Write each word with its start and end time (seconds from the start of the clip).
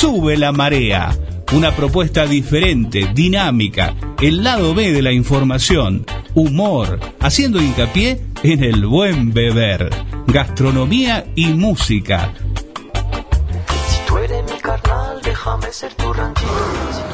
Sube 0.00 0.36
la 0.36 0.52
marea. 0.52 1.10
Una 1.52 1.74
propuesta 1.74 2.24
diferente, 2.24 3.10
dinámica, 3.12 3.96
el 4.22 4.44
lado 4.44 4.72
B 4.72 4.92
de 4.92 5.02
la 5.02 5.10
información, 5.10 6.06
humor, 6.34 7.00
haciendo 7.18 7.60
hincapié 7.60 8.22
en 8.44 8.62
el 8.62 8.86
buen 8.86 9.34
beber, 9.34 9.90
gastronomía 10.28 11.26
y 11.34 11.48
música. 11.48 12.32
Si 13.88 13.98
tú 14.06 14.18
eres 14.18 14.44
mi 14.44 14.60
carnal, 14.60 15.20
déjame 15.20 15.72
ser 15.72 15.92
tu 15.94 16.12
ranchito. 16.12 17.07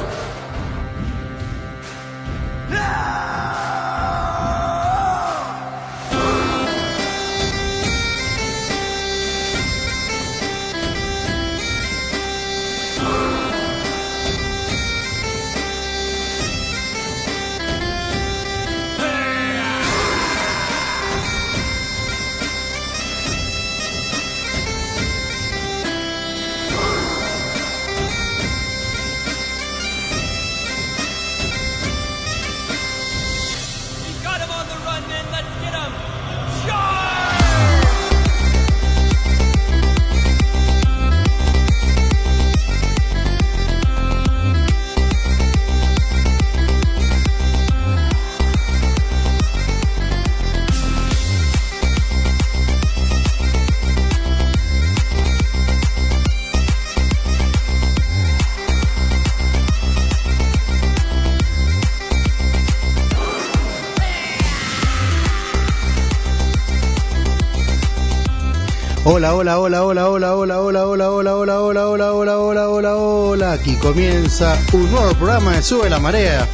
Hola, 69.07 69.35
hola, 69.35 69.61
hola, 69.61 69.83
hola, 69.85 70.09
hola, 70.09 70.35
hola, 70.35 70.59
hola, 70.61 70.85
hola, 70.87 71.11
hola, 71.11 71.35
hola, 71.35 71.61
hola, 71.61 71.91
hola, 71.91 72.13
hola, 72.13 72.39
hola, 72.39 72.69
hola, 72.71 72.97
hola. 72.97 73.53
Aquí 73.53 73.77
comienza 73.77 74.59
un 74.73 74.91
nuevo 74.91 75.13
programa 75.15 75.53
de 75.53 75.63
Sube 75.63 75.91
la 75.91 75.99
Marea. 75.99 76.49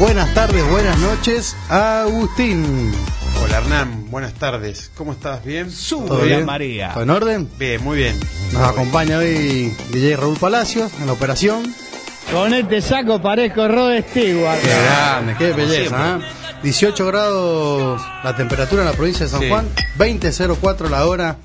Buenas 0.00 0.32
tardes, 0.34 0.68
buenas 0.68 0.98
noches, 0.98 1.56
Agustín. 1.68 2.92
Hola 3.42 3.58
Hernán, 3.58 4.10
buenas 4.10 4.34
tardes. 4.34 4.90
¿Cómo 4.96 5.12
estás? 5.12 5.44
¿Bien? 5.44 5.70
Sube 5.70 6.08
¿Todo 6.08 6.24
la 6.24 6.40
marea. 6.40 6.92
¿Todo 6.92 7.02
en 7.04 7.10
orden? 7.10 7.48
Bien, 7.56 7.82
muy 7.82 7.98
bien. 7.98 8.18
Nos 8.52 8.62
acompaña 8.62 9.18
hoy 9.18 9.72
DJ 9.92 10.16
Raúl 10.16 10.36
Palacios 10.38 10.90
en 11.00 11.06
la 11.06 11.12
operación. 11.12 11.72
Con 12.32 12.52
este 12.52 12.80
saco 12.82 13.22
parezco 13.22 13.68
Rod 13.68 13.92
Stewart. 14.10 14.58
Qué 14.60 14.68
grande, 14.68 15.36
qué 15.38 15.52
belleza, 15.52 16.18
¿eh? 16.18 16.24
18 16.64 17.06
grados 17.06 18.02
la 18.24 18.34
temperatura 18.34 18.82
en 18.82 18.88
la 18.88 18.94
provincia 18.94 19.26
de 19.26 19.30
San 19.30 19.40
Sí. 19.40 19.48
Juan, 19.48 19.68
20.04 19.98 20.88
la 20.90 21.06
hora, 21.06 21.36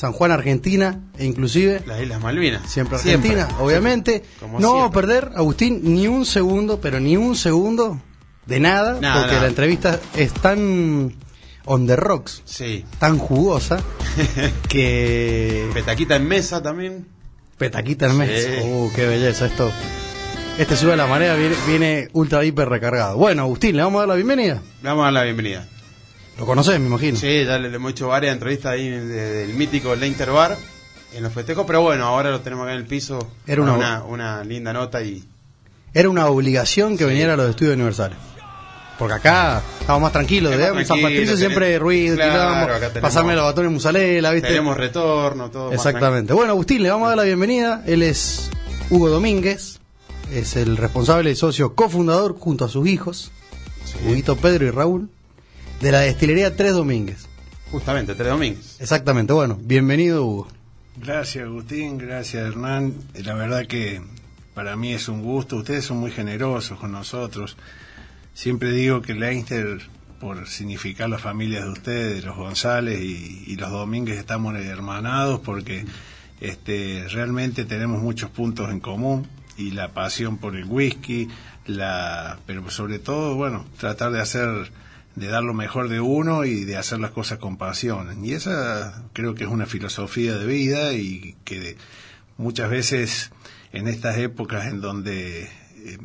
San 0.00 0.12
Juan, 0.12 0.32
Argentina, 0.32 0.98
e 1.18 1.26
inclusive 1.26 1.82
Las 1.84 2.00
Islas 2.00 2.22
Malvinas. 2.22 2.62
Siempre 2.70 2.96
Argentina, 2.96 3.46
obviamente. 3.60 4.22
No 4.58 4.72
vamos 4.72 4.88
a 4.88 4.90
perder, 4.92 5.30
Agustín, 5.36 5.80
ni 5.82 6.06
un 6.08 6.24
segundo, 6.24 6.80
pero 6.80 7.00
ni 7.00 7.18
un 7.18 7.36
segundo 7.36 8.00
de 8.46 8.60
nada, 8.60 8.98
Nada, 8.98 9.14
porque 9.16 9.32
nada. 9.32 9.42
la 9.42 9.48
entrevista 9.48 10.00
es 10.16 10.32
tan 10.32 11.14
on 11.66 11.86
the 11.86 11.96
rocks, 11.96 12.40
Sí. 12.46 12.82
tan 12.98 13.18
jugosa, 13.18 13.78
que 14.70 15.68
Petaquita 15.74 16.16
en 16.16 16.26
mesa 16.26 16.62
también. 16.62 17.06
petaquita 17.58 18.06
en 18.06 18.16
mes. 18.16 18.42
Sí. 18.44 18.66
Uh, 18.66 18.90
qué 18.96 19.06
belleza 19.06 19.44
esto. 19.46 19.70
Este 20.58 20.76
sube 20.76 20.94
a 20.94 20.96
la 20.96 21.06
marea, 21.06 21.34
viene, 21.34 21.54
viene 21.68 22.08
ultra 22.14 22.42
hiper 22.42 22.70
recargado. 22.70 23.18
Bueno, 23.18 23.42
Agustín, 23.42 23.76
le 23.76 23.82
vamos 23.82 23.98
a 23.98 24.00
dar 24.02 24.08
la 24.08 24.14
bienvenida. 24.14 24.62
Le 24.82 24.88
vamos 24.88 25.02
a 25.02 25.04
dar 25.06 25.12
la 25.12 25.24
bienvenida. 25.24 25.68
Lo 26.40 26.46
conoces, 26.46 26.80
me 26.80 26.86
imagino. 26.86 27.16
Sí, 27.18 27.44
ya 27.44 27.58
le, 27.58 27.68
le 27.70 27.76
hemos 27.76 27.92
hecho 27.92 28.08
varias 28.08 28.32
entrevistas 28.32 28.72
ahí 28.72 28.88
de- 28.88 29.04
del 29.04 29.54
mítico 29.54 29.94
Leinter 29.94 30.30
Bar 30.30 30.56
en 31.14 31.22
los 31.22 31.32
festejos, 31.32 31.64
pero 31.66 31.82
bueno, 31.82 32.04
ahora 32.06 32.30
lo 32.30 32.40
tenemos 32.40 32.64
acá 32.64 32.72
en 32.72 32.78
el 32.80 32.86
piso. 32.86 33.18
Era 33.46 33.62
una- 33.62 33.74
una, 33.74 34.04
una 34.04 34.44
linda 34.44 34.72
nota 34.72 35.02
y 35.02 35.22
Era 35.92 36.08
una 36.08 36.26
obligación 36.26 36.96
que 36.96 37.04
viniera 37.04 37.34
a 37.34 37.36
los 37.36 37.50
estudios 37.50 37.74
universales. 37.74 38.16
Porque 38.98 39.14
acá 39.14 39.62
estamos 39.80 40.02
más 40.02 40.12
tranquilos, 40.12 40.50
¿verdad? 40.52 40.78
En 40.78 40.86
San 40.86 41.00
Patricio 41.00 41.36
siempre 41.36 41.78
ruido, 41.78 42.16
Claro, 42.16 42.70
pasarme 43.00 43.34
los 43.34 43.44
batones 43.44 43.72
musalela, 43.72 44.30
¿viste? 44.30 44.48
tenemos 44.48 44.76
retorno, 44.76 45.50
todo. 45.50 45.66
más 45.66 45.74
Exactamente. 45.74 46.32
Bueno, 46.34 46.52
Agustín, 46.52 46.82
le 46.82 46.90
vamos 46.90 47.06
a 47.06 47.08
dar 47.10 47.16
la 47.18 47.24
bienvenida. 47.24 47.82
Él 47.86 48.02
es 48.02 48.50
Hugo 48.90 49.08
Domínguez, 49.08 49.78
es 50.32 50.54
el 50.56 50.76
responsable 50.76 51.30
y 51.30 51.34
socio 51.34 51.74
cofundador 51.74 52.36
junto 52.38 52.64
a 52.66 52.68
sus 52.68 52.86
hijos, 52.86 53.30
Huguito 54.06 54.36
Pedro 54.36 54.66
y 54.66 54.70
Raúl, 54.70 55.08
de 55.80 55.92
la 55.92 56.00
destilería 56.00 56.54
Tres 56.56 56.74
Domínguez. 56.74 57.26
Justamente, 57.70 58.14
tres 58.16 58.28
domingos. 58.28 58.76
Exactamente. 58.80 59.32
Bueno, 59.32 59.56
bienvenido, 59.62 60.24
Hugo. 60.24 60.48
Gracias 60.96 61.44
Agustín, 61.44 61.98
gracias 61.98 62.44
Hernán. 62.46 62.94
Eh, 63.14 63.22
La 63.22 63.34
verdad 63.34 63.66
que 63.66 64.02
para 64.54 64.76
mí 64.76 64.92
es 64.92 65.08
un 65.08 65.22
gusto. 65.22 65.56
Ustedes 65.56 65.84
son 65.84 65.98
muy 65.98 66.10
generosos 66.10 66.78
con 66.78 66.90
nosotros. 66.92 67.56
Siempre 68.34 68.72
digo 68.72 69.02
que 69.02 69.14
Leinster, 69.14 69.80
por 70.20 70.48
significar 70.48 71.08
las 71.08 71.22
familias 71.22 71.64
de 71.64 71.70
ustedes, 71.70 72.24
los 72.24 72.36
González 72.36 73.00
y, 73.00 73.44
y 73.46 73.56
los 73.56 73.70
Domínguez, 73.70 74.18
estamos 74.18 74.54
hermanados 74.56 75.40
porque 75.40 75.84
este, 76.40 77.06
realmente 77.08 77.64
tenemos 77.64 78.02
muchos 78.02 78.30
puntos 78.30 78.68
en 78.70 78.80
común 78.80 79.28
y 79.56 79.70
la 79.70 79.88
pasión 79.92 80.38
por 80.38 80.56
el 80.56 80.64
whisky, 80.64 81.28
la, 81.66 82.38
pero 82.46 82.68
sobre 82.70 82.98
todo, 82.98 83.36
bueno, 83.36 83.64
tratar 83.78 84.10
de 84.10 84.20
hacer 84.20 84.72
de 85.20 85.28
dar 85.28 85.44
lo 85.44 85.52
mejor 85.52 85.90
de 85.90 86.00
uno 86.00 86.46
y 86.46 86.64
de 86.64 86.78
hacer 86.78 86.98
las 86.98 87.10
cosas 87.10 87.38
con 87.38 87.58
pasión. 87.58 88.24
Y 88.24 88.32
esa 88.32 89.04
creo 89.12 89.34
que 89.34 89.44
es 89.44 89.50
una 89.50 89.66
filosofía 89.66 90.38
de 90.38 90.46
vida 90.46 90.94
y 90.94 91.36
que 91.44 91.76
muchas 92.38 92.70
veces 92.70 93.30
en 93.72 93.86
estas 93.86 94.16
épocas 94.16 94.66
en 94.66 94.80
donde 94.80 95.42
eh, 95.42 95.98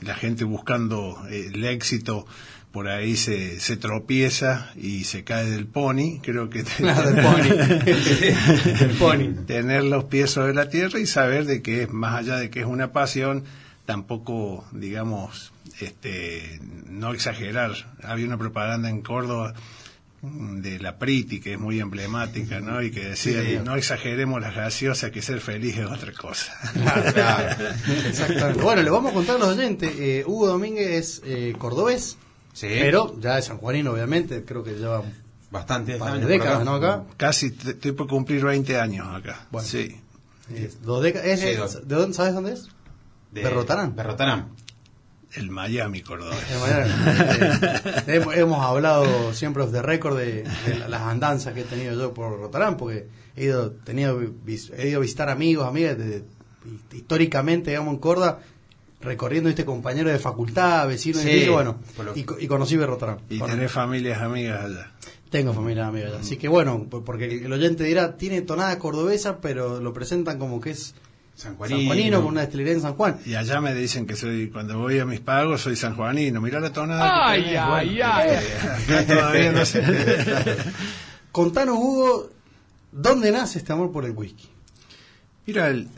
la 0.00 0.16
gente 0.16 0.42
buscando 0.42 1.24
eh, 1.30 1.50
el 1.54 1.64
éxito 1.64 2.26
por 2.72 2.88
ahí 2.88 3.16
se, 3.16 3.60
se 3.60 3.76
tropieza 3.76 4.72
y 4.76 5.04
se 5.04 5.22
cae 5.22 5.48
del 5.48 5.66
pony, 5.66 6.18
creo 6.20 6.50
que 6.50 6.62
del 6.78 7.22
pony. 7.22 7.48
Del 8.78 8.96
pony. 8.98 9.44
tener 9.46 9.84
los 9.84 10.04
pies 10.04 10.32
sobre 10.32 10.54
la 10.54 10.68
tierra 10.68 10.98
y 10.98 11.06
saber 11.06 11.46
de 11.46 11.62
que 11.62 11.84
es 11.84 11.92
más 11.92 12.16
allá 12.16 12.36
de 12.36 12.50
que 12.50 12.60
es 12.60 12.66
una 12.66 12.92
pasión, 12.92 13.44
tampoco, 13.86 14.64
digamos, 14.72 15.52
este, 15.80 16.60
no 16.86 17.12
exagerar. 17.12 17.72
Había 18.02 18.26
una 18.26 18.38
propaganda 18.38 18.88
en 18.88 19.02
Córdoba 19.02 19.54
de 20.22 20.78
la 20.80 20.98
Priti 20.98 21.40
que 21.40 21.54
es 21.54 21.58
muy 21.58 21.80
emblemática, 21.80 22.60
¿no? 22.60 22.82
Y 22.82 22.90
que 22.90 23.08
decía, 23.08 23.42
Sí. 23.42 23.58
no 23.64 23.74
exageremos 23.76 24.40
las 24.40 24.54
gaseosas, 24.54 25.10
que 25.10 25.22
ser 25.22 25.40
feliz 25.40 25.78
es 25.78 25.86
otra 25.86 26.12
cosa. 26.12 26.52
Exactamente. 28.06 28.62
Bueno, 28.62 28.82
le 28.82 28.90
vamos 28.90 29.12
a 29.12 29.14
contar 29.14 29.36
a 29.36 29.38
los 29.38 29.48
oyentes. 29.48 29.92
eh, 29.98 30.24
Hugo 30.26 30.46
Domínguez 30.48 30.88
es 30.90 31.22
eh, 31.24 31.54
cordobés, 31.58 32.16
Sí. 32.52 32.66
pero 32.68 33.18
ya 33.20 33.38
es 33.38 33.46
sanjuanino, 33.46 33.92
obviamente. 33.92 34.44
Creo 34.44 34.62
que 34.62 34.72
lleva 34.74 35.02
Bastante 35.50 35.98
de 35.98 36.04
años 36.04 36.28
décadas, 36.28 36.64
¿no? 36.64 36.74
Acá. 36.74 37.04
Casi 37.16 37.50
te- 37.50 37.70
estoy 37.70 37.92
por 37.92 38.06
cumplir 38.06 38.44
20 38.44 38.78
años 38.78 39.08
acá. 39.12 39.46
Bueno. 39.50 39.66
Sí. 39.66 39.96
Eh, 40.52 40.70
dos 40.82 41.02
décadas. 41.02 41.26
es- 41.26 41.40
Sí, 41.40 41.54
dos. 41.54 41.88
¿De 41.88 41.94
dónde 41.96 42.14
sabes 42.14 42.34
dónde 42.34 42.52
es? 42.52 42.68
De- 43.32 43.42
Berrotarán. 43.42 43.96
Berrotarán. 43.96 44.50
El 45.34 45.50
Miami 45.50 46.02
manera, 46.60 46.86
eh, 48.06 48.14
hemos, 48.16 48.36
hemos 48.36 48.64
hablado 48.64 49.32
siempre 49.32 49.64
de 49.66 49.80
récord 49.82 50.16
de, 50.18 50.42
de 50.66 50.78
la- 50.78 50.88
las 50.88 51.02
andanzas 51.02 51.54
que 51.54 51.60
he 51.60 51.64
tenido 51.64 51.94
yo 51.98 52.12
por 52.14 52.36
Rotarán, 52.38 52.76
porque 52.76 53.06
he 53.36 53.44
ido, 53.44 53.70
tenido, 53.70 54.20
he 54.76 54.88
ido 54.88 54.98
a 54.98 55.00
visitar 55.00 55.28
amigos, 55.28 55.66
amigas, 55.66 55.96
de- 55.98 56.24
históricamente, 56.92 57.70
digamos, 57.70 57.94
en 57.94 58.00
Córdoba, 58.00 58.40
recorriendo 59.00 59.48
este 59.48 59.64
compañero 59.64 60.10
de 60.10 60.18
facultad, 60.18 60.86
vecino, 60.88 61.18
Sí, 61.20 61.28
y 61.30 61.42
eso, 61.42 61.52
bueno, 61.52 61.78
lo- 62.04 62.16
y, 62.16 62.26
y 62.40 62.46
conocí 62.46 62.76
Berrotarán. 62.76 63.18
Y 63.30 63.38
Bueno, 63.38 63.54
tenés 63.54 63.72
familias 63.72 64.20
amigas 64.20 64.64
allá. 64.64 64.92
Tengo 65.30 65.54
familia 65.54 65.86
amiga 65.86 66.08
allá. 66.08 66.18
Así 66.20 66.36
que 66.36 66.48
bueno, 66.48 66.88
porque 66.90 67.26
el 67.44 67.52
oyente 67.52 67.84
dirá, 67.84 68.16
tiene 68.16 68.42
tonada 68.42 68.76
cordobesa, 68.80 69.40
pero 69.40 69.80
lo 69.80 69.92
presentan 69.92 70.38
como 70.40 70.60
que 70.60 70.70
es 70.70 70.94
San 71.40 71.56
sanjuanino, 71.58 72.18
con 72.20 72.32
una 72.32 72.42
destilería 72.42 72.74
en 72.74 72.80
San 72.82 72.94
Juan. 72.94 73.18
Y 73.24 73.34
allá 73.34 73.60
me 73.60 73.74
dicen 73.74 74.06
que 74.06 74.14
soy, 74.14 74.48
cuando 74.50 74.78
voy 74.78 74.98
a 74.98 75.06
mis 75.06 75.20
pagos, 75.20 75.62
soy 75.62 75.74
sanjuanino. 75.76 76.40
Mirá 76.40 76.60
la 76.60 76.72
tonada. 76.72 77.28
Ay, 77.30 77.44
que 77.44 77.58
ay, 77.58 77.68
Bueno, 77.96 78.12
ay. 78.12 78.28
este, 78.30 78.94
acá 78.94 79.06
todavía 79.06 79.52
no 79.52 79.64
sé. 79.64 79.82
Contanos, 81.32 81.76
Hugo, 81.78 82.30
¿dónde 82.92 83.30
nace 83.32 83.58
este 83.58 83.72
amor 83.72 83.92
por 83.92 84.04
el 84.04 84.12
whisky? 84.12 84.48
Mira, 85.46 85.68
el- 85.68 85.88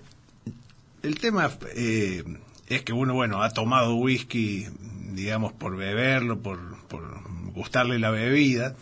el 1.03 1.19
tema 1.19 1.51
eh, 1.75 2.23
es 2.69 2.83
que 2.83 2.93
uno, 2.93 3.15
bueno, 3.15 3.43
ha 3.43 3.51
tomado 3.51 3.97
whisky, 3.97 4.67
digamos, 5.13 5.53
por 5.53 5.77
beberlo, 5.77 6.39
por, 6.41 6.59
por 6.89 7.03
gustarle 7.53 7.99
la 7.99 8.11
bebida, 8.11 8.75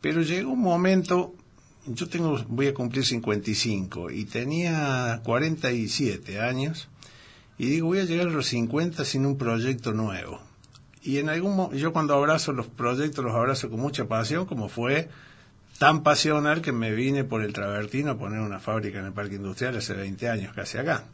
pero 0.00 0.22
llegó 0.22 0.52
un 0.52 0.60
momento, 0.60 1.34
yo 1.94 2.08
tengo, 2.08 2.38
voy 2.48 2.68
a 2.68 2.74
cumplir 2.74 3.04
55 3.04 4.10
y 4.10 4.24
tenía 4.24 5.20
47 5.24 6.40
años 6.40 6.88
y 7.58 7.66
digo, 7.66 7.88
voy 7.88 8.00
a 8.00 8.04
llegar 8.04 8.28
a 8.28 8.30
los 8.30 8.46
50 8.46 9.04
sin 9.04 9.26
un 9.26 9.36
proyecto 9.36 9.92
nuevo. 9.92 10.40
Y 11.02 11.18
en 11.18 11.28
algún 11.28 11.72
yo 11.72 11.92
cuando 11.92 12.14
abrazo 12.14 12.52
los 12.52 12.66
proyectos 12.66 13.24
los 13.24 13.34
abrazo 13.34 13.70
con 13.70 13.80
mucha 13.80 14.06
pasión, 14.06 14.46
como 14.46 14.68
fue 14.68 15.08
tan 15.78 16.02
pasional 16.02 16.60
que 16.60 16.72
me 16.72 16.92
vine 16.92 17.24
por 17.24 17.42
el 17.42 17.52
Travertino 17.52 18.12
a 18.12 18.18
poner 18.18 18.40
una 18.40 18.58
fábrica 18.58 18.98
en 18.98 19.06
el 19.06 19.12
Parque 19.12 19.36
Industrial 19.36 19.76
hace 19.76 19.94
20 19.94 20.28
años, 20.28 20.52
casi 20.54 20.78
acá. 20.78 21.04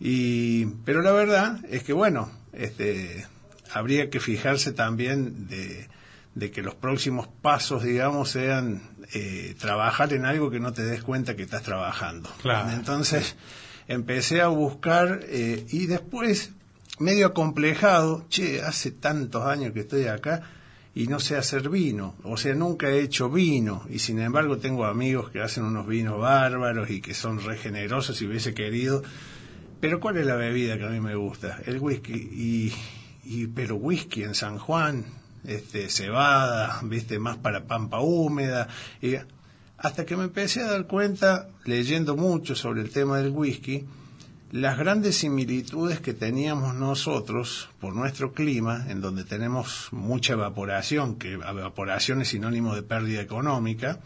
Y, 0.00 0.66
pero 0.84 1.02
la 1.02 1.12
verdad 1.12 1.60
es 1.70 1.82
que, 1.82 1.92
bueno, 1.92 2.30
este, 2.52 3.26
habría 3.72 4.10
que 4.10 4.20
fijarse 4.20 4.72
también 4.72 5.48
de, 5.48 5.88
de 6.34 6.50
que 6.50 6.62
los 6.62 6.74
próximos 6.74 7.28
pasos, 7.40 7.82
digamos, 7.82 8.30
sean 8.30 8.82
eh, 9.12 9.54
trabajar 9.58 10.12
en 10.12 10.24
algo 10.24 10.50
que 10.50 10.60
no 10.60 10.72
te 10.72 10.82
des 10.82 11.02
cuenta 11.02 11.36
que 11.36 11.42
estás 11.42 11.62
trabajando. 11.62 12.30
Claro. 12.42 12.70
Entonces, 12.70 13.36
empecé 13.88 14.40
a 14.40 14.48
buscar 14.48 15.20
eh, 15.24 15.64
y 15.70 15.86
después, 15.86 16.52
medio 16.98 17.26
acomplejado, 17.26 18.26
che, 18.28 18.62
hace 18.62 18.90
tantos 18.90 19.44
años 19.44 19.72
que 19.72 19.80
estoy 19.80 20.06
acá 20.06 20.42
y 20.94 21.08
no 21.08 21.20
sé 21.20 21.36
hacer 21.36 21.68
vino, 21.68 22.14
o 22.24 22.38
sea, 22.38 22.54
nunca 22.54 22.88
he 22.88 23.00
hecho 23.00 23.28
vino 23.28 23.84
y 23.90 23.98
sin 23.98 24.18
embargo 24.18 24.56
tengo 24.56 24.86
amigos 24.86 25.30
que 25.30 25.42
hacen 25.42 25.64
unos 25.64 25.86
vinos 25.86 26.18
bárbaros 26.18 26.88
y 26.88 27.02
que 27.02 27.12
son 27.12 27.44
re 27.44 27.58
generosos 27.58 28.16
si 28.16 28.26
hubiese 28.26 28.54
querido, 28.54 29.02
pero 29.78 30.00
¿cuál 30.00 30.16
es 30.16 30.24
la 30.24 30.36
bebida 30.36 30.78
que 30.78 30.84
a 30.84 30.88
mí 30.88 31.00
me 31.00 31.14
gusta? 31.14 31.60
El 31.66 31.80
whisky 31.80 32.14
y, 32.14 32.72
y 33.24 33.46
pero 33.48 33.76
whisky 33.76 34.22
en 34.22 34.34
San 34.34 34.58
Juan, 34.58 35.04
este 35.46 35.88
cebada, 35.88 36.80
viste, 36.82 37.18
más 37.18 37.36
para 37.36 37.64
pampa 37.64 38.00
húmeda 38.00 38.68
y 39.00 39.14
hasta 39.78 40.06
que 40.06 40.16
me 40.16 40.24
empecé 40.24 40.62
a 40.62 40.70
dar 40.70 40.86
cuenta 40.86 41.48
leyendo 41.64 42.16
mucho 42.16 42.54
sobre 42.54 42.80
el 42.80 42.90
tema 42.90 43.18
del 43.18 43.30
whisky 43.30 43.86
las 44.52 44.78
grandes 44.78 45.18
similitudes 45.18 46.00
que 46.00 46.14
teníamos 46.14 46.74
nosotros 46.74 47.68
por 47.80 47.94
nuestro 47.94 48.32
clima, 48.32 48.86
en 48.88 49.00
donde 49.00 49.24
tenemos 49.24 49.88
mucha 49.90 50.34
evaporación, 50.34 51.16
que 51.16 51.32
evaporación 51.32 52.22
es 52.22 52.28
sinónimo 52.28 52.74
de 52.74 52.82
pérdida 52.82 53.20
económica, 53.20 53.98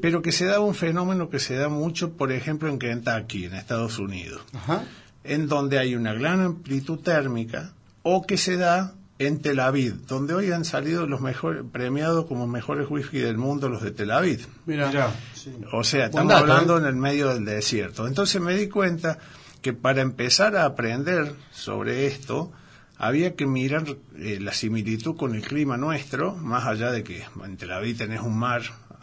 pero 0.00 0.22
que 0.22 0.32
se 0.32 0.46
da 0.46 0.60
un 0.60 0.74
fenómeno 0.74 1.28
que 1.28 1.40
se 1.40 1.56
da 1.56 1.68
mucho, 1.68 2.12
por 2.12 2.30
ejemplo, 2.32 2.68
en 2.68 2.78
Kentucky, 2.78 3.46
en 3.46 3.54
Estados 3.54 3.98
Unidos, 3.98 4.42
Ajá. 4.54 4.84
en 5.24 5.48
donde 5.48 5.78
hay 5.78 5.96
una 5.96 6.14
gran 6.14 6.40
amplitud 6.40 7.00
térmica, 7.00 7.72
o 8.02 8.26
que 8.26 8.36
se 8.38 8.56
da 8.56 8.94
en 9.18 9.40
Tel 9.42 9.58
Aviv, 9.60 10.06
donde 10.06 10.34
hoy 10.34 10.52
han 10.52 10.64
salido 10.64 11.06
los 11.06 11.20
mejores, 11.20 11.64
premiados 11.72 12.26
como 12.26 12.46
mejores 12.46 12.88
whisky 12.88 13.18
del 13.18 13.36
mundo 13.36 13.68
los 13.68 13.82
de 13.82 13.90
Tel 13.90 14.10
Aviv. 14.12 14.46
Mira. 14.66 15.12
Sí. 15.34 15.52
O 15.72 15.82
sea, 15.82 16.06
estamos 16.06 16.32
dato, 16.32 16.44
hablando 16.44 16.76
¿eh? 16.76 16.80
en 16.80 16.86
el 16.86 16.96
medio 16.96 17.34
del 17.34 17.44
desierto. 17.44 18.06
Entonces 18.06 18.40
me 18.40 18.54
di 18.54 18.68
cuenta 18.68 19.18
que 19.60 19.72
para 19.72 20.02
empezar 20.02 20.56
a 20.56 20.64
aprender 20.64 21.34
sobre 21.50 22.06
esto, 22.06 22.52
había 22.96 23.34
que 23.34 23.46
mirar 23.46 23.84
eh, 24.16 24.38
la 24.40 24.52
similitud 24.52 25.16
con 25.16 25.34
el 25.34 25.42
clima 25.42 25.76
nuestro, 25.76 26.34
más 26.36 26.66
allá 26.66 26.92
de 26.92 27.02
que 27.02 27.24
en 27.44 27.56
Tel 27.56 27.72
Aviv 27.72 27.98
tenés 27.98 28.20
un 28.20 28.38
mar, 28.38 28.62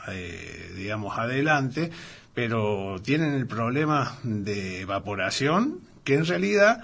eh, 0.09 0.73
digamos, 0.77 1.17
adelante, 1.17 1.91
pero 2.33 2.97
tienen 3.01 3.33
el 3.33 3.47
problema 3.47 4.17
de 4.23 4.81
evaporación, 4.81 5.79
que 6.03 6.15
en 6.15 6.25
realidad 6.25 6.83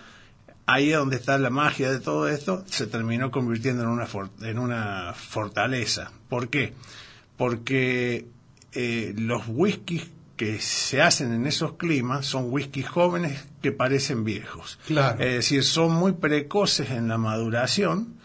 ahí 0.66 0.92
es 0.92 0.98
donde 0.98 1.16
está 1.18 1.38
la 1.38 1.50
magia 1.50 1.92
de 1.92 2.00
todo 2.00 2.28
esto, 2.28 2.64
se 2.68 2.88
terminó 2.88 3.32
convirtiendo 3.32 3.84
en 3.84 3.90
una, 3.90 4.06
for- 4.06 4.30
en 4.42 4.58
una 4.60 5.14
fortaleza. 5.14 6.12
¿Por 6.30 6.50
qué? 6.50 6.74
Porque 7.38 8.28
eh, 8.74 9.14
los 9.18 9.44
whiskies 9.48 10.10
que 10.38 10.60
se 10.60 11.02
hacen 11.02 11.34
en 11.34 11.46
esos 11.46 11.74
climas 11.74 12.26
son 12.26 12.46
whiskies 12.52 12.88
jóvenes 12.90 13.46
que 13.62 13.72
parecen 13.72 14.24
viejos. 14.24 14.80
Claro. 14.88 15.20
Es 15.22 15.34
decir, 15.36 15.64
son 15.64 15.92
muy 15.94 16.14
precoces 16.14 16.90
en 16.92 17.08
la 17.08 17.18
maduración, 17.18 18.16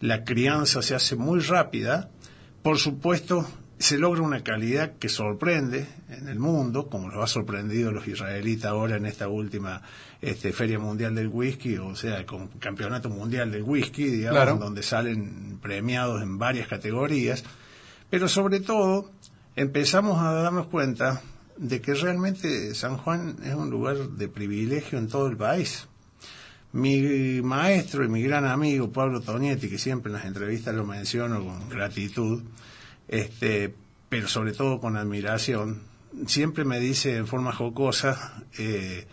la 0.00 0.24
crianza 0.24 0.82
se 0.82 0.94
hace 0.94 1.16
muy 1.16 1.40
rápida, 1.40 2.10
por 2.62 2.78
supuesto 2.78 3.48
se 3.78 3.98
logra 3.98 4.22
una 4.22 4.44
calidad 4.44 4.92
que 4.98 5.08
sorprende 5.08 5.86
en 6.08 6.28
el 6.28 6.38
mundo, 6.38 6.88
como 6.88 7.08
lo 7.08 7.22
ha 7.22 7.26
sorprendido 7.26 7.90
los 7.90 8.06
israelitas 8.06 8.70
ahora 8.70 8.96
en 8.96 9.06
esta 9.06 9.28
última 9.28 9.82
este, 10.22 10.52
Feria 10.52 10.78
Mundial 10.78 11.14
del 11.16 11.28
Whisky, 11.28 11.76
o 11.78 11.96
sea, 11.96 12.24
con 12.24 12.46
Campeonato 12.60 13.10
Mundial 13.10 13.50
del 13.50 13.64
Whisky, 13.64 14.04
digamos, 14.04 14.40
Claro. 14.40 14.56
donde 14.56 14.82
salen 14.84 15.58
premiados 15.60 16.22
en 16.22 16.38
varias 16.38 16.68
categorías, 16.68 17.42
pero 18.08 18.28
sobre 18.28 18.60
todo 18.60 19.10
empezamos 19.56 20.20
a 20.20 20.32
darnos 20.32 20.68
cuenta 20.68 21.20
de 21.56 21.80
que 21.80 21.94
realmente 21.94 22.74
San 22.74 22.96
Juan 22.98 23.36
es 23.44 23.54
un 23.54 23.68
lugar 23.68 23.96
de 23.96 24.28
privilegio 24.28 24.98
en 24.98 25.08
todo 25.08 25.26
el 25.26 25.36
país. 25.36 25.88
Mi 26.72 27.42
maestro 27.42 28.04
y 28.04 28.08
mi 28.08 28.22
gran 28.22 28.46
amigo 28.46 28.90
Pablo 28.92 29.20
Tonietti, 29.20 29.68
que 29.68 29.78
siempre 29.78 30.10
en 30.10 30.18
las 30.18 30.24
entrevistas 30.24 30.74
lo 30.74 30.86
menciono 30.86 31.44
con 31.44 31.68
gratitud, 31.68 32.42
este, 33.08 33.74
pero 34.08 34.28
sobre 34.28 34.52
todo 34.52 34.80
con 34.80 34.96
admiración, 34.96 35.82
siempre 36.26 36.64
me 36.64 36.78
dice 36.80 37.16
en 37.16 37.26
forma 37.26 37.52
jocosa, 37.52 38.42
eh, 38.58 39.06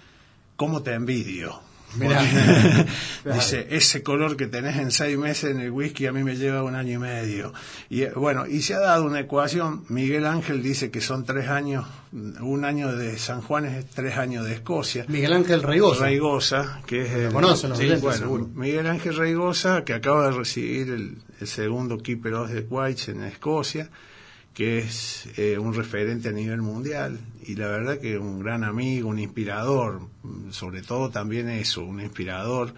¿cómo 0.59 0.83
te 0.83 0.94
envidio? 0.94 1.61
Mirá. 1.95 2.21
Dice, 3.33 3.67
ese 3.69 4.03
color 4.03 4.35
que 4.35 4.47
tenés 4.47 4.75
en 4.75 4.91
seis 4.91 5.17
meses 5.17 5.51
en 5.51 5.61
el 5.61 5.71
whisky 5.71 6.06
a 6.06 6.11
mí 6.11 6.21
me 6.21 6.35
lleva 6.35 6.63
un 6.63 6.75
año 6.75 6.95
y 6.95 6.97
medio. 6.97 7.53
Y 7.89 8.01
eh, 8.01 8.11
bueno, 8.13 8.45
y 8.45 8.61
se 8.61 8.73
ha 8.73 8.79
dado 8.79 9.06
una 9.06 9.21
ecuación. 9.21 9.85
Miguel 9.88 10.25
Ángel 10.25 10.61
dice 10.61 10.91
que 10.91 11.00
son 11.00 11.23
tres 11.23 11.47
años, 11.47 11.85
un 12.11 12.65
año 12.65 12.94
de 12.94 13.17
San 13.17 13.41
Juan 13.41 13.65
es 13.67 13.85
tres 13.85 14.17
años 14.17 14.45
de 14.45 14.56
Escocia. 14.56 15.06
Miguel 15.07 15.31
Ángel 15.31 15.63
Reigosa. 15.63 16.03
Reigosa, 16.03 16.81
que 16.85 17.03
es 17.03 17.12
el, 17.13 17.31
conocen 17.31 17.69
los 17.69 17.79
oyentes, 17.79 18.01
bueno, 18.01 18.17
seguro. 18.17 18.50
Miguel 18.53 18.88
Ángel 18.88 19.15
Reigosa, 19.15 19.85
que 19.85 19.94
acaba 19.94 20.25
de 20.25 20.31
recibir 20.33 20.89
el, 20.89 21.19
el 21.39 21.47
segundo 21.47 21.97
Keeper 21.97 22.33
of 22.33 22.51
the 22.51 22.67
Whites 22.69 23.07
en 23.07 23.23
Escocia, 23.23 23.89
que 24.54 24.80
es 24.80 25.28
eh, 25.38 25.57
un 25.57 25.74
referente 25.74 26.30
a 26.30 26.31
nivel 26.31 26.62
mundial. 26.62 27.20
Y 27.44 27.56
la 27.56 27.68
verdad 27.68 28.00
que 28.00 28.18
un 28.18 28.39
gran 28.39 28.63
amigo, 28.63 29.10
un 29.10 29.20
inspirador, 29.20 30.01
sobre 30.51 30.82
todo 30.82 31.10
también 31.10 31.50
eso, 31.50 31.84
un 31.84 32.01
inspirador, 32.01 32.74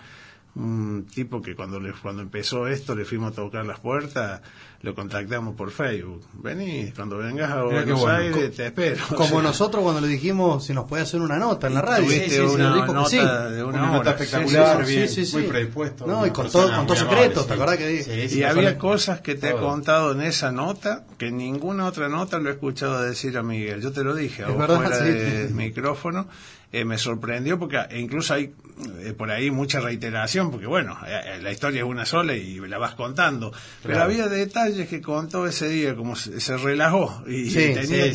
un 0.54 1.08
tipo 1.14 1.42
que 1.42 1.56
cuando 1.56 1.80
le, 1.80 1.94
cuando 1.94 2.22
empezó 2.22 2.68
esto 2.68 2.94
le 2.94 3.06
fuimos 3.06 3.32
a 3.32 3.36
tocar 3.36 3.66
las 3.66 3.80
puertas, 3.80 4.42
lo 4.82 4.94
contactamos 4.96 5.56
por 5.56 5.72
Facebook. 5.72 6.26
Vení, 6.34 6.92
cuando 6.96 7.18
vengas 7.20 7.52
a 7.52 7.64
Buenos 7.64 8.02
bueno. 8.02 8.18
Aires 8.18 8.56
te 8.56 8.66
espero. 8.68 9.02
Como 9.10 9.24
O 9.24 9.28
sea, 9.30 9.42
nosotros 9.44 9.82
cuando 9.84 10.02
le 10.02 10.08
dijimos 10.08 10.66
si 10.66 10.74
nos 10.74 10.86
podía 10.86 11.04
hacer 11.04 11.22
una 11.22 11.38
nota 11.38 11.68
en 11.68 11.76
la 11.76 11.82
radio. 11.82 12.04
tuviste 12.06 12.26
Sí, 12.26 12.32
sí, 12.32 12.36
sí, 12.36 12.56
una 12.56 12.86
nota 12.86 13.06
sí. 13.10 13.18
de 13.18 13.64
una, 13.64 13.84
Una 13.84 13.92
nota 13.94 14.10
espectacular, 14.12 14.86
bien, 14.86 15.10
muy 15.34 15.44
predispuesto. 15.44 16.06
No, 16.08 16.26
y 16.26 16.32
con 16.32 16.46
persona 16.46 16.66
todo- 16.68 16.76
con 16.78 16.88
todo 16.88 16.98
muy 16.98 17.10
secreto, 17.10 17.46
¿te 17.46 17.54
acordás 17.54 17.78
que- 17.78 18.28
sí, 18.30 18.40
Y 18.40 18.44
había 18.44 18.78
cosas 18.78 19.22
que 19.22 19.36
te 19.36 19.52
he 19.52 19.54
contado 19.54 20.12
en 20.12 20.22
esa 20.22 20.52
nota 20.52 21.06
que 21.18 21.32
ninguna 21.32 21.86
otra 21.86 22.10
nota 22.10 22.40
lo 22.40 22.50
he 22.50 22.54
escuchado 22.54 23.02
decir 23.02 23.38
a 23.38 23.44
Miguel. 23.44 23.82
Yo 23.82 23.92
te 23.94 24.04
lo 24.04 24.14
dije, 24.16 24.44
a 24.44 24.48
vos 24.50 24.58
verdad, 24.58 24.76
fuera 24.82 25.50
micrófono. 25.54 26.28
Eh, 26.74 26.86
me 26.86 26.98
sorprendió 26.98 27.60
porque 27.60 27.78
e 27.90 28.00
incluso 28.00 28.34
hay 28.34 28.54
eh, 29.02 29.12
por 29.14 29.30
ahí 29.30 29.52
mucha 29.52 29.82
reiteración, 29.82 30.52
porque 30.52 30.68
bueno, 30.68 30.98
eh, 31.06 31.36
eh, 31.36 31.42
la 31.42 31.52
historia 31.52 31.82
es 31.82 31.86
una 31.88 32.06
sola 32.06 32.34
y 32.36 32.60
la 32.62 32.78
vas 32.78 32.96
contando. 32.96 33.52
Pero 33.84 34.02
había 34.02 34.28
detalles 34.30 34.88
que 34.88 35.02
contó 35.02 35.46
ese 35.46 35.68
día, 35.68 35.96
como 35.98 36.16
se, 36.16 36.40
se 36.40 36.56
relajó 36.56 37.24
y 37.28 37.50
Sí, 37.50 37.74
tenía 37.74 37.84
sí, 38.06 38.14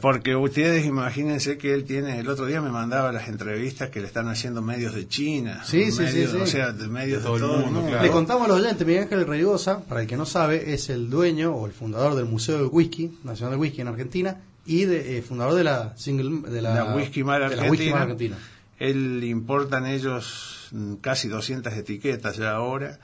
porque 0.00 0.34
ustedes 0.36 0.86
imagínense 0.86 1.56
que 1.56 1.72
él 1.72 1.84
tiene, 1.84 2.18
el 2.18 2.28
otro 2.28 2.46
día 2.46 2.60
me 2.60 2.70
mandaba 2.70 3.12
las 3.12 3.28
entrevistas 3.28 3.90
que 3.90 4.00
le 4.00 4.06
están 4.06 4.28
haciendo 4.28 4.60
medios 4.62 4.94
de 4.94 5.06
China, 5.06 5.62
Sí, 5.64 5.90
sí, 5.92 6.00
medios- 6.02 6.30
sí, 6.32 6.36
sí. 6.36 6.42
o 6.42 6.46
sea, 6.46 6.72
de 6.72 6.88
medios 6.88 7.22
De 7.22 7.30
de 7.30 7.38
todo, 7.38 7.58
el 7.60 7.64
mundo. 7.70 7.86
claro. 7.88 8.02
Le 8.02 8.10
contamos 8.10 8.44
a 8.46 8.48
los 8.48 8.60
oyentes, 8.60 8.86
Miguel 8.86 9.04
Ángel 9.04 9.26
Reigosa, 9.26 9.84
para 9.84 10.02
el 10.02 10.06
que 10.06 10.16
no 10.16 10.26
sabe, 10.26 10.72
es 10.74 10.90
el 10.90 11.08
dueño 11.10 11.52
o 11.54 11.66
el 11.66 11.72
fundador 11.72 12.14
del 12.14 12.24
Museo 12.26 12.58
del 12.58 12.68
Whisky, 12.72 13.18
Nacional 13.24 13.52
de 13.52 13.58
Whisky 13.60 13.80
en 13.82 13.88
Argentina, 13.88 14.36
y 14.68 14.84
de, 14.84 15.18
eh, 15.18 15.22
fundador 15.22 15.54
de 15.54 15.64
la 15.64 15.96
single 15.96 16.48
de 16.50 16.62
la, 16.62 16.74
la 16.74 16.94
Whisky 16.94 17.24
Mar 17.24 17.42
Argentina. 17.42 17.64
la 17.64 17.70
Whisky 17.70 17.90
Mar 17.90 18.02
Argentina. 18.02 18.36
Él 18.78 19.24
importan 19.24 19.86
ellos 19.86 20.68
mm, 20.72 20.96
casi 20.96 21.26
200 21.26 21.72
etiquetas 21.72 22.36
ya 22.36 22.52
ahora 22.52 23.00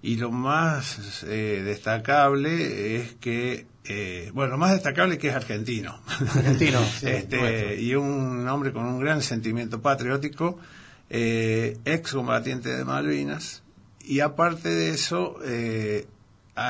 y 0.00 0.16
lo 0.16 0.30
más 0.30 1.24
eh, 1.24 1.62
destacable 1.64 2.96
es 2.96 3.14
que 3.14 3.66
eh, 3.84 4.30
bueno, 4.32 4.52
lo 4.52 4.58
más 4.58 4.72
destacable 4.72 5.14
es 5.14 5.20
que 5.20 5.28
es 5.28 5.34
argentino. 5.34 5.98
Argentino, 6.34 6.78
sí, 7.00 7.08
este, 7.08 7.80
y 7.80 7.94
un 7.94 8.46
hombre 8.46 8.72
con 8.72 8.84
un 8.84 9.00
gran 9.00 9.20
sentimiento 9.20 9.82
patriótico, 9.82 10.58
eh, 11.10 11.78
excombatiente 11.84 12.68
de 12.68 12.84
Malvinas 12.84 13.62
y 14.04 14.20
aparte 14.20 14.68
de 14.68 14.90
eso 14.90 15.38
eh, 15.44 16.06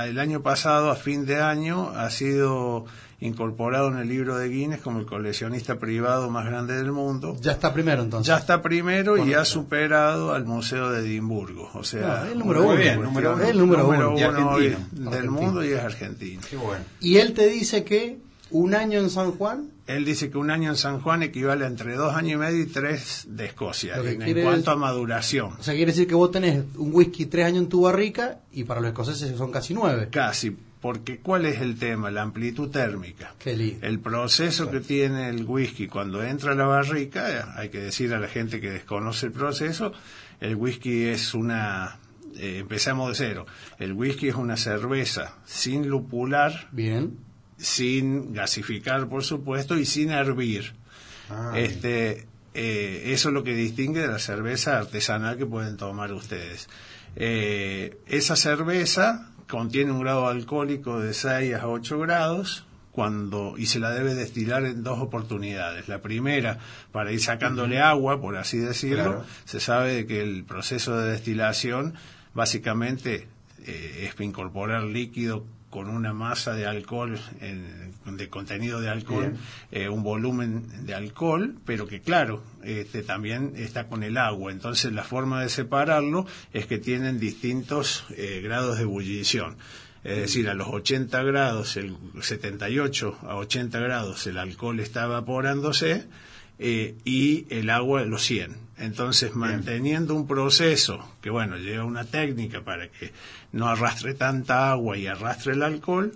el 0.06 0.18
año 0.18 0.42
pasado, 0.42 0.90
a 0.90 0.96
fin 0.96 1.24
de 1.26 1.40
año, 1.40 1.90
ha 1.94 2.10
sido 2.10 2.84
incorporado 3.20 3.88
en 3.88 3.98
el 3.98 4.08
libro 4.08 4.36
de 4.36 4.48
Guinness 4.48 4.80
como 4.80 5.00
el 5.00 5.06
coleccionista 5.06 5.78
privado 5.80 6.30
más 6.30 6.46
grande 6.46 6.74
del 6.76 6.92
mundo. 6.92 7.36
Ya 7.40 7.50
está 7.52 7.72
primero 7.74 8.02
entonces. 8.02 8.28
Ya 8.28 8.38
está 8.38 8.62
primero 8.62 9.16
y 9.18 9.34
ha 9.34 9.44
superado 9.44 10.32
al 10.34 10.44
Museo 10.44 10.90
de 10.92 11.00
Edimburgo. 11.00 11.68
O 11.74 11.82
sea, 11.82 12.22
Ah, 12.22 12.28
el 12.30 12.38
número 12.38 12.60
Muy 12.62 12.70
uno. 12.74 12.80
bien, 12.80 13.02
número 13.02 13.34
uno. 13.34 13.44
El 13.44 13.58
número 13.58 13.88
uno. 13.88 14.18
Y 14.18 14.22
argentino. 14.22 14.50
hoy 14.52 14.76
del 15.10 15.30
mundo 15.30 15.64
y 15.64 15.72
es 15.72 15.80
argentino. 15.82 16.42
Qué 16.48 16.56
bueno. 16.56 16.84
Y 17.00 17.16
él 17.16 17.32
te 17.34 17.48
dice 17.48 17.82
que 17.82 18.18
un 18.50 18.74
año 18.74 19.00
en 19.00 19.10
San 19.10 19.32
Juan, 19.32 19.68
Él 19.88 20.04
dice 20.04 20.30
que 20.30 20.38
un 20.38 20.50
año 20.50 20.70
en 20.70 20.76
San 20.76 21.00
Juan 21.00 21.22
equivale 21.22 21.64
a 21.64 21.68
entre 21.68 21.94
dos 21.96 22.14
años 22.14 22.34
y 22.34 22.36
medio 22.36 22.62
y 22.62 22.66
tres 22.66 23.24
de 23.28 23.46
Escocia, 23.46 23.96
en, 23.96 24.42
cuanto 24.42 24.60
es- 24.70 24.76
a 24.76 24.76
maduración. 24.76 25.54
o 25.58 25.62
sea, 25.62 25.74
quiere 25.74 25.92
decir 25.92 26.06
que 26.06 26.14
vos 26.14 26.30
tenés 26.30 26.62
un 26.76 26.90
whisky 26.94 27.26
tres 27.26 27.46
años 27.46 27.62
en 27.64 27.68
tu 27.68 27.80
barrica 27.82 28.40
y 28.52 28.64
para 28.64 28.80
los 28.80 28.88
escoceses 28.88 29.36
son 29.36 29.50
casi 29.50 29.72
nueve. 29.74 30.08
Casi, 30.10 30.54
porque 30.80 31.18
¿cuál 31.18 31.46
es 31.46 31.60
el 31.60 31.78
tema? 31.78 32.10
La 32.10 32.22
amplitud 32.22 32.68
térmica. 32.70 33.34
Qué 33.38 33.56
lindo. 33.56 33.84
El 33.86 33.98
proceso 33.98 34.70
que 34.70 34.80
tiene 34.80 35.30
el 35.30 35.44
whisky 35.44 35.88
cuando 35.88 36.22
entra 36.22 36.52
a 36.52 36.54
la 36.54 36.66
barrica, 36.66 37.54
hay 37.56 37.70
que 37.70 37.78
decir 37.80 38.12
a 38.14 38.20
la 38.20 38.28
gente 38.28 38.60
que 38.60 38.70
desconoce 38.70 39.26
el 39.26 39.32
proceso, 39.32 39.92
el 40.40 40.54
whisky 40.54 41.04
es 41.06 41.32
una... 41.34 41.98
eh, 42.36 42.58
empezamos 42.60 43.08
de 43.08 43.14
cero. 43.26 43.46
El 43.78 43.94
whisky 43.94 44.28
es 44.28 44.34
una 44.36 44.56
cerveza 44.56 45.34
sin 45.46 45.88
lupular, 45.88 46.68
Bien. 46.72 47.16
Sin 47.58 48.32
gasificar, 48.32 49.08
por 49.08 49.24
supuesto, 49.24 49.76
y 49.76 49.84
sin 49.84 50.10
hervir. 50.10 50.74
Ah, 51.30 51.52
este, 51.56 52.26
eh, 52.54 53.12
eso 53.12 53.28
es 53.28 53.34
lo 53.34 53.44
que 53.44 53.54
distingue 53.54 54.00
de 54.00 54.08
la 54.08 54.18
cerveza 54.18 54.78
artesanal 54.78 55.36
que 55.36 55.46
pueden 55.46 55.76
tomar 55.76 56.12
ustedes. 56.12 56.68
Eh, 57.16 57.98
esa 58.06 58.36
cerveza 58.36 59.30
contiene 59.48 59.92
un 59.92 60.00
grado 60.00 60.28
alcohólico 60.28 61.00
de 61.00 61.14
6 61.14 61.54
a 61.54 61.68
8 61.68 61.98
grados 61.98 62.64
cuando 62.92 63.54
y 63.56 63.66
se 63.66 63.78
la 63.78 63.90
debe 63.90 64.14
destilar 64.14 64.64
en 64.64 64.82
dos 64.82 64.98
oportunidades. 65.00 65.88
La 65.88 66.02
primera 66.02 66.58
para 66.90 67.12
ir 67.12 67.20
sacándole 67.20 67.80
agua, 67.80 68.20
por 68.20 68.36
así 68.36 68.58
decirlo. 68.58 69.04
Claro. 69.04 69.24
Se 69.44 69.60
sabe 69.60 70.06
que 70.06 70.20
el 70.20 70.44
proceso 70.44 70.96
de 70.98 71.12
destilación 71.12 71.94
básicamente 72.34 73.28
eh, 73.66 74.08
es 74.08 74.20
incorporar 74.20 74.82
líquido 74.82 75.44
con 75.70 75.88
una 75.88 76.12
masa 76.12 76.54
de 76.54 76.66
alcohol, 76.66 77.18
en- 77.40 77.88
de 78.16 78.28
contenido 78.30 78.80
de 78.80 78.88
alcohol, 78.88 79.34
eh, 79.70 79.88
un 79.88 80.02
volumen 80.02 80.86
de 80.86 80.94
alcohol, 80.94 81.56
pero 81.66 81.86
que 81.86 82.00
claro, 82.00 82.42
este 82.64 83.02
también 83.02 83.52
está 83.56 83.86
con 83.86 84.02
el 84.02 84.16
agua. 84.16 84.50
Entonces 84.50 84.92
la 84.92 85.04
forma 85.04 85.42
de 85.42 85.48
separarlo 85.50 86.26
es 86.54 86.66
que 86.66 86.78
tienen 86.78 87.18
distintos 87.20 88.06
eh, 88.16 88.40
grados 88.42 88.76
de 88.78 88.84
ebullición. 88.84 89.56
Es 90.04 90.16
decir, 90.16 90.48
a 90.48 90.54
los 90.54 90.68
80 90.68 91.22
grados, 91.24 91.76
el 91.76 91.96
78 92.22 93.18
a 93.22 93.36
80 93.36 93.78
grados 93.80 94.26
el 94.26 94.38
alcohol 94.38 94.80
está 94.80 95.04
evaporándose 95.04 96.06
eh, 96.58 96.94
y 97.04 97.46
el 97.50 97.68
agua 97.70 98.00
a 98.00 98.04
los 98.04 98.22
100. 98.22 98.56
Entonces, 98.78 99.34
manteniendo 99.34 100.14
un 100.14 100.26
proceso 100.26 101.14
que, 101.20 101.30
bueno, 101.30 101.56
lleva 101.56 101.84
una 101.84 102.04
técnica 102.04 102.62
para 102.62 102.88
que 102.88 103.12
no 103.52 103.68
arrastre 103.68 104.14
tanta 104.14 104.70
agua 104.70 104.96
y 104.96 105.06
arrastre 105.06 105.54
el 105.54 105.62
alcohol, 105.62 106.12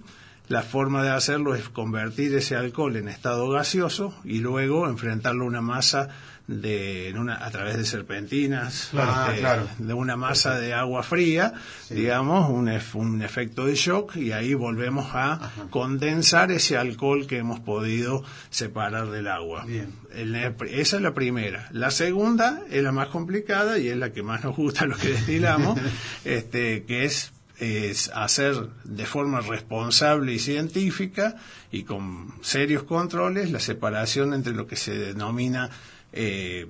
la 0.48 0.62
forma 0.62 1.02
de 1.02 1.10
hacerlo 1.10 1.54
es 1.54 1.68
convertir 1.68 2.34
ese 2.34 2.56
alcohol 2.56 2.96
en 2.96 3.08
estado 3.08 3.48
gaseoso 3.48 4.14
y 4.24 4.38
luego 4.38 4.88
enfrentarlo 4.88 5.44
a 5.44 5.48
una 5.48 5.62
masa 5.62 6.08
de, 6.48 7.08
en 7.08 7.18
una, 7.18 7.44
a 7.44 7.50
través 7.50 7.76
de 7.76 7.84
serpentinas, 7.84 8.88
Claro. 8.90 9.12
Ah, 9.14 9.32
claro. 9.38 9.68
de 9.78 9.94
una 9.94 10.16
masa 10.16 10.58
de 10.58 10.74
agua 10.74 11.02
fría, 11.02 11.54
digamos, 11.88 12.50
un, 12.50 12.68
un 12.94 13.22
efecto 13.22 13.66
de 13.66 13.74
shock 13.74 14.16
y 14.16 14.32
ahí 14.32 14.54
volvemos 14.54 15.10
a 15.14 15.52
condensar 15.70 16.50
ese 16.52 16.76
alcohol 16.76 17.26
que 17.26 17.38
hemos 17.38 17.60
podido 17.60 18.24
separar 18.50 19.10
del 19.10 19.28
agua. 19.28 19.64
Bien. 19.66 19.92
El- 20.14 20.34
esa 20.34 20.96
es 20.96 21.02
la 21.02 21.14
primera. 21.14 21.68
La 21.72 21.90
segunda 21.90 22.62
es 22.70 22.82
la 22.82 22.92
más 22.92 23.08
complicada 23.08 23.78
y 23.78 23.88
es 23.88 23.96
la 23.96 24.12
que 24.12 24.22
más 24.22 24.44
nos 24.44 24.56
gusta 24.56 24.84
a 24.84 24.86
los 24.88 24.98
que 24.98 25.08
destilamos, 25.08 25.78
este, 26.24 26.84
que 26.84 27.04
es, 27.04 27.32
es 27.58 28.10
hacer 28.14 28.56
de 28.84 29.06
forma 29.06 29.40
responsable 29.40 30.32
y 30.32 30.38
científica 30.38 31.36
y 31.70 31.84
con 31.84 32.34
serios 32.42 32.82
controles 32.82 33.50
la 33.50 33.60
separación 33.60 34.34
entre 34.34 34.52
lo 34.52 34.66
que 34.66 34.76
se 34.76 34.98
denomina 34.98 35.70
eh, 36.12 36.66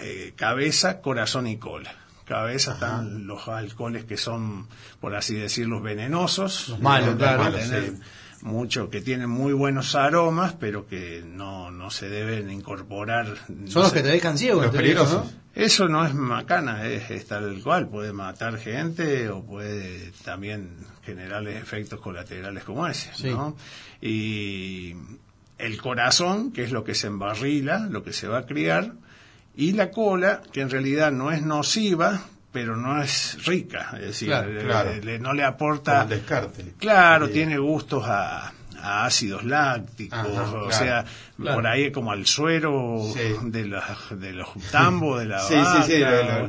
eh, 0.00 0.32
cabeza, 0.36 1.00
corazón 1.00 1.46
y 1.46 1.56
cola. 1.58 1.94
Cabeza 2.24 2.74
están 2.74 3.26
los 3.26 3.48
alcoholes 3.48 4.04
que 4.04 4.18
son, 4.18 4.66
por 5.00 5.14
así 5.16 5.34
decirlo, 5.34 5.80
venenosos. 5.80 6.68
Los 6.68 6.80
malos, 6.80 7.10
que 7.10 7.16
claro. 7.16 7.58
Sí. 7.58 7.94
mucho 8.42 8.90
que 8.90 9.00
tienen 9.00 9.30
muy 9.30 9.54
buenos 9.54 9.94
aromas, 9.94 10.52
pero 10.60 10.86
que 10.86 11.22
no, 11.26 11.70
no 11.70 11.90
se 11.90 12.10
deben 12.10 12.50
incorporar. 12.50 13.34
Son 13.66 13.82
los 13.82 13.92
que 13.92 14.02
te 14.02 14.08
dejan 14.08 14.36
ciego. 14.36 14.60
Los 14.60 14.74
peligrosos. 14.74 15.24
¿no? 15.24 15.30
Eso 15.54 15.88
no 15.88 16.04
es 16.04 16.12
macana, 16.14 16.86
es, 16.86 17.10
es 17.10 17.26
tal 17.26 17.60
cual, 17.62 17.88
puede 17.88 18.12
matar 18.12 18.58
gente 18.58 19.28
o 19.30 19.42
puede 19.42 20.12
también 20.22 20.76
generarles 21.04 21.60
efectos 21.60 21.98
colaterales 21.98 22.62
como 22.62 22.86
ese, 22.86 23.10
Sí. 23.14 23.30
¿no? 23.30 23.56
Y 24.02 24.94
el 25.58 25.80
corazón, 25.80 26.52
que 26.52 26.62
es 26.64 26.72
lo 26.72 26.84
que 26.84 26.94
se 26.94 27.08
embarrila, 27.08 27.86
lo 27.90 28.02
que 28.04 28.12
se 28.12 28.28
va 28.28 28.38
a 28.38 28.46
criar, 28.46 28.92
y 29.56 29.72
la 29.72 29.90
cola, 29.90 30.40
que 30.52 30.60
en 30.60 30.70
realidad 30.70 31.10
no 31.12 31.30
es 31.32 31.42
nociva, 31.42 32.20
pero 32.52 32.76
no 32.76 33.02
es 33.02 33.38
rica, 33.44 33.90
es 33.94 34.00
decir, 34.02 34.28
Claro, 34.28 34.50
le- 34.52 34.64
claro. 34.64 34.90
le- 35.02 35.18
no 35.18 35.32
le 35.34 35.44
aporta... 35.44 36.02
el 36.02 36.08
descarte. 36.08 36.74
Claro, 36.78 37.26
Sí. 37.26 37.32
tiene 37.34 37.58
gustos 37.58 38.04
a, 38.06 38.52
a 38.80 39.04
ácidos 39.04 39.44
lácticos, 39.44 40.18
Ajá, 40.18 40.42
o 40.56 40.68
claro. 40.68 40.70
sea, 40.70 41.04
por 41.36 41.66
ahí 41.66 41.90
como 41.90 42.12
al 42.12 42.24
suero 42.26 43.02
Sí. 43.12 43.20
de, 43.50 43.66
los 43.66 43.82
de 44.12 44.32
los 44.32 44.48
tambos, 44.70 45.18
de 45.20 45.26
la 45.26 45.40
Sí, 45.48 45.54
sí, 45.56 45.92
sí, 45.92 46.00
vaca, 46.02 46.16
lo- 46.22 46.48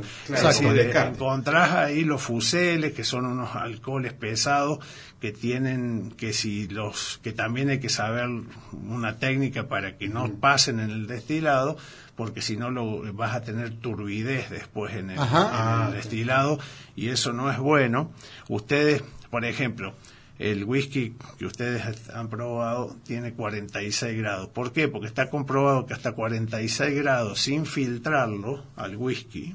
o- 1.00 1.06
encontrás 1.08 1.70
ahí 1.72 2.04
los 2.04 2.22
fuseles, 2.22 2.92
que 2.92 3.02
son 3.04 3.26
unos 3.26 3.54
alcoholes 3.56 4.12
pesados 4.12 4.78
que 5.20 5.32
tienen 5.32 6.12
que 6.16 6.32
si 6.32 6.66
los 6.68 7.20
que 7.22 7.32
también 7.32 7.68
hay 7.68 7.78
que 7.80 7.88
saber 7.90 8.28
una 8.72 9.18
técnica 9.18 9.68
para 9.68 9.96
que 9.98 10.08
no 10.08 10.28
pasen 10.34 10.80
en 10.80 10.90
el 10.90 11.06
destilado 11.06 11.76
porque 12.16 12.42
si 12.42 12.56
no 12.56 12.70
lo 12.70 13.12
vas 13.12 13.34
a 13.34 13.42
tener 13.42 13.70
turbidez 13.70 14.50
después 14.50 14.94
en 14.94 15.10
el, 15.10 15.18
Ajá. 15.18 15.40
en 15.40 15.46
el 15.46 15.52
Ah, 15.52 15.90
destilado 15.92 16.58
y 16.96 17.08
eso 17.08 17.32
no 17.32 17.50
es 17.50 17.58
bueno 17.58 18.12
ustedes 18.48 19.02
por 19.30 19.44
ejemplo 19.44 19.94
el 20.38 20.64
whisky 20.64 21.14
que 21.38 21.44
ustedes 21.44 22.08
han 22.14 22.30
probado 22.30 22.96
tiene 23.04 23.34
46 23.34 24.16
grados. 24.16 24.48
¿Por 24.48 24.72
qué? 24.72 24.88
Porque 24.88 25.06
está 25.06 25.28
comprobado 25.28 25.84
que 25.84 25.92
hasta 25.92 26.12
46 26.12 26.94
grados 26.96 27.40
sin 27.42 27.66
filtrarlo 27.66 28.64
al 28.74 28.96
whisky 28.96 29.54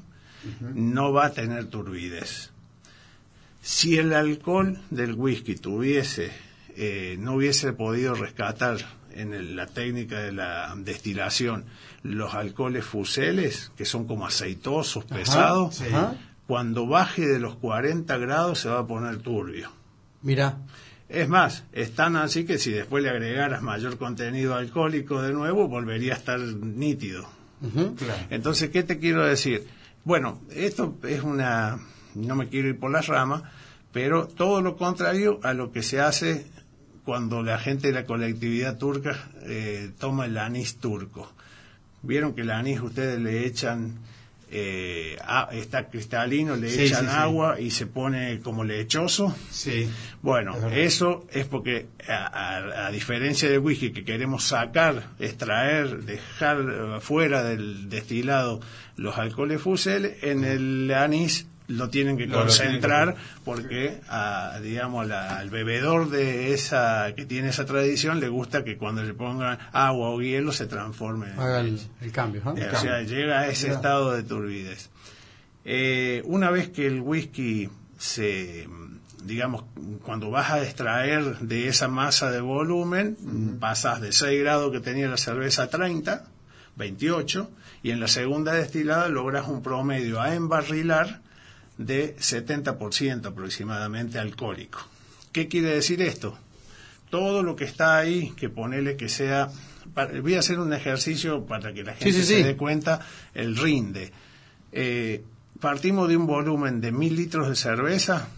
no 0.74 1.12
va 1.12 1.26
a 1.26 1.30
tener 1.32 1.64
turbidez. 1.66 2.52
Si 3.68 3.98
el 3.98 4.12
alcohol 4.14 4.78
del 4.90 5.14
whisky 5.14 5.56
tuviese, 5.56 6.30
eh, 6.76 7.16
no 7.18 7.34
hubiese 7.34 7.72
podido 7.72 8.14
rescatar 8.14 8.76
en 9.12 9.34
el- 9.34 9.56
la 9.56 9.66
técnica 9.66 10.20
de 10.20 10.30
la 10.30 10.72
destilación 10.78 11.64
los 12.04 12.34
alcoholes 12.34 12.84
fuseles, 12.84 13.72
que 13.76 13.84
son 13.84 14.06
como 14.06 14.24
aceitosos, 14.24 15.04
pesados. 15.04 15.80
Ajá. 15.82 16.14
cuando 16.46 16.86
baje 16.86 17.26
de 17.26 17.40
los 17.40 17.56
40 17.56 18.18
grados 18.18 18.60
se 18.60 18.68
va 18.68 18.78
a 18.78 18.86
poner 18.86 19.16
turbio. 19.18 19.68
Mira, 20.22 20.58
Es 21.08 21.28
más, 21.28 21.64
es 21.72 21.92
tan 21.96 22.14
así 22.14 22.44
que 22.44 22.58
si 22.58 22.70
después 22.70 23.02
le 23.02 23.10
agregaras 23.10 23.62
mayor 23.62 23.98
contenido 23.98 24.54
alcohólico 24.54 25.22
de 25.22 25.32
nuevo, 25.32 25.66
volvería 25.66 26.14
a 26.14 26.16
estar 26.16 26.38
nítido. 26.38 27.28
Claro. 27.96 28.26
Entonces, 28.30 28.70
¿qué 28.70 28.84
te 28.84 28.98
quiero 29.00 29.24
decir? 29.24 29.66
Bueno, 30.04 30.40
esto 30.50 30.96
es 31.02 31.22
una... 31.24 31.80
No 32.16 32.34
me 32.34 32.48
quiero 32.48 32.68
ir 32.68 32.78
por 32.78 32.90
las 32.90 33.06
ramas, 33.06 33.42
pero 33.92 34.26
todo 34.26 34.60
lo 34.62 34.76
contrario 34.76 35.38
a 35.42 35.52
lo 35.54 35.70
que 35.72 35.82
se 35.82 36.00
hace 36.00 36.46
cuando 37.04 37.42
la 37.42 37.58
gente 37.58 37.86
de 37.88 37.92
la 37.92 38.04
colectividad 38.04 38.78
turca 38.78 39.28
eh, 39.44 39.90
toma 39.98 40.26
el 40.26 40.36
anís 40.38 40.78
turco. 40.78 41.32
Vieron 42.02 42.34
que 42.34 42.40
el 42.42 42.50
anís 42.50 42.80
ustedes 42.80 43.20
le 43.20 43.46
echan... 43.46 43.94
eh, 44.50 45.16
a- 45.24 45.48
está 45.52 45.88
cristalino, 45.88 46.54
le 46.56 46.70
Sí, 46.70 46.82
echan 46.82 47.04
sí, 47.06 47.10
sí. 47.10 47.16
agua 47.16 47.60
y 47.60 47.70
se 47.72 47.86
pone 47.86 48.38
como 48.40 48.62
lechoso. 48.64 49.34
Sí. 49.50 49.88
Bueno, 50.22 50.56
eso 50.70 51.26
es 51.32 51.46
porque, 51.46 51.86
a, 52.08 52.26
a- 52.26 52.86
a 52.86 52.90
diferencia 52.92 53.48
del 53.50 53.58
whisky 53.58 53.90
que 53.92 54.04
queremos 54.04 54.44
sacar, 54.44 55.08
extraer, 55.18 56.02
dejar 56.04 57.00
fuera 57.00 57.42
del 57.42 57.88
destilado 57.88 58.60
los 58.96 59.18
alcoholes 59.18 59.60
fuseles, 59.60 60.22
en 60.22 60.44
el 60.44 60.92
anís 60.94 61.46
lo 61.68 61.88
tienen 61.88 62.16
que 62.16 62.24
tienen 62.24 62.40
concentrar 62.42 63.16
porque, 63.44 64.00
a, 64.08 64.58
digamos, 64.62 65.06
la- 65.06 65.38
al 65.38 65.50
bebedor 65.50 66.10
de 66.10 66.52
esa 66.54 67.12
que 67.16 67.24
tiene 67.26 67.48
esa 67.48 67.64
tradición 67.66 68.20
le 68.20 68.28
gusta 68.28 68.62
que 68.64 68.76
cuando 68.76 69.02
le 69.02 69.14
pongan 69.14 69.58
agua 69.72 70.10
o 70.10 70.20
hielo 70.20 70.52
se 70.52 70.66
transforme. 70.66 71.26
en 71.32 71.38
haga 71.40 71.60
el, 71.60 71.80
cambio. 72.12 72.42
o 72.44 72.76
sea, 72.80 73.02
llega 73.02 73.40
a 73.40 73.48
ese 73.48 73.68
estado 73.72 74.12
de 74.12 74.22
turbidez. 74.22 74.90
Eh, 75.64 76.22
una 76.26 76.50
vez 76.50 76.68
que 76.68 76.86
el 76.86 77.00
whisky 77.00 77.68
se, 77.98 78.68
digamos, 79.24 79.64
cuando 80.02 80.30
vas 80.30 80.52
a 80.52 80.62
extraer 80.62 81.38
de 81.40 81.66
esa 81.66 81.88
masa 81.88 82.30
de 82.30 82.40
volumen, 82.40 83.16
pasas 83.58 84.00
de 84.00 84.12
6 84.12 84.40
grados 84.40 84.70
que 84.70 84.78
tenía 84.80 85.08
la 85.08 85.16
cerveza 85.16 85.64
a 85.64 85.66
30, 85.68 86.24
28, 86.76 87.50
y 87.82 87.90
en 87.90 87.98
la 88.00 88.06
segunda 88.08 88.52
destilada 88.52 89.08
logras 89.08 89.48
un 89.48 89.62
promedio 89.62 90.20
a 90.20 90.34
embarrilar 90.34 91.20
de 91.78 92.16
70% 92.16 93.26
aproximadamente 93.26 94.18
alcohólico. 94.18 94.80
¿Qué 95.32 95.48
quiere 95.48 95.70
decir 95.70 96.00
esto? 96.02 96.38
Todo 97.10 97.42
lo 97.42 97.56
que 97.56 97.64
está 97.64 97.98
ahí, 97.98 98.32
que 98.36 98.48
ponele 98.48 98.96
que 98.96 99.08
sea... 99.08 99.50
Voy 100.22 100.34
a 100.34 100.40
hacer 100.40 100.58
un 100.58 100.72
ejercicio 100.72 101.46
para 101.46 101.72
que 101.72 101.84
la 101.84 101.94
gente 101.94 102.12
sí, 102.12 102.24
se 102.24 102.36
sí. 102.38 102.42
dé 102.42 102.56
cuenta 102.56 103.00
el 103.34 103.56
rinde. 103.56 104.12
Eh, 104.72 105.22
partimos 105.60 106.08
de 106.08 106.16
un 106.16 106.26
volumen 106.26 106.80
de 106.80 106.92
mil 106.92 107.14
litros 107.14 107.48
de 107.48 107.54
cerveza, 107.54 108.28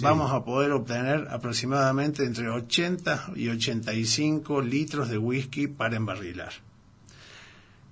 vamos 0.00 0.32
a 0.32 0.44
poder 0.44 0.72
obtener 0.72 1.28
aproximadamente 1.30 2.24
entre 2.24 2.48
80 2.48 3.32
y 3.36 3.48
85 3.48 4.60
litros 4.60 5.08
de 5.08 5.18
whisky 5.18 5.66
para 5.66 5.96
embarrilar. 5.96 6.52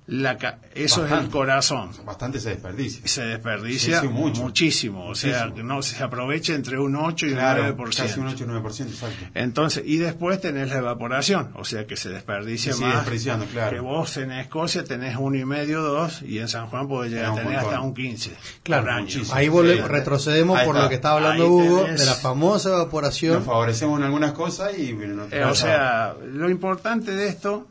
La 0.08 0.38
ca- 0.38 0.60
eso 0.72 1.00
es 1.04 1.06
el 1.06 1.10
Bastante. 1.10 1.30
corazón. 1.32 1.90
Bastante 2.04 2.38
se 2.38 2.50
desperdicia. 2.50 3.00
Se 3.08 3.22
desperdicia 3.24 4.00
Sí, 4.00 4.06
sí, 4.06 4.12
mucho. 4.12 4.40
muchísimo, 4.40 5.04
o 5.08 5.16
sea, 5.16 5.30
Muchísimo. 5.46 5.54
que 5.56 5.62
no 5.64 5.82
se 5.82 6.00
aprovecha 6.04 6.54
entre 6.54 6.78
un 6.78 6.94
8 6.94 7.26
y 7.26 7.32
Claro, 7.32 7.62
un 7.62 7.66
9%. 7.76 8.06
casi 8.06 8.20
un 8.20 8.28
8-9%, 8.28 8.88
exacto. 8.92 9.16
Entonces, 9.34 9.82
y 9.84 9.96
después 9.96 10.40
tenés 10.40 10.68
la 10.68 10.76
evaporación, 10.78 11.50
o 11.56 11.64
sea 11.64 11.88
que 11.88 11.96
se 11.96 12.10
desperdicia 12.10 12.70
Se 12.70 12.78
sigue 12.78 12.86
más. 12.90 12.98
desperdiciando, 12.98 13.46
claro. 13.46 13.70
Que 13.72 13.80
vos 13.80 14.16
en 14.18 14.30
Escocia 14.30 14.84
tenés 14.84 15.16
uno 15.18 15.36
y 15.38 15.44
medio, 15.44 15.82
dos, 15.82 16.22
y 16.22 16.38
en 16.38 16.46
San 16.46 16.68
Juan 16.68 16.86
podés 16.86 17.10
llegar 17.10 17.26
a 17.26 17.30
un 17.32 17.36
tener 17.38 17.52
montón. 17.54 17.68
hasta 17.74 17.80
un 17.80 17.94
15 17.94 18.36
Claro, 18.62 18.92
año. 18.92 19.22
Ahí 19.32 19.48
volvemos, 19.48 19.86
Sí. 19.86 19.92
retrocedemos 19.92 20.56
Ahí 20.56 20.66
por 20.66 20.76
está. 20.76 20.82
lo 20.84 20.88
que 20.88 20.94
estaba 20.94 21.16
hablando 21.16 21.42
Ahí 21.44 21.50
Hugo, 21.50 21.84
tenés- 21.84 21.98
de 21.98 22.04
la 22.06 22.14
famosa 22.14 22.68
Nos 22.68 22.78
evaporación. 22.78 23.42
favorecemos 23.44 23.98
en 23.98 24.04
algunas 24.04 24.30
cosas 24.34 24.78
y 24.78 24.92
bueno, 24.92 25.14
no 25.26 25.34
Eh, 25.34 25.42
o 25.42 25.54
sea, 25.56 26.14
lo 26.24 26.48
importante 26.48 27.10
de 27.10 27.26
esto 27.26 27.66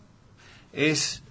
es 0.74 1.22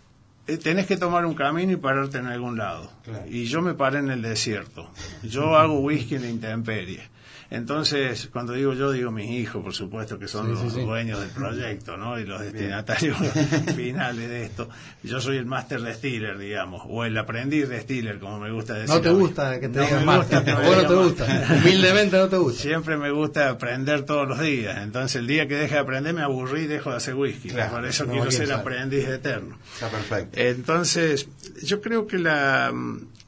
tenés 0.47 0.87
que 0.87 0.97
tomar 0.97 1.25
un 1.27 1.35
camino 1.35 1.73
y 1.73 1.77
pararte 1.77 2.19
en 2.19 2.27
algún 2.27 2.59
lado. 2.59 2.91
Claro. 3.05 3.25
Y 3.29 3.45
yo 3.45 3.63
me 3.63 3.75
paré 3.75 3.99
en 3.99 4.11
el 4.11 4.23
desierto. 4.23 4.91
Yo 5.23 5.57
hago 5.59 5.81
whisky 5.81 6.17
en 6.17 6.23
la 6.23 6.29
intemperie. 6.29 7.14
Entonces, 7.51 8.29
cuando 8.33 8.53
digo 8.53 8.73
yo, 8.75 8.91
digo 8.93 9.11
mis 9.11 9.31
hijos, 9.31 9.63
por 9.63 9.75
supuesto, 9.75 10.19
que 10.19 10.27
son 10.29 10.47
Sí, 10.47 10.53
los 10.53 10.61
sí, 10.61 10.71
sí. 10.81 10.85
dueños 10.85 11.21
del 11.21 11.31
proyecto, 11.31 11.97
¿no? 11.97 12.19
Y 12.19 12.25
los 12.25 12.41
destinatarios 12.41 13.17
finales 13.77 14.29
de 14.29 14.45
esto. 14.45 14.69
Yo 15.03 15.21
soy 15.21 15.37
el 15.37 15.47
master 15.47 15.83
distiller, 15.83 16.37
digamos, 16.39 16.83
o 16.89 17.05
el 17.05 17.17
aprendiz 17.17 17.69
distiller, 17.69 18.19
como 18.19 18.39
me 18.41 18.51
gusta 18.51 18.75
decir. 18.75 18.89
No 18.95 19.01
te 19.01 19.11
gusta 19.11 19.61
que 19.61 19.69
te 19.69 19.79
No 19.79 19.85
digan 19.85 20.01
me 20.01 20.07
más. 20.07 20.17
gusta 20.19 20.45
que 20.45 20.55
me 20.55 20.67
Vos 20.67 20.77
no 20.83 20.89
te 20.89 20.95
gusta. 20.95 21.47
Humildemente 21.63 22.17
no 22.17 22.29
te 22.29 22.37
gusta. 22.37 22.63
Siempre 22.63 22.97
me 22.97 23.11
gusta 23.11 23.51
aprender 23.51 24.03
todos 24.05 24.27
los 24.29 24.41
días. 24.41 24.79
Entonces, 24.83 25.17
el 25.17 25.27
día 25.27 25.47
que 25.47 25.55
deje 25.55 25.75
de 25.75 25.81
aprender, 25.81 26.15
me 26.15 26.23
aburrí 26.23 26.63
y 26.63 26.67
dejo 26.67 26.91
de 26.91 26.97
hacer 26.97 27.15
whisky. 27.15 27.51
Claro, 27.51 27.73
Por 27.77 27.87
eso 27.87 28.05
no, 28.05 28.13
quiero 28.13 28.31
ser 28.31 28.49
sabe. 28.49 28.61
aprendiz 28.61 29.07
eterno. 29.07 29.57
Está 29.75 29.89
perfecto. 29.91 30.39
Entonces, 30.41 31.29
yo 31.63 31.81
creo 31.81 32.07
que 32.07 32.19
la 32.19 32.73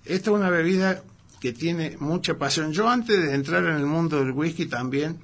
esta 0.05 0.31
es 0.31 0.37
una 0.37 0.51
bebida 0.51 1.03
que 1.41 1.53
tiene 1.53 1.97
mucha 1.99 2.39
pasión. 2.39 2.73
Yo 2.73 2.89
antes 2.89 3.21
de 3.21 3.35
entrar 3.35 3.65
en 3.65 3.77
el 3.77 3.87
mundo 3.87 4.19
del 4.19 4.33
whisky 4.33 4.67
también 4.67 5.19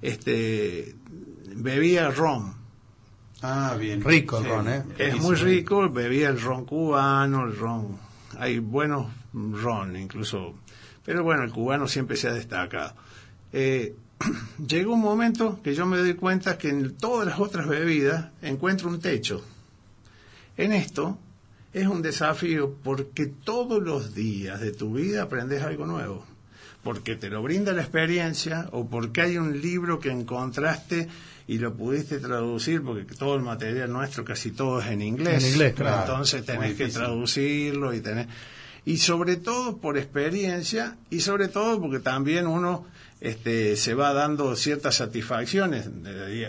este 0.00 0.94
bebía 1.54 2.10
ron. 2.10 2.54
Ah, 3.42 3.76
bien. 3.78 4.02
Rico 4.02 4.38
el 4.38 4.44
ron, 4.44 4.68
¿eh? 4.68 4.84
Es 4.98 5.16
muy 5.18 5.36
rico, 5.36 5.88
bebía 5.90 6.28
el 6.28 6.40
ron 6.40 6.64
cubano, 6.64 7.46
el 7.46 7.56
ron. 7.56 7.98
Hay 8.38 8.58
buenos 8.58 9.06
ron 9.32 9.96
incluso, 9.96 10.54
pero 11.04 11.22
bueno, 11.22 11.42
el 11.42 11.52
cubano 11.52 11.88
siempre 11.88 12.16
se 12.16 12.28
ha 12.28 12.32
destacado. 12.32 12.94
Eh, 13.52 13.94
llegó 14.66 14.94
un 14.94 15.00
momento 15.00 15.60
que 15.62 15.74
yo 15.74 15.86
me 15.86 15.98
doy 15.98 16.14
cuenta 16.14 16.58
que 16.58 16.68
en 16.68 16.96
todas 16.96 17.26
las 17.26 17.40
otras 17.40 17.66
bebidas 17.66 18.30
encuentro 18.42 18.88
un 18.88 19.00
techo. 19.00 19.44
En 20.56 20.72
esto 20.72 21.18
es 21.72 21.86
un 21.86 22.02
desafío 22.02 22.74
porque 22.82 23.26
todos 23.26 23.82
los 23.82 24.14
días 24.14 24.60
de 24.60 24.72
tu 24.72 24.94
vida 24.94 25.22
aprendes 25.22 25.62
algo 25.62 25.86
nuevo. 25.86 26.26
Porque 26.82 27.14
te 27.14 27.30
lo 27.30 27.42
brinda 27.42 27.72
la 27.72 27.82
experiencia 27.82 28.68
o 28.72 28.88
porque 28.88 29.22
hay 29.22 29.38
un 29.38 29.60
libro 29.60 30.00
que 30.00 30.10
encontraste 30.10 31.08
y 31.46 31.58
lo 31.58 31.74
pudiste 31.74 32.18
traducir, 32.18 32.82
porque 32.82 33.04
todo 33.14 33.36
el 33.36 33.42
material 33.42 33.92
nuestro 33.92 34.24
casi 34.24 34.50
todo 34.50 34.80
es 34.80 34.88
en 34.88 35.00
inglés. 35.00 35.44
En 35.44 35.50
inglés, 35.52 35.74
claro. 35.74 36.00
Entonces 36.02 36.44
tenés 36.44 36.74
que 36.76 36.88
traducirlo 36.88 37.94
y 37.94 38.00
tenés... 38.00 38.26
Y 38.84 38.96
sobre 38.96 39.36
todo 39.36 39.76
por 39.76 39.96
experiencia 39.96 40.96
y 41.08 41.20
sobre 41.20 41.46
todo 41.46 41.80
porque 41.80 42.00
también 42.00 42.48
uno 42.48 42.84
este, 43.20 43.76
se 43.76 43.94
va 43.94 44.12
dando 44.12 44.56
ciertas 44.56 44.96
satisfacciones. 44.96 45.88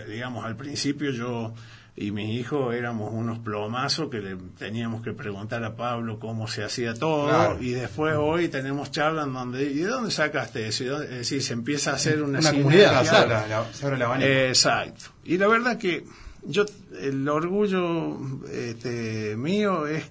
Digamos, 0.08 0.44
al 0.44 0.56
principio 0.56 1.12
yo 1.12 1.54
y 1.96 2.10
mis 2.10 2.28
hijos 2.40 2.74
éramos 2.74 3.12
unos 3.12 3.38
plomazos 3.38 4.10
que 4.10 4.18
le 4.20 4.34
teníamos 4.58 5.02
que 5.02 5.12
preguntar 5.12 5.62
a 5.62 5.76
Pablo 5.76 6.18
cómo 6.18 6.48
se 6.48 6.64
hacía 6.64 6.92
todo 6.94 7.28
Claro. 7.28 7.62
y 7.62 7.70
después 7.70 8.16
hoy 8.18 8.48
tenemos 8.48 8.90
charlas 8.90 9.26
en 9.28 9.32
donde 9.34 9.62
¿y 9.64 9.74
de 9.76 9.86
dónde 9.86 10.10
sacaste 10.10 10.66
eso? 10.66 10.82
¿Y 10.82 10.86
dónde-?" 10.88 11.06
Es 11.06 11.18
decir, 11.18 11.42
se 11.42 11.52
empieza 11.52 11.92
a 11.92 11.94
hacer 11.94 12.22
una, 12.22 12.40
Una 12.40 12.50
comunidad, 12.52 13.04
se, 13.04 13.10
abre 13.10 13.28
la, 13.28 13.46
la- 13.46 13.72
se 13.72 13.86
abre. 13.86 14.48
Exacto. 14.48 15.04
Y 15.24 15.38
la 15.38 15.46
verdad 15.46 15.78
que 15.78 16.04
yo 16.46 16.64
el 17.00 17.28
orgullo 17.28 18.18
este, 18.52 19.36
mío 19.36 19.86
es 19.86 20.10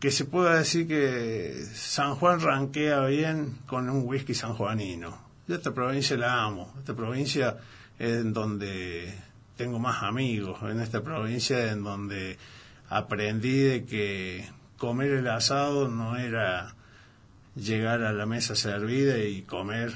que 0.00 0.10
se 0.10 0.24
pueda 0.24 0.56
decir 0.58 0.86
que 0.88 1.64
San 1.74 2.14
Juan 2.14 2.40
ranquea 2.40 3.04
bien 3.06 3.58
con 3.66 3.90
un 3.90 4.04
whisky 4.06 4.32
sanjuanino. 4.32 5.18
Yo 5.46 5.56
esta 5.56 5.74
provincia 5.74 6.16
la 6.16 6.44
amo. 6.44 6.72
Esta 6.78 6.94
provincia 6.94 7.56
es 7.98 8.18
en 8.20 8.32
donde 8.32 9.12
tengo 9.58 9.78
más 9.78 10.02
amigos. 10.02 10.58
En 10.62 10.80
esta 10.80 11.02
provincia 11.02 11.70
en 11.72 11.84
donde 11.84 12.38
aprendí 12.88 13.58
de 13.58 13.84
que 13.84 14.48
comer 14.78 15.10
el 15.10 15.28
asado 15.28 15.88
no 15.88 16.16
era 16.16 16.74
llegar 17.56 18.02
a 18.04 18.12
la 18.12 18.24
mesa 18.24 18.54
servida 18.54 19.18
y 19.18 19.42
comer 19.42 19.92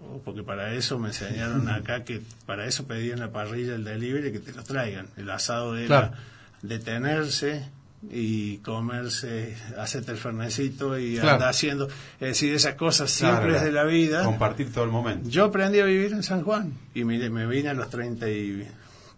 Oh, 0.00 0.22
porque 0.24 0.44
para 0.44 0.74
eso 0.74 0.96
me 1.00 1.08
enseñaron 1.08 1.68
acá 1.78 2.04
que 2.04 2.22
para 2.46 2.66
eso 2.66 2.86
pedí 2.86 3.10
en 3.10 3.18
la 3.18 3.32
parrilla 3.32 3.74
el 3.74 3.82
delivery 3.82 4.30
que 4.30 4.38
te 4.38 4.52
lo 4.52 4.62
traigan. 4.62 5.08
El 5.16 5.28
asado 5.28 5.76
era 5.76 5.86
Claro. 5.86 6.12
detenerse 6.62 7.68
y 8.12 8.58
comerse, 8.58 9.56
hacerte 9.76 10.12
el 10.12 10.18
fernecito 10.18 10.96
y 11.00 11.14
Claro. 11.14 11.32
andar 11.32 11.48
haciendo, 11.48 11.88
es 11.88 12.28
decir, 12.28 12.54
esas 12.54 12.76
cosas 12.76 13.12
Claro, 13.18 13.38
simples 13.38 13.60
de 13.62 13.72
la 13.72 13.82
vida. 13.82 14.22
Compartir 14.22 14.72
todo 14.72 14.84
el 14.84 14.90
momento. 14.92 15.28
Yo 15.28 15.46
aprendí 15.46 15.80
a 15.80 15.84
vivir 15.84 16.12
en 16.12 16.22
San 16.22 16.42
Juan 16.44 16.72
y 16.94 17.02
me, 17.02 17.28
me 17.28 17.46
vine 17.46 17.70
a 17.70 17.74
los 17.74 17.90
treinta 17.90 18.30
y 18.30 18.68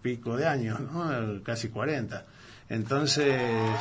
pico 0.03 0.37
de 0.37 0.47
años, 0.47 0.81
¿no? 0.81 1.43
casi 1.43 1.69
40. 1.69 2.27
Entonces... 2.69 3.27
eh, 3.29 3.75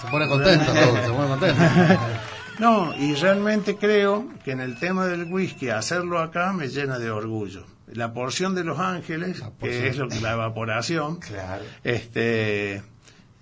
Se 0.00 0.06
pone 0.08 0.28
contento, 0.28 0.72
se 0.74 1.10
pone 1.12 1.28
contento. 1.28 1.62
no, 2.58 2.94
y 2.96 3.14
realmente 3.14 3.76
creo 3.76 4.28
que 4.44 4.52
en 4.52 4.60
el 4.60 4.78
tema 4.78 5.06
del 5.06 5.24
whisky, 5.32 5.70
hacerlo 5.70 6.18
acá 6.20 6.52
me 6.52 6.68
llena 6.68 6.98
de 6.98 7.10
orgullo. 7.10 7.64
La 7.92 8.12
porción 8.12 8.54
de 8.54 8.64
Los 8.64 8.78
Ángeles, 8.80 9.42
que 9.60 9.88
es 9.88 9.96
lo 9.96 10.08
que 10.08 10.20
la 10.20 10.32
evaporación, 10.32 11.16
Claro. 11.20 11.62
este, 11.84 12.82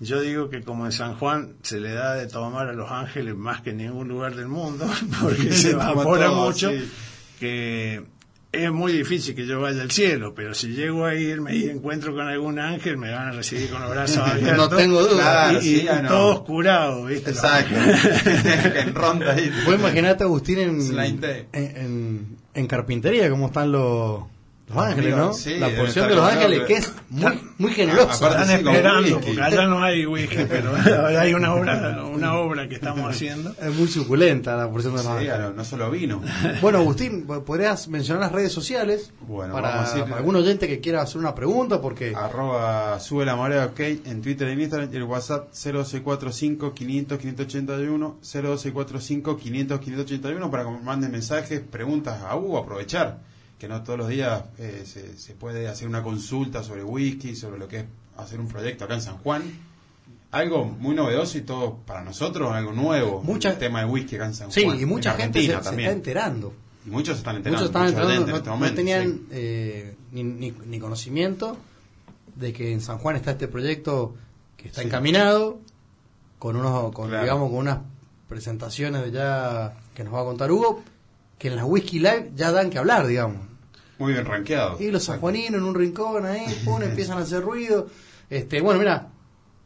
yo 0.00 0.20
digo 0.20 0.50
que 0.50 0.62
como 0.62 0.84
en 0.84 0.92
San 0.92 1.14
Juan 1.16 1.54
se 1.62 1.80
le 1.80 1.92
da 1.94 2.14
de 2.14 2.26
tomar 2.26 2.68
a 2.68 2.72
Los 2.74 2.90
Ángeles 2.90 3.34
más 3.34 3.62
que 3.62 3.70
en 3.70 3.78
ningún 3.78 4.06
lugar 4.06 4.34
del 4.36 4.48
mundo, 4.48 4.86
porque 5.22 5.50
se 5.52 5.70
evapora 5.70 6.26
todo, 6.26 6.44
mucho, 6.46 6.70
sí. 6.70 6.92
que 7.40 8.04
es 8.54 8.72
muy 8.72 8.92
difícil 8.92 9.34
que 9.34 9.46
yo 9.46 9.60
vaya 9.60 9.82
al 9.82 9.90
cielo, 9.90 10.34
pero 10.34 10.54
si 10.54 10.68
llego 10.68 11.04
a 11.04 11.14
irme 11.14 11.54
y 11.56 11.68
encuentro 11.68 12.14
con 12.14 12.26
algún 12.26 12.58
ángel, 12.58 12.96
me 12.96 13.10
van 13.10 13.28
a 13.28 13.32
recibir 13.32 13.70
con 13.70 13.80
los 13.82 13.90
brazos 13.90 14.18
abiertos. 14.26 14.70
No 14.70 14.76
tengo 14.76 15.02
duda. 15.02 15.22
Claro, 15.22 15.58
y, 15.58 15.62
sí, 15.62 15.82
y 15.82 15.88
ah, 15.88 16.02
no. 16.02 16.08
todos 16.08 16.40
curados, 16.42 17.08
¿viste? 17.08 17.30
Exacto. 17.30 17.74
en 18.78 18.94
ronda 18.94 19.32
ahí. 19.32 19.50
Vos 19.66 19.74
imaginate, 19.74 20.24
Agustín, 20.24 20.58
en, 20.58 20.80
en, 21.52 22.36
en 22.54 22.66
carpintería, 22.66 23.28
cómo 23.30 23.46
están 23.46 23.72
los, 23.72 24.24
los 24.68 24.78
ángeles, 24.78 25.14
¿no? 25.16 25.32
Sí, 25.34 25.58
la 25.58 25.68
porción 25.76 26.08
de 26.08 26.14
los 26.14 26.24
ángeles, 26.30 26.60
que 26.62 26.72
es 26.74 26.92
muy, 27.10 27.38
muy 27.58 27.72
generosa. 27.72 28.28
Están 28.28 28.46
sí, 28.46 28.52
esperando, 28.54 29.20
porque 29.20 29.42
allá 29.42 29.66
no 29.66 29.82
hay 29.84 30.06
whisky, 30.06 30.38
pero 30.48 30.72
hay 31.18 31.34
una 31.34 31.54
obra, 31.54 32.02
una 32.10 32.34
obra 32.38 32.66
que 32.68 32.74
estamos 32.76 33.08
haciendo. 33.10 33.54
Es 33.60 33.74
muy 33.74 33.88
suculenta 33.88 34.56
la 34.56 34.70
porción 34.70 34.92
de 34.94 34.96
los 34.98 35.06
Sí, 35.06 35.12
ángeles. 35.12 35.34
claro, 35.34 35.52
no 35.54 35.64
solo 35.64 35.90
vino. 35.90 36.22
Bueno, 36.62 36.78
Agustín, 36.78 37.26
¿podrías 37.26 37.88
mencionar 37.88 38.22
las 38.22 38.32
redes 38.32 38.52
sociales? 38.52 39.12
Bueno, 39.20 39.52
para, 39.52 39.68
vamos 39.68 39.92
a 39.92 39.98
ir- 39.98 40.04
para 40.04 40.16
algún 40.16 40.36
oyente 40.36 40.66
que 40.66 40.80
quiera 40.80 41.02
hacer 41.02 41.18
una 41.18 41.34
pregunta, 41.34 41.80
porque 41.82 42.14
Arroba 42.16 42.98
sube 43.00 43.26
la 43.26 43.36
marea 43.36 43.66
ok 43.66 43.80
en 43.80 44.22
Twitter 44.22 44.48
y 44.48 44.52
en 44.52 44.60
Instagram 44.62 44.88
y 44.92 44.96
el 44.96 45.02
WhatsApp 45.04 45.48
0645 45.52 46.72
500 46.74 47.18
581 47.18 48.18
0645 48.22 49.36
500 49.36 49.80
581 49.80 50.50
para 50.50 50.64
que 50.64 50.70
manden 50.82 51.12
mensajes, 51.12 51.60
preguntas 51.60 52.22
a 52.22 52.34
Hugo, 52.36 52.58
aprovechar 52.58 53.18
que 53.58 53.68
no 53.68 53.82
todos 53.82 53.98
los 53.98 54.08
días 54.08 54.44
eh, 54.58 54.82
se, 54.86 55.16
se 55.18 55.34
puede 55.34 55.68
hacer 55.68 55.88
una 55.88 56.02
consulta 56.02 56.62
sobre 56.62 56.82
whisky, 56.84 57.34
sobre 57.36 57.58
lo 57.58 57.68
que 57.68 57.78
es 57.80 57.84
hacer 58.16 58.40
un 58.40 58.48
proyecto 58.48 58.84
acá 58.84 58.94
en 58.94 59.02
San 59.02 59.18
Juan. 59.18 59.42
Algo 60.32 60.64
muy 60.64 60.94
novedoso 60.96 61.38
y 61.38 61.42
todo 61.42 61.76
para 61.86 62.02
nosotros, 62.02 62.52
algo 62.52 62.72
nuevo. 62.72 63.22
Mucha- 63.22 63.50
el 63.52 63.58
tema 63.58 63.80
de 63.80 63.86
whisky 63.86 64.16
acá 64.16 64.26
en 64.26 64.34
San 64.34 64.50
sí, 64.50 64.64
Juan. 64.64 64.80
y 64.80 64.84
mucha 64.84 65.12
en 65.12 65.18
gente 65.18 65.40
se, 65.40 65.46
se 65.46 65.54
está 65.54 65.70
enterando. 65.90 66.52
Y 66.86 66.90
muchos 66.90 67.16
están 67.18 67.36
enterando. 67.36 67.62
muchos 67.62 67.94
no, 67.94 68.10
en 68.10 68.28
este 68.34 68.48
no 68.50 68.54
momento, 68.56 68.74
tenían 68.76 69.08
sí. 69.12 69.26
eh, 69.30 69.96
ni, 70.12 70.24
ni- 70.24 70.50
ni 70.66 70.78
conocimiento 70.80 71.56
de 72.34 72.52
que 72.52 72.72
en 72.72 72.80
San 72.80 72.98
Juan 72.98 73.14
está 73.16 73.30
este 73.30 73.46
proyecto 73.48 74.14
que 74.56 74.68
está 74.68 74.80
Sí. 74.82 74.88
encaminado 74.88 75.60
con 76.40 76.56
unos 76.56 76.92
con 76.92 77.08
Claro. 77.08 77.22
digamos 77.22 77.48
con 77.50 77.58
unas 77.60 77.78
presentaciones 78.28 79.02
de 79.04 79.12
ya 79.12 79.74
que 79.94 80.02
nos 80.04 80.12
va 80.14 80.22
a 80.22 80.24
contar 80.24 80.50
Hugo 80.50 80.82
que 81.44 81.48
en 81.50 81.56
las 81.56 81.66
Whisky 81.66 81.98
Live 81.98 82.30
ya 82.34 82.52
dan 82.52 82.70
que 82.70 82.78
hablar 82.78 83.06
digamos 83.06 83.36
Muy 83.98 84.14
bien 84.14 84.24
rankeado. 84.24 84.78
y 84.80 84.90
los 84.90 85.04
sanjuaninos 85.04 85.60
en 85.60 85.62
un 85.64 85.74
rincón 85.74 86.24
ahí 86.24 86.46
pum, 86.64 86.80
empiezan 86.82 87.18
a 87.18 87.20
hacer 87.20 87.42
ruido 87.42 87.86
este 88.30 88.62
bueno 88.62 88.78
mira 88.80 89.08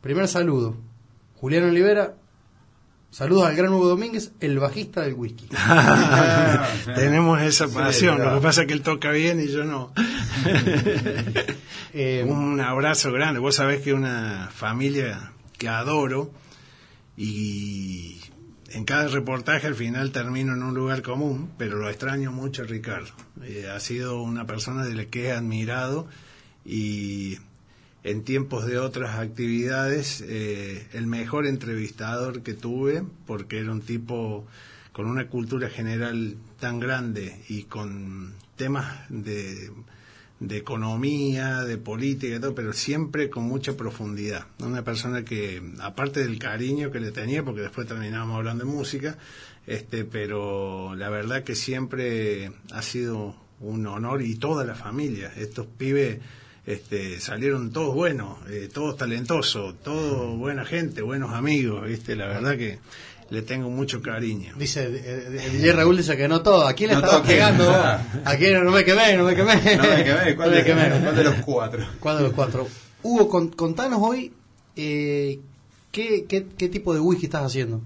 primer 0.01 0.27
saludo 0.27 0.77
Julián 1.37 1.69
Olivera 1.69 2.15
saludos 3.13 3.47
al 3.47 3.55
gran 3.55 3.73
Hugo 3.73 3.87
Domínguez 3.91 4.33
el 4.41 4.59
bajista 4.59 5.03
del 5.03 5.15
whisky 5.15 5.47
Tenemos 6.97 7.41
esa 7.43 7.69
Sí, 7.69 7.75
pasión, 7.75 8.19
lo 8.25 8.35
que 8.35 8.41
pasa 8.41 8.63
es 8.63 8.67
que 8.67 8.75
él 8.75 8.83
toca 8.83 9.13
bien 9.13 9.39
y 9.41 9.47
yo 9.47 9.63
no. 9.63 9.93
Eh, 11.95 12.25
Un 12.29 12.61
abrazo 12.61 13.13
grande. 13.13 13.39
Vos 13.41 13.55
sabés 13.55 13.81
que 13.83 13.93
una 13.95 14.51
familia 14.53 15.33
que 15.57 15.69
adoro 15.69 16.31
y 17.17 18.18
en 18.71 18.85
cada 18.85 19.09
reportaje 19.09 19.67
al 19.67 19.75
final 19.75 20.13
termino 20.13 20.53
en 20.53 20.63
un 20.63 20.75
lugar 20.75 21.03
común, 21.03 21.51
pero 21.59 21.77
lo 21.77 21.89
extraño 21.89 22.33
mucho 22.33 22.65
Ricardo. 22.65 23.13
Eh, 23.43 23.69
ha 23.69 23.81
sido 23.81 24.23
una 24.23 24.47
persona 24.47 24.85
de 24.85 24.95
la 24.95 25.05
que 25.07 25.27
he 25.27 25.33
admirado 25.33 26.07
y 26.65 27.39
en 28.05 28.25
tiempos 28.25 28.67
de 28.67 28.79
otras 28.79 29.19
actividades 29.19 30.23
eh, 30.27 30.87
el 30.93 31.07
mejor 31.07 31.47
entrevistador 31.47 32.43
que 32.43 32.55
tuve 32.55 33.03
porque 33.27 33.59
era 33.59 33.73
un 33.73 33.81
tipo 33.81 34.47
con 34.93 35.07
una 35.07 35.29
cultura 35.29 35.71
general 35.71 36.37
tan 36.59 36.81
grande 36.81 37.43
y 37.49 37.65
con 37.65 38.35
temas 38.57 39.09
de, 39.09 39.71
de 40.41 40.57
economía, 40.57 41.65
de 41.65 41.79
política 41.79 42.37
y 42.37 42.41
todo, 42.41 42.55
pero 42.55 42.73
siempre 42.73 43.29
con 43.29 43.45
mucha 43.45 43.77
profundidad. 43.77 44.47
Una 44.61 44.83
persona 44.83 45.25
que, 45.25 45.63
aparte 45.81 46.21
del 46.21 46.39
cariño 46.39 46.91
que 46.91 47.01
le 47.01 47.11
tenía, 47.11 47.45
porque 47.45 47.63
después 47.63 47.89
terminábamos 47.89 48.37
hablando 48.37 48.65
de 48.65 48.71
música, 48.71 49.19
este, 49.67 50.05
pero 50.05 50.95
la 50.95 51.11
verdad 51.11 51.43
que 51.43 51.55
siempre 51.55 52.53
ha 52.73 52.83
sido 52.83 53.35
un 53.61 53.87
honor 53.87 54.23
y 54.23 54.37
toda 54.37 54.65
la 54.65 54.75
familia. 54.75 55.33
Estos 55.37 55.67
pibes 55.67 56.21
este, 56.65 57.19
salieron 57.19 57.73
todos 57.73 57.95
buenos, 57.95 58.39
eh, 58.49 58.69
todos 58.73 58.97
talentosos, 58.97 59.81
todos 59.83 60.39
buena 60.39 60.65
gente, 60.65 61.03
buenos 61.03 61.33
amigos, 61.33 61.87
¿viste? 61.87 62.15
La 62.15 62.27
verdad 62.27 62.57
que 62.57 62.79
le 63.31 63.43
tengo 63.43 63.69
mucho 63.71 64.01
cariño. 64.01 64.55
Dice, 64.57 64.85
eh, 64.91 65.41
el 65.45 65.53
DJ 65.59 65.73
Raúl 65.73 65.97
dice 65.97 66.17
que 66.17 66.29
no 66.29 66.41
todo. 66.43 66.67
¿A 66.67 66.73
quién 66.73 66.91
le 66.91 66.97
No 66.97 67.03
estaba 67.05 67.23
pegando? 67.23 67.71
¿A 67.71 68.37
quién? 68.39 68.65
No 68.65 68.71
me 68.71 68.85
quemé, 68.85 69.17
no 69.17 69.25
me 69.25 69.35
quemé. 69.37 69.55
No 69.77 69.83
me 69.83 70.05
quemé, 70.05 70.37
¿cuál 70.37 70.51
No 70.51 70.57
me 70.57 70.65
quemé. 70.65 70.89
cuál 71.01 71.17
de 71.17 71.25
los 71.25 71.35
cuatro? 71.45 71.87
¿Cuál 72.01 72.17
de 72.19 72.23
los 72.25 72.33
cuatro? 72.33 72.67
Hugo, 73.03 73.29
con- 73.29 73.49
contanos 73.51 74.01
hoy 74.03 74.33
eh, 74.77 75.39
¿qué, 75.93 76.25
qué, 76.29 76.47
qué 76.57 76.69
tipo 76.69 76.95
de 76.95 77.01
whisky 77.01 77.27
estás 77.27 77.45
haciendo. 77.45 77.81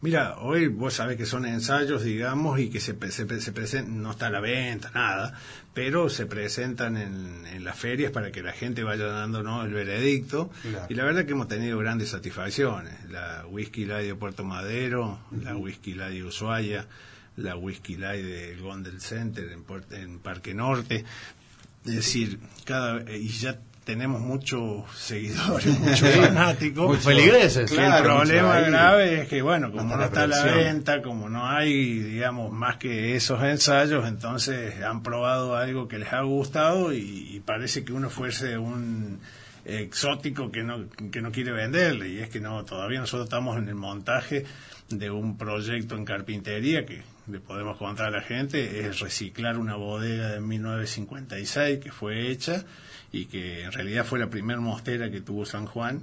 Mira, 0.00 0.38
hoy 0.38 0.68
vos 0.68 0.94
sabés 0.94 1.16
que 1.16 1.26
son 1.26 1.44
ensayos, 1.44 2.04
digamos, 2.04 2.60
y 2.60 2.70
que 2.70 2.78
se, 2.78 2.96
se, 3.10 3.40
se 3.40 3.52
presentan, 3.52 4.00
no 4.00 4.12
está 4.12 4.28
a 4.28 4.30
la 4.30 4.38
venta, 4.38 4.92
nada, 4.94 5.36
pero 5.74 6.08
se 6.08 6.26
presentan 6.26 6.96
en, 6.96 7.44
en 7.46 7.64
las 7.64 7.76
ferias 7.76 8.12
para 8.12 8.30
que 8.30 8.40
la 8.40 8.52
gente 8.52 8.84
vaya 8.84 9.06
dándonos 9.06 9.66
el 9.66 9.72
veredicto. 9.72 10.50
Claro. 10.62 10.86
Y 10.88 10.94
la 10.94 11.04
verdad 11.04 11.24
que 11.24 11.32
hemos 11.32 11.48
tenido 11.48 11.78
grandes 11.78 12.10
satisfacciones. 12.10 12.94
La 13.10 13.44
Whisky 13.48 13.86
Light 13.86 14.06
de 14.06 14.14
Puerto 14.14 14.44
Madero, 14.44 15.18
la 15.42 15.56
Whisky 15.56 15.94
Light 15.94 16.14
de 16.14 16.24
Ushuaia, 16.24 16.86
la 17.36 17.56
Whisky 17.56 17.96
Light 17.96 18.24
del 18.24 18.60
Gondel 18.60 19.00
Center 19.00 19.50
en, 19.50 19.64
en 19.90 20.20
Parque 20.20 20.54
Norte. 20.54 21.04
Es 21.84 21.94
decir, 21.94 22.38
cada 22.64 23.02
y 23.10 23.28
ya 23.28 23.58
tenemos 23.88 24.20
muchos 24.20 24.84
seguidores, 24.94 25.66
muchos 25.80 26.10
fanáticos. 26.10 26.88
Muchos 26.88 27.04
feligreses. 27.04 27.70
Claro, 27.70 27.96
el 27.96 28.02
problema 28.02 28.60
grave 28.60 29.22
es 29.22 29.28
que, 29.28 29.40
bueno, 29.40 29.72
como 29.72 29.96
No 29.96 30.04
está 30.04 30.26
la 30.26 30.42
a 30.42 30.46
la 30.46 30.52
venta, 30.52 31.00
como 31.00 31.30
no 31.30 31.46
hay, 31.48 32.00
digamos, 32.00 32.52
más 32.52 32.76
que 32.76 33.16
esos 33.16 33.42
ensayos, 33.42 34.06
entonces 34.06 34.82
han 34.82 35.02
probado 35.02 35.56
algo 35.56 35.88
que 35.88 35.98
les 35.98 36.12
ha 36.12 36.20
gustado 36.20 36.92
y, 36.92 36.98
y 36.98 37.40
parece 37.40 37.82
que 37.82 37.94
uno 37.94 38.10
fuese 38.10 38.58
un 38.58 39.20
exótico 39.64 40.50
que 40.50 40.62
no, 40.64 40.90
que 41.10 41.22
no 41.22 41.32
quiere 41.32 41.52
venderle. 41.52 42.10
Y 42.10 42.18
es 42.18 42.28
que 42.28 42.40
no, 42.40 42.62
todavía 42.66 43.00
nosotros 43.00 43.24
estamos 43.24 43.56
en 43.56 43.68
el 43.68 43.74
montaje 43.74 44.44
de 44.90 45.10
un 45.10 45.38
proyecto 45.38 45.96
en 45.96 46.04
carpintería 46.04 46.84
que 46.84 47.00
le 47.26 47.40
podemos 47.40 47.78
contar 47.78 48.08
a 48.08 48.10
la 48.10 48.20
gente, 48.20 48.86
es 48.86 49.00
reciclar 49.00 49.56
una 49.56 49.76
bodega 49.76 50.28
de 50.28 50.40
1956 50.40 51.78
que 51.78 51.90
fue 51.90 52.30
hecha 52.30 52.64
y 53.12 53.26
que 53.26 53.64
en 53.64 53.72
realidad 53.72 54.04
fue 54.04 54.18
la 54.18 54.28
primera 54.30 54.60
mostera 54.60 55.10
que 55.10 55.20
tuvo 55.20 55.44
San 55.46 55.66
Juan 55.66 56.02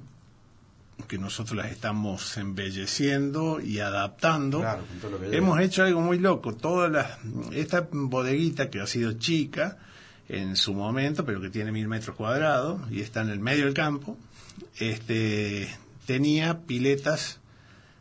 que 1.07 1.17
nosotros 1.17 1.57
las 1.57 1.71
estamos 1.71 2.37
embelleciendo 2.37 3.59
y 3.59 3.79
adaptando. 3.79 4.61
Claro, 4.61 4.85
con 4.87 4.99
todo 4.99 5.11
lo 5.11 5.19
que 5.19 5.25
lleva. 5.25 5.37
Hemos 5.37 5.59
hecho 5.59 5.83
algo 5.83 6.01
muy 6.01 6.19
loco. 6.19 6.55
Todas 6.55 6.91
las, 6.91 7.17
esta 7.51 7.87
bodeguita 7.91 8.69
que 8.69 8.79
ha 8.79 8.87
sido 8.87 9.13
chica 9.13 9.77
en 10.29 10.55
su 10.55 10.73
momento, 10.73 11.25
pero 11.25 11.41
que 11.41 11.49
tiene 11.49 11.71
mil 11.71 11.87
metros 11.87 12.15
cuadrados 12.15 12.81
y 12.89 13.01
está 13.01 13.21
en 13.21 13.29
el 13.29 13.39
medio 13.39 13.65
del 13.65 13.73
campo, 13.73 14.17
este, 14.79 15.69
tenía 16.05 16.61
piletas 16.61 17.39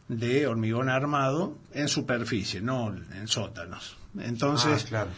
de 0.08 0.46
hormigón 0.46 0.88
armado 0.88 1.58
en 1.72 1.88
superficie, 1.88 2.60
no 2.60 2.94
en 3.12 3.26
sótanos. 3.28 3.96
Entonces, 4.18 4.84
Ah, 4.84 4.88
claro. 4.88 5.10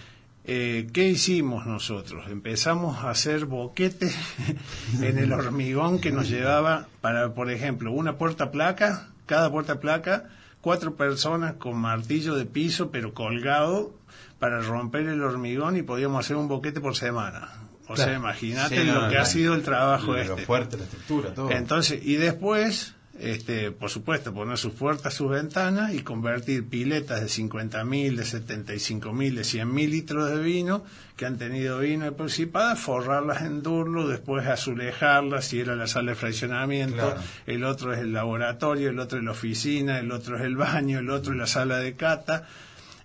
Eh, 0.47 0.89
¿Qué 0.93 1.09
hicimos 1.09 1.67
nosotros? 1.67 2.27
Empezamos 2.31 3.05
a 3.05 3.11
hacer 3.11 3.45
boquetes 3.47 4.17
en 5.01 5.19
el 5.19 5.33
hormigón 5.33 6.01
que 6.01 6.13
nos 6.13 6.29
llevaba 6.29 6.89
para, 7.01 7.35
por 7.35 7.51
ejemplo, 7.51 7.93
una 7.93 8.17
puerta 8.17 8.51
placa, 8.51 9.09
cada 9.27 9.51
puerta 9.51 9.81
placa, 9.81 10.25
cuatro 10.61 10.97
personas 10.97 11.55
con 11.55 11.77
martillo 11.77 12.35
de 12.35 12.47
piso, 12.47 12.91
pero 12.91 13.15
colgado, 13.15 13.95
para 14.39 14.61
romper 14.61 15.07
el 15.07 15.23
hormigón 15.23 15.77
y 15.77 15.83
podíamos 15.83 16.25
hacer 16.25 16.37
un 16.37 16.49
boquete 16.49 16.81
por 16.81 16.97
semana. 16.97 17.49
O 17.89 17.97
sea, 17.97 18.15
imagínate 18.15 18.81
Sí, 18.81 18.87
no, 18.87 18.95
lo 18.95 19.03
no, 19.03 19.09
que 19.11 19.15
no. 19.15 19.23
ha 19.23 19.27
sido 19.27 19.55
el 19.55 19.63
trabajo 19.63 20.17
este. 20.17 20.45
fuerte, 20.45 20.77
la 20.77 20.85
estructura, 20.85 21.33
todo. 21.35 21.53
Entonces, 21.53 22.01
y 22.05 22.17
después, 22.17 22.96
este, 23.21 23.71
por 23.71 23.91
supuesto, 23.91 24.33
poner 24.35 24.59
sus 24.59 24.73
puertas, 24.75 25.15
sus 25.15 25.31
ventanas 25.31 25.95
y 25.95 26.01
convertir 26.03 26.69
piletas 26.69 27.21
de 27.21 27.27
50.000, 27.27 28.15
de 28.17 28.23
75.000, 28.25 29.35
de 29.35 29.43
100.000 29.43 29.89
litros 29.91 30.31
de 30.31 30.39
vino 30.41 30.85
que 31.17 31.25
han 31.27 31.39
tenido 31.39 31.79
vino 31.79 32.05
de 32.05 32.13
participada, 32.13 32.77
forrarlas 32.77 33.43
en 33.43 33.63
durlo, 33.63 34.07
después 34.07 34.47
azulejarlas, 34.47 35.47
si 35.47 35.61
era 35.61 35.75
la 35.75 35.87
sala 35.87 36.11
de 36.13 36.17
fraccionamiento, 36.17 36.97
Claro. 36.97 37.21
el 37.47 37.65
otro 37.65 37.93
es 37.95 38.01
el 38.01 38.13
laboratorio, 38.13 38.91
el 38.91 38.99
otro 38.99 39.19
es 39.19 39.25
la 39.25 39.31
oficina, 39.31 39.99
el 39.99 40.13
otro 40.13 40.37
es 40.37 40.43
el 40.43 40.57
baño, 40.57 40.99
el 40.99 41.09
otro 41.11 41.33
es 41.33 41.39
la 41.39 41.47
sala 41.47 41.79
de 41.79 41.95
cata 41.95 42.47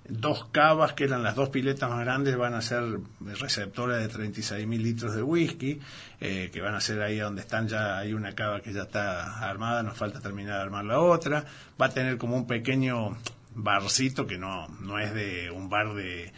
dos 0.08 0.46
cavas, 0.52 0.94
que 0.94 1.06
eran 1.06 1.24
las 1.24 1.36
dos 1.36 1.50
piletas 1.50 1.90
más 1.90 2.00
grandes, 2.02 2.36
van 2.38 2.54
a 2.54 2.62
ser 2.62 3.00
receptoras 3.40 4.00
de 4.02 4.08
36 4.08 4.68
mil 4.68 4.84
litros 4.84 5.16
de 5.16 5.24
whisky, 5.24 5.80
eh, 6.20 6.50
que 6.52 6.62
van 6.62 6.76
a 6.76 6.82
ser 6.82 7.02
ahí 7.02 7.20
donde 7.20 7.42
están 7.42 7.68
ya, 7.68 7.98
hay 7.98 8.14
una 8.14 8.34
cava 8.34 8.62
que 8.62 8.74
ya 8.74 8.84
está 8.84 9.40
armada, 9.48 9.84
nos 9.84 9.98
falta 9.98 10.20
terminar 10.20 10.58
de 10.58 10.62
armar 10.64 10.86
la 10.86 11.00
otra, 11.00 11.46
va 11.80 11.88
a 11.88 11.90
tener 11.90 12.18
como 12.18 12.36
un 12.36 12.48
pequeño 12.48 13.18
barcito 13.54 14.26
que 14.26 14.38
no, 14.38 14.68
no 14.80 15.00
es 15.00 15.14
de 15.14 15.52
un 15.52 15.70
bar 15.70 15.94
de, 15.94 16.32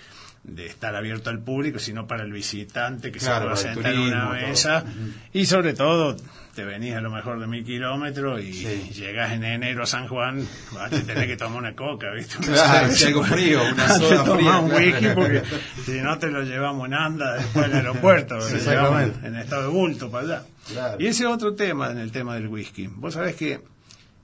de 0.43 0.65
estar 0.65 0.93
abierto 0.95 1.29
al 1.29 1.39
público, 1.39 1.79
sino 1.79 2.05
para 2.05 2.23
el 2.23 2.31
visitante 2.33 3.11
que 3.11 3.19
Claro, 3.19 3.55
se 3.55 3.69
pueda 3.69 3.73
sentar 3.75 3.93
en 3.93 3.99
una 4.01 4.21
todo. 4.23 4.33
mesa 4.33 4.83
y 5.31 5.45
sobre 5.45 5.73
todo 5.73 6.17
te 6.53 6.65
venís 6.65 6.93
a 6.95 7.01
lo 7.01 7.09
mejor 7.09 7.39
de 7.39 7.47
mil 7.47 7.63
kilómetros 7.63 8.43
y 8.43 8.53
Sí. 8.53 8.89
llegás 8.93 9.31
en 9.31 9.43
enero 9.45 9.83
a 9.83 9.85
San 9.85 10.07
Juan, 10.09 10.45
vas 10.73 10.91
a 10.93 11.01
tener 11.01 11.27
que 11.27 11.37
tomar 11.37 11.59
una 11.59 11.73
coca, 11.75 12.11
¿viste? 12.11 12.37
Una 12.39 12.47
Claro, 12.47 12.71
cerveza. 12.89 12.95
si 12.97 13.05
algo 13.05 13.23
frío, 13.23 13.61
una 13.73 13.87
soda 13.89 14.35
fría, 14.35 14.57
un 14.59 14.71
whisky 14.71 15.07
porque 15.15 15.43
si 15.85 15.91
no 16.01 16.19
te 16.19 16.27
lo 16.29 16.43
llevamos 16.43 16.87
en 16.87 16.93
anda 16.93 17.35
después 17.35 17.65
del 17.67 17.75
aeropuerto, 17.77 18.35
lo 18.37 18.41
llevamos 18.41 18.61
exactamente. 19.01 19.27
en 19.27 19.35
estado 19.37 19.61
de 19.63 19.67
bulto 19.69 20.11
para 20.11 20.25
allá. 20.25 20.43
Claro. 20.71 20.97
Y 20.99 21.07
ese 21.07 21.23
es 21.23 21.29
otro 21.29 21.55
tema 21.55 21.89
en 21.91 21.99
el 21.99 22.11
tema 22.11 22.35
del 22.35 22.47
whisky. 22.49 22.87
Vos 22.87 23.13
sabés 23.13 23.35
que 23.37 23.61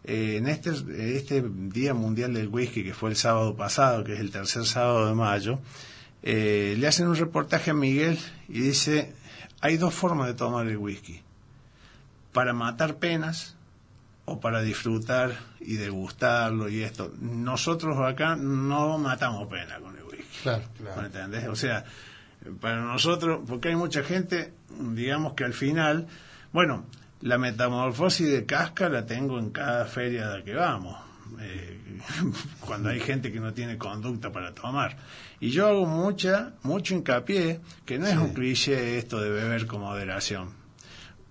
eh, 0.03 0.35
en 0.37 0.47
este, 0.47 0.71
este 1.17 1.43
Día 1.49 1.93
Mundial 1.93 2.33
del 2.33 2.47
Whisky, 2.49 2.83
que 2.83 2.93
fue 2.93 3.09
el 3.09 3.15
sábado 3.15 3.55
pasado, 3.55 4.03
que 4.03 4.13
es 4.13 4.19
el 4.19 4.31
tercer 4.31 4.65
sábado 4.65 5.07
de 5.07 5.13
mayo, 5.15 5.59
eh, 6.23 6.75
le 6.77 6.87
hacen 6.87 7.07
un 7.07 7.15
reportaje 7.15 7.71
a 7.71 7.73
Miguel 7.73 8.19
y 8.47 8.61
dice, 8.61 9.13
hay 9.61 9.77
dos 9.77 9.93
formas 9.93 10.27
de 10.27 10.33
tomar 10.33 10.67
el 10.67 10.77
whisky. 10.77 11.21
Para 12.33 12.53
matar 12.53 12.97
penas 12.97 13.55
o 14.25 14.39
para 14.39 14.61
disfrutar 14.61 15.31
y 15.59 15.75
degustarlo 15.75 16.69
y 16.69 16.83
esto. 16.83 17.11
Nosotros 17.19 17.97
acá 17.99 18.35
no 18.35 18.97
matamos 18.97 19.47
pena 19.47 19.79
con 19.79 19.97
el 19.97 20.03
whisky. 20.03 20.25
Claro. 20.43 20.63
Claro. 20.77 21.01
¿Me 21.01 21.07
entendés? 21.07 21.47
O 21.47 21.55
sea, 21.55 21.85
para 22.61 22.81
nosotros, 22.81 23.41
porque 23.47 23.69
hay 23.69 23.75
mucha 23.75 24.03
gente, 24.03 24.53
digamos 24.69 25.33
que 25.33 25.43
al 25.43 25.53
final, 25.53 26.07
bueno, 26.51 26.85
la 27.21 27.37
metamorfosis 27.37 28.29
de 28.31 28.45
casca 28.45 28.89
la 28.89 29.05
tengo 29.05 29.39
en 29.39 29.49
cada 29.49 29.85
feria 29.85 30.27
a 30.27 30.37
la 30.37 30.43
que 30.43 30.53
vamos. 30.53 31.08
Eh, 31.39 31.79
cuando 32.59 32.89
hay 32.89 32.99
gente 32.99 33.31
que 33.31 33.39
no 33.39 33.53
tiene 33.53 33.77
conducta 33.77 34.31
para 34.31 34.53
tomar. 34.53 34.97
Y 35.39 35.49
yo 35.49 35.67
hago 35.67 35.85
mucha, 35.85 36.53
mucho 36.63 36.95
hincapié 36.95 37.59
que 37.85 37.99
no 37.99 38.07
es 38.07 38.17
un 38.17 38.33
cliché 38.33 38.97
esto 38.97 39.21
de 39.21 39.29
beber 39.29 39.67
con 39.67 39.81
moderación, 39.81 40.49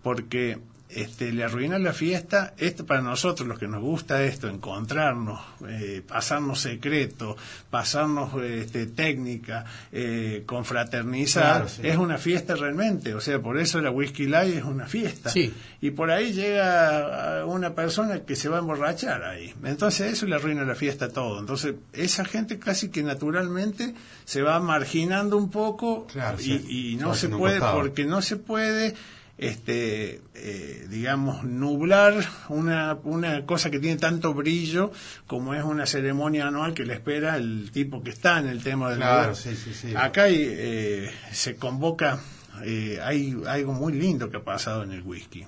porque 0.02 0.58
este, 0.90 1.32
le 1.32 1.44
arruina 1.44 1.78
la 1.78 1.92
fiesta, 1.92 2.54
esto 2.56 2.86
para 2.86 3.00
nosotros 3.02 3.46
los 3.46 3.58
que 3.58 3.68
nos 3.68 3.82
gusta 3.82 4.22
esto, 4.24 4.48
encontrarnos, 4.48 5.38
eh, 5.68 6.02
pasarnos 6.06 6.60
secreto, 6.60 7.36
pasarnos 7.70 8.30
este, 8.42 8.86
técnica, 8.86 9.64
eh, 9.92 10.42
confraternizar, 10.46 11.56
Claro, 11.56 11.68
sí. 11.68 11.82
es 11.84 11.96
una 11.96 12.18
fiesta 12.18 12.54
realmente, 12.56 13.14
o 13.14 13.20
sea, 13.20 13.38
por 13.40 13.58
eso 13.58 13.80
la 13.80 13.90
Whisky 13.90 14.26
Light 14.26 14.56
es 14.56 14.64
una 14.64 14.86
fiesta. 14.86 15.30
Sí. 15.30 15.52
Y 15.80 15.90
por 15.90 16.10
ahí 16.10 16.32
llega 16.32 17.44
una 17.46 17.74
persona 17.74 18.20
que 18.20 18.34
se 18.36 18.48
va 18.48 18.56
a 18.56 18.60
emborrachar 18.60 19.22
ahí. 19.24 19.54
Entonces 19.64 20.12
eso 20.12 20.26
le 20.26 20.34
arruina 20.36 20.64
la 20.64 20.74
fiesta 20.74 21.06
a 21.06 21.08
todo. 21.10 21.38
Entonces 21.38 21.74
esa 21.92 22.24
gente 22.24 22.58
casi 22.58 22.88
que 22.88 23.02
naturalmente 23.02 23.94
se 24.24 24.42
va 24.42 24.58
marginando 24.60 25.36
un 25.36 25.50
poco 25.50 26.06
Claro, 26.06 26.38
y, 26.40 26.44
sí. 26.44 26.64
y 26.68 26.96
Se 26.96 27.02
no 27.02 27.14
se 27.14 27.28
puede, 27.28 27.60
porque 27.60 28.04
no 28.04 28.22
se 28.22 28.36
puede 28.36 28.94
este 29.38 30.20
eh, 30.34 30.86
digamos 30.90 31.44
nublar 31.44 32.14
una, 32.48 32.94
una 33.04 33.46
cosa 33.46 33.70
que 33.70 33.78
tiene 33.78 33.96
tanto 33.96 34.34
brillo 34.34 34.90
como 35.28 35.54
es 35.54 35.62
una 35.62 35.86
ceremonia 35.86 36.48
anual 36.48 36.74
que 36.74 36.84
le 36.84 36.94
espera 36.94 37.36
el 37.36 37.70
tipo 37.72 38.02
que 38.02 38.10
está 38.10 38.40
en 38.40 38.48
el 38.48 38.62
tema 38.64 38.90
del 38.90 38.98
Claro, 38.98 39.20
lugar. 39.30 39.36
sí, 39.36 39.54
sí, 39.54 39.72
sí. 39.74 39.94
acá 39.96 40.24
hay, 40.24 40.36
eh, 40.40 41.10
se 41.32 41.54
convoca 41.56 42.18
eh, 42.64 42.98
hay 43.00 43.40
algo 43.46 43.72
muy 43.74 43.92
lindo 43.92 44.28
que 44.28 44.38
ha 44.38 44.44
pasado 44.44 44.82
en 44.82 44.90
el 44.90 45.02
whisky 45.02 45.46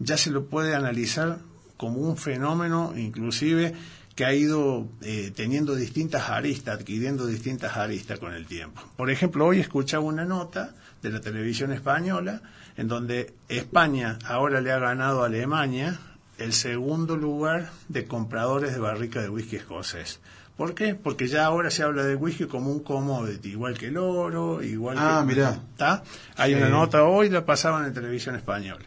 ya 0.00 0.16
se 0.16 0.30
lo 0.30 0.46
puede 0.46 0.74
analizar 0.74 1.38
como 1.76 1.98
un 2.00 2.16
fenómeno 2.16 2.94
inclusive 2.96 3.74
que 4.16 4.24
ha 4.24 4.34
ido 4.34 4.88
eh, 5.02 5.30
teniendo 5.36 5.76
distintas 5.76 6.28
aristas, 6.28 6.80
adquiriendo 6.80 7.24
distintas 7.28 7.76
aristas 7.76 8.18
con 8.18 8.34
el 8.34 8.46
tiempo. 8.46 8.82
Por 8.96 9.10
ejemplo, 9.12 9.46
hoy 9.46 9.60
escuchaba 9.60 10.02
una 10.02 10.24
nota 10.24 10.74
de 11.02 11.10
la 11.10 11.20
televisión 11.20 11.72
española 11.72 12.42
en 12.76 12.88
donde 12.88 13.34
España 13.48 14.18
ahora 14.24 14.60
le 14.60 14.72
ha 14.72 14.78
ganado 14.78 15.22
a 15.22 15.26
Alemania 15.26 15.98
el 16.38 16.52
segundo 16.52 17.16
lugar 17.16 17.70
de 17.88 18.04
compradores 18.06 18.72
de 18.72 18.78
barrica 18.80 19.20
de 19.20 19.28
whisky 19.28 19.56
escocés. 19.56 20.20
¿Por 20.56 20.74
qué? 20.74 20.94
Porque 20.96 21.28
ya 21.28 21.44
ahora 21.44 21.70
se 21.70 21.82
habla 21.84 22.04
de 22.04 22.16
whisky 22.16 22.46
como 22.46 22.70
un 22.72 22.80
commodity, 22.82 23.50
igual 23.50 23.78
que 23.78 23.86
el 23.88 23.96
oro, 23.96 24.62
igual 24.62 24.96
Ah, 24.98 25.18
que... 25.26 25.34
mirá. 25.34 25.50
¿Está? 25.50 26.02
Hay 26.36 26.52
Sí. 26.52 26.56
una 26.58 26.68
nota 26.68 27.04
hoy, 27.04 27.28
la 27.30 27.44
pasaban 27.46 27.84
en 27.86 27.92
televisión 27.94 28.34
española. 28.34 28.84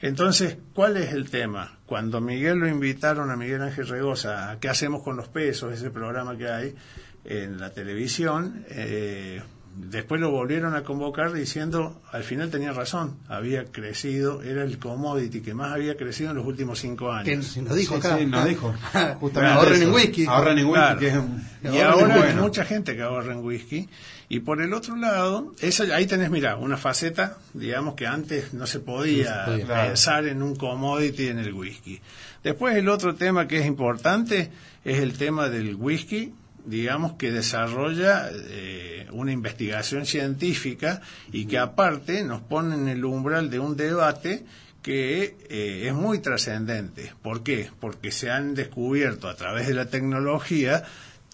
Entonces, 0.00 0.58
¿cuál 0.74 0.98
es 0.98 1.12
el 1.12 1.30
tema? 1.30 1.78
Cuando 1.86 2.20
Miguel 2.20 2.58
lo 2.58 2.68
invitaron 2.68 3.30
a 3.30 3.36
Miguel 3.36 3.62
Ángel 3.62 3.88
Regosa, 3.88 4.58
¿qué 4.60 4.68
hacemos 4.68 5.02
con 5.02 5.16
los 5.16 5.28
pesos? 5.28 5.72
Ese 5.72 5.90
programa 5.90 6.36
que 6.36 6.48
hay 6.48 6.74
en 7.24 7.58
la 7.58 7.70
televisión, 7.70 8.66
eh, 8.68 9.42
después 9.76 10.20
lo 10.20 10.30
volvieron 10.30 10.74
a 10.74 10.82
convocar 10.82 11.32
diciendo, 11.32 12.00
al 12.12 12.22
final 12.24 12.50
tenía 12.50 12.72
razón, 12.72 13.16
había 13.28 13.64
crecido, 13.64 14.42
era 14.42 14.62
el 14.64 14.78
commodity 14.78 15.40
que 15.40 15.54
más 15.54 15.72
había 15.72 15.96
crecido 15.96 16.30
en 16.30 16.36
los 16.36 16.46
últimos 16.46 16.78
cinco 16.78 17.10
años. 17.12 17.56
nos 17.58 17.74
dijo 17.76 17.94
Sí, 18.00 18.06
acá. 18.06 18.18
sí, 18.18 18.26
nos 18.26 18.44
dijo. 18.46 18.74
Justamente 19.20 19.40
Ahorren 19.58 19.74
eso. 19.74 19.84
en 19.88 19.92
whisky. 19.94 20.26
Ahorren 20.26 20.58
en 20.58 20.66
whisky, 20.66 20.80
Claro. 20.80 20.98
que 21.00 21.08
es 21.08 21.16
un- 21.16 21.44
Y 21.74 21.78
ahora 21.80 22.24
hay 22.28 22.34
mucha 22.34 22.64
gente 22.64 22.94
que 22.94 23.02
ahorra 23.02 23.32
en 23.32 23.38
whisky. 23.44 23.88
Y 24.28 24.40
por 24.40 24.60
el 24.62 24.72
otro 24.72 24.96
lado, 24.96 25.54
esa, 25.60 25.84
ahí 25.94 26.06
tenés, 26.06 26.30
mira, 26.30 26.56
una 26.56 26.76
faceta, 26.76 27.36
digamos 27.52 27.94
que 27.94 28.06
antes 28.06 28.54
no 28.54 28.66
se 28.66 28.80
podía, 28.80 29.34
No 29.34 29.44
se 29.44 29.50
podía. 29.50 29.66
Claro. 29.66 29.88
pensar 29.88 30.26
en 30.26 30.42
un 30.42 30.56
commodity 30.56 31.28
en 31.28 31.38
el 31.38 31.52
whisky. 31.52 32.00
Después 32.42 32.76
el 32.76 32.88
otro 32.88 33.14
tema 33.14 33.46
que 33.48 33.58
es 33.58 33.66
importante 33.66 34.50
es 34.84 34.98
el 34.98 35.16
tema 35.16 35.48
del 35.48 35.74
whisky, 35.76 36.32
digamos 36.64 37.14
que 37.14 37.30
desarrolla 37.30 38.30
eh, 38.32 39.06
una 39.12 39.32
investigación 39.32 40.06
científica 40.06 41.00
y 41.32 41.46
que 41.46 41.58
aparte 41.58 42.24
nos 42.24 42.40
pone 42.40 42.74
en 42.74 42.88
el 42.88 43.04
umbral 43.04 43.50
de 43.50 43.58
un 43.58 43.76
debate 43.76 44.44
que 44.82 45.36
eh, 45.48 45.86
es 45.86 45.94
muy 45.94 46.18
trascendente. 46.18 47.12
¿Por 47.22 47.42
qué? 47.42 47.70
Porque 47.80 48.12
se 48.12 48.30
han 48.30 48.54
descubierto 48.54 49.28
a 49.28 49.36
través 49.36 49.66
de 49.66 49.74
la 49.74 49.86
tecnología 49.86 50.84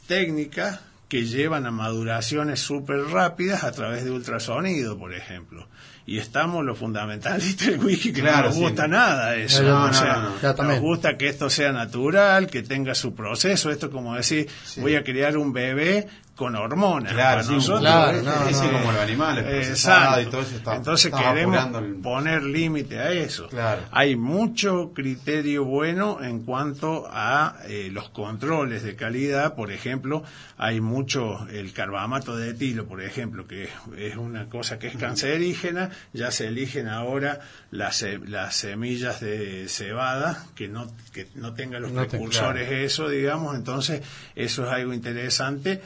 técnicas 0.06 0.80
que 1.08 1.26
llevan 1.26 1.66
a 1.66 1.72
maduraciones 1.72 2.60
súper 2.60 3.00
rápidas 3.06 3.64
a 3.64 3.72
través 3.72 4.04
de 4.04 4.12
ultrasonido, 4.12 4.96
por 4.96 5.12
ejemplo. 5.12 5.66
Y 6.11 6.18
estamos 6.18 6.64
los 6.64 6.77
fundamentalistas 6.77 7.66
del 7.68 7.79
whisky 7.79 8.12
que 8.12 8.20
Claro, 8.20 8.38
no 8.38 8.44
nos 8.46 8.55
sí. 8.57 8.61
gusta 8.62 8.88
nada 8.88 9.37
eso. 9.37 9.62
No, 9.62 9.85
o 9.85 9.92
sea, 9.92 10.29
no, 10.42 10.64
nos 10.64 10.81
gusta 10.81 11.16
que 11.16 11.29
esto 11.29 11.49
sea 11.49 11.70
natural, 11.70 12.49
que 12.49 12.64
tenga 12.64 12.96
su 12.96 13.14
proceso. 13.14 13.70
Esto 13.70 13.92
como 13.92 14.16
decir, 14.16 14.49
Sí. 14.64 14.81
voy 14.81 14.96
a 14.96 15.05
criar 15.05 15.37
un 15.37 15.53
bebé 15.53 16.09
con 16.40 16.57
hormonas. 16.57 17.12
Claro, 17.12 17.42
sí, 17.42 17.53
nosotros, 17.53 17.81
claro, 17.83 18.22
no, 18.22 18.48
Sí, 18.48 18.55
no. 18.55 18.72
como 18.72 18.92
los 18.92 19.00
animales, 19.03 19.68
Exacto. 19.68 20.22
y 20.22 20.24
todo 20.24 20.40
eso 20.40 20.57
está- 20.57 20.76
Entonces 20.76 21.12
está 21.12 21.18
queremos 21.35 21.66
el- 21.83 21.96
poner 21.96 22.42
límite 22.44 22.98
a 22.98 23.11
eso. 23.12 23.46
Claro. 23.48 23.83
Hay 23.90 24.16
mucho 24.16 24.92
criterio 24.94 25.66
bueno 25.66 26.22
en 26.22 26.40
cuanto 26.46 27.07
a 27.12 27.57
eh, 27.66 27.90
los 27.92 28.09
controles 28.09 28.83
de 28.83 28.96
calidad. 28.96 29.55
Por 29.55 29.70
ejemplo, 29.70 30.22
hay 30.57 30.81
mucho 30.81 31.46
el 31.50 31.74
carbamato 31.74 32.35
de 32.38 32.50
etilo, 32.53 32.87
por 32.87 33.03
ejemplo, 33.03 33.46
que 33.46 33.68
es 33.98 34.16
una 34.16 34.48
cosa 34.48 34.79
que 34.79 34.87
es 34.87 34.96
cancerígena. 34.96 35.90
Ya 36.14 36.31
se 36.31 36.46
eligen 36.46 36.88
ahora 36.88 37.40
las, 37.70 37.96
se- 37.96 38.18
las 38.18 38.57
semillas 38.57 39.20
de 39.20 39.66
cebada 39.68 40.46
que 40.55 40.68
no, 40.68 40.87
que 41.12 41.29
no 41.35 41.53
tengan 41.53 41.83
los 41.83 41.92
te- 41.92 42.07
precursores 42.07 42.70
eso, 42.72 43.11
digamos. 43.11 43.57
Entonces, 43.57 44.00
eso 44.35 44.64
es 44.64 44.72
algo 44.72 44.94
interesante 44.94 45.83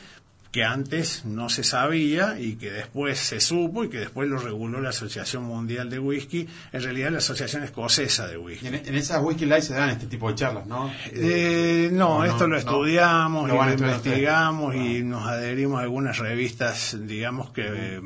que 0.54 0.62
antes 0.62 1.24
no 1.24 1.48
se 1.48 1.64
sabía 1.64 2.38
y 2.38 2.54
que 2.54 2.70
después 2.70 3.18
se 3.18 3.40
supo 3.40 3.82
y 3.82 3.88
que 3.88 3.98
después 3.98 4.28
lo 4.28 4.38
reguló 4.38 4.80
la 4.80 4.90
Asociación 4.90 5.42
Mundial 5.42 5.90
de 5.90 5.98
Whisky, 5.98 6.48
en 6.70 6.80
realidad 6.80 7.10
la 7.10 7.18
Asociación 7.18 7.64
Escocesa 7.64 8.28
de 8.28 8.38
Whisky. 8.38 8.68
en, 8.68 8.74
en 8.76 8.94
esas 8.94 9.20
whisky 9.20 9.46
live 9.46 9.62
se 9.62 9.74
dan 9.74 9.90
este 9.90 10.06
tipo 10.06 10.28
de 10.28 10.36
charlas, 10.36 10.64
¿no? 10.68 10.92
Eh, 11.06 11.90
no, 11.92 12.20
no, 12.20 12.24
esto 12.24 12.46
no, 12.46 12.54
lo 12.54 12.58
estudiamos 12.58 13.50
y 13.50 13.52
lo 13.52 13.68
investigamos 13.68 14.76
y 14.76 15.02
nos 15.02 15.26
adherimos 15.26 15.80
a 15.80 15.82
algunas 15.82 16.18
revistas, 16.18 16.96
digamos 17.00 17.50
que... 17.50 17.64
eh, 17.66 18.00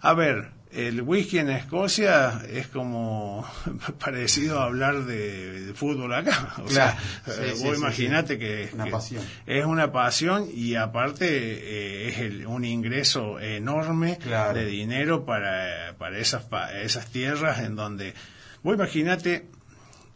a 0.00 0.14
ver, 0.14 0.50
el 0.74 1.02
whisky 1.02 1.38
en 1.38 1.50
Escocia 1.50 2.42
es 2.50 2.66
como 2.68 3.46
parecido 3.98 4.60
a 4.60 4.64
hablar 4.64 5.04
de, 5.04 5.66
de 5.66 5.74
fútbol 5.74 6.12
acá. 6.14 6.54
O 6.58 6.64
Claro, 6.64 6.96
sea, 7.26 7.34
sí, 7.34 7.40
eh, 7.42 7.50
vos 7.64 7.74
sí, 7.76 7.80
imaginate 7.80 8.34
sí. 8.34 8.38
que, 8.40 8.70
Una 8.72 8.84
que 8.84 9.20
es 9.46 9.64
una 9.66 9.92
pasión 9.92 10.48
y 10.52 10.74
aparte 10.76 11.26
eh, 11.28 12.08
es 12.08 12.18
el- 12.18 12.46
un 12.46 12.64
ingreso 12.64 13.38
enorme 13.38 14.18
Claro. 14.18 14.58
de 14.58 14.64
dinero 14.66 15.24
para, 15.26 15.94
para 15.98 16.18
esas, 16.18 16.44
pa- 16.44 16.72
esas 16.80 17.06
tierras 17.10 17.60
en 17.60 17.76
donde... 17.76 18.14
Vos 18.62 18.74
imaginate 18.74 19.46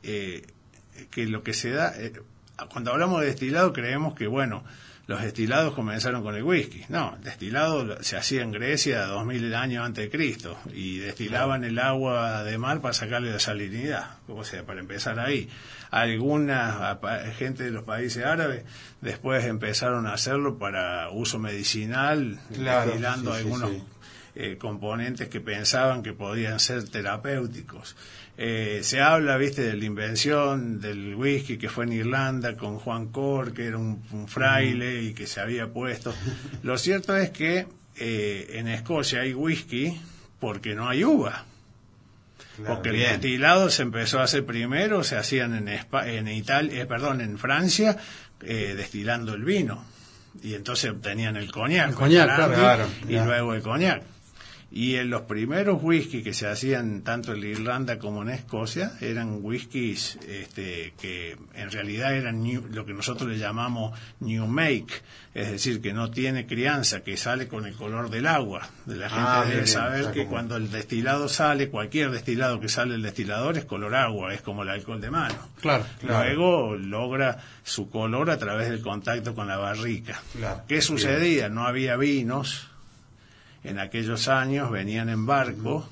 eh, 0.03 0.43
que 1.11 1.27
lo 1.27 1.43
que 1.43 1.53
se 1.53 1.71
da, 1.71 1.93
eh, 1.99 2.13
cuando 2.71 2.93
hablamos 2.93 3.21
de 3.21 3.27
destilado 3.27 3.73
creemos 3.73 4.15
que, 4.15 4.27
bueno, 4.27 4.65
los 5.07 5.23
destilados 5.23 5.73
comenzaron 5.75 6.23
con 6.25 6.35
el 6.35 6.43
whisky. 6.43 6.85
No, 6.89 7.15
el 7.17 7.23
destilado 7.23 8.03
se 8.03 8.17
hacía 8.17 8.43
en 8.43 8.51
Grecia 8.51 9.07
2000 9.07 9.55
años 9.55 9.85
antes 9.87 10.05
de 10.05 10.11
Cristo 10.11 10.59
y 10.75 10.99
destilaban 10.99 11.63
el 11.65 11.79
agua 11.79 12.43
de 12.43 12.59
mar 12.59 12.81
para 12.81 12.93
sacarle 12.93 13.31
la 13.31 13.39
salinidad, 13.39 14.17
o 14.27 14.43
sea, 14.43 14.65
para 14.65 14.81
empezar 14.81 15.21
ahí. 15.21 15.49
Alguna 15.93 16.99
gente 17.39 17.63
de 17.63 17.71
los 17.71 17.85
países 17.85 18.25
árabes 18.25 18.65
después 19.01 19.45
empezaron 19.45 20.07
a 20.07 20.15
hacerlo 20.15 20.59
para 20.59 21.11
uso 21.11 21.39
medicinal, 21.39 22.41
Claro, 22.53 22.87
destilando 22.87 23.31
sí, 23.33 23.37
sí, 23.39 23.45
algunos 23.45 23.71
sí. 23.71 23.83
eh, 24.35 24.57
componentes 24.59 25.29
que 25.29 25.41
pensaban 25.41 26.03
que 26.03 26.13
podían 26.13 26.59
ser 26.59 26.89
terapéuticos. 26.89 27.97
Eh, 28.39 28.81
se 28.83 29.01
habla, 29.01 29.37
viste, 29.39 29.63
de 29.63 29.75
la 29.77 29.85
invención 29.87 30.79
del 30.81 31.15
whisky 31.15 31.57
que 31.57 31.69
fue 31.71 31.85
en 31.85 31.93
Irlanda 31.95 32.55
con 32.57 32.79
Juan 32.79 33.07
Cor, 33.07 33.55
que 33.55 33.65
era 33.67 33.79
un, 33.79 34.03
un 34.13 34.29
fraile 34.29 35.03
y 35.03 35.15
que 35.15 35.27
se 35.27 35.41
había 35.41 35.69
puesto. 35.73 36.15
Lo 36.63 36.77
cierto 36.77 37.17
es 37.17 37.31
que 37.31 37.67
eh, 37.97 38.51
en 38.55 38.69
Escocia 38.69 39.23
hay 39.23 39.33
whisky 39.33 39.99
porque 40.39 40.75
no 40.75 40.89
hay 40.89 41.03
uva. 41.05 41.47
Claro, 42.57 42.75
porque 42.75 42.91
el 42.91 42.99
destilado 42.99 43.71
se 43.71 43.83
empezó 43.83 44.19
a 44.21 44.25
hacer 44.25 44.45
primero, 44.45 45.03
se 45.05 45.17
hacían 45.17 45.55
en, 45.55 45.69
Espa- 45.69 46.07
en 46.07 46.29
Italia, 46.29 46.83
eh, 46.83 46.87
perdón, 46.87 47.21
en 47.23 47.39
Francia, 47.39 47.97
eh, 48.43 48.75
destilando 48.77 49.35
el 49.35 49.45
vino. 49.45 49.85
Y 50.43 50.55
entonces 50.55 50.91
obtenían 50.91 51.37
el 51.37 51.51
coñac, 51.51 51.89
El 51.89 51.95
coñac, 51.95 52.35
claro. 52.37 52.87
y 53.05 53.09
Claro. 53.09 53.25
luego 53.27 53.55
el 53.55 53.63
coñac. 53.63 54.03
Y 54.69 54.97
en 54.97 55.11
los 55.11 55.23
primeros 55.23 55.79
whisky 55.81 56.23
que 56.25 56.35
se 56.35 56.49
hacían 56.49 57.03
tanto 57.03 57.33
en 57.33 57.45
Irlanda 57.45 57.99
como 58.01 58.23
en 58.23 58.31
Escocia 58.31 58.93
eran 59.01 59.39
whiskies 59.41 60.19
este, 60.29 60.93
que 61.01 61.37
en 61.55 61.71
realidad 61.71 62.15
eran 62.15 62.43
new- 62.43 62.67
lo 62.73 62.85
que 62.85 62.93
nosotros 62.93 63.31
le 63.31 63.39
llamamos 63.39 63.99
new 64.21 64.45
make, 64.49 64.93
es 65.35 65.53
decir, 65.53 65.81
que 65.81 65.93
no 65.93 66.11
tiene 66.11 66.47
crianza, 66.47 67.01
que 67.03 67.17
sale 67.17 67.47
con 67.47 67.65
el 67.65 67.75
color 67.75 68.11
del 68.11 68.27
agua. 68.27 68.69
La 68.87 69.09
gente 69.09 69.25
Ah, 69.27 69.43
debe 69.45 69.55
bien, 69.55 69.67
saber 69.69 70.11
que 70.11 70.21
como- 70.25 70.31
cuando 70.31 70.57
el 70.57 70.71
destilado 70.71 71.29
sale, 71.29 71.69
cualquier 71.71 72.11
destilado 72.11 72.59
que 72.59 72.69
sale 72.69 72.93
del 72.93 73.03
destilador 73.03 73.57
es 73.57 73.65
color 73.67 73.95
agua, 73.95 74.35
es 74.35 74.43
como 74.43 74.65
el 74.65 74.69
alcohol 74.71 75.01
de 75.01 75.11
mano. 75.13 75.37
Claro. 75.61 75.87
Claro. 76.01 76.25
Luego 76.35 76.75
logra 76.77 77.39
su 77.63 77.89
color 77.89 78.31
a 78.31 78.37
través 78.37 78.69
del 78.69 78.81
contacto 78.83 79.33
con 79.35 79.47
la 79.47 79.59
barrica. 79.59 80.21
Claro. 80.37 80.63
¿Qué 80.67 80.81
sucedía? 80.83 81.49
No 81.49 81.67
había 81.67 81.97
vinos. 81.97 82.69
En 83.69 83.79
aquellos 83.79 84.29
años 84.29 84.71
venían 84.71 85.09
en 85.09 85.27
barco 85.27 85.89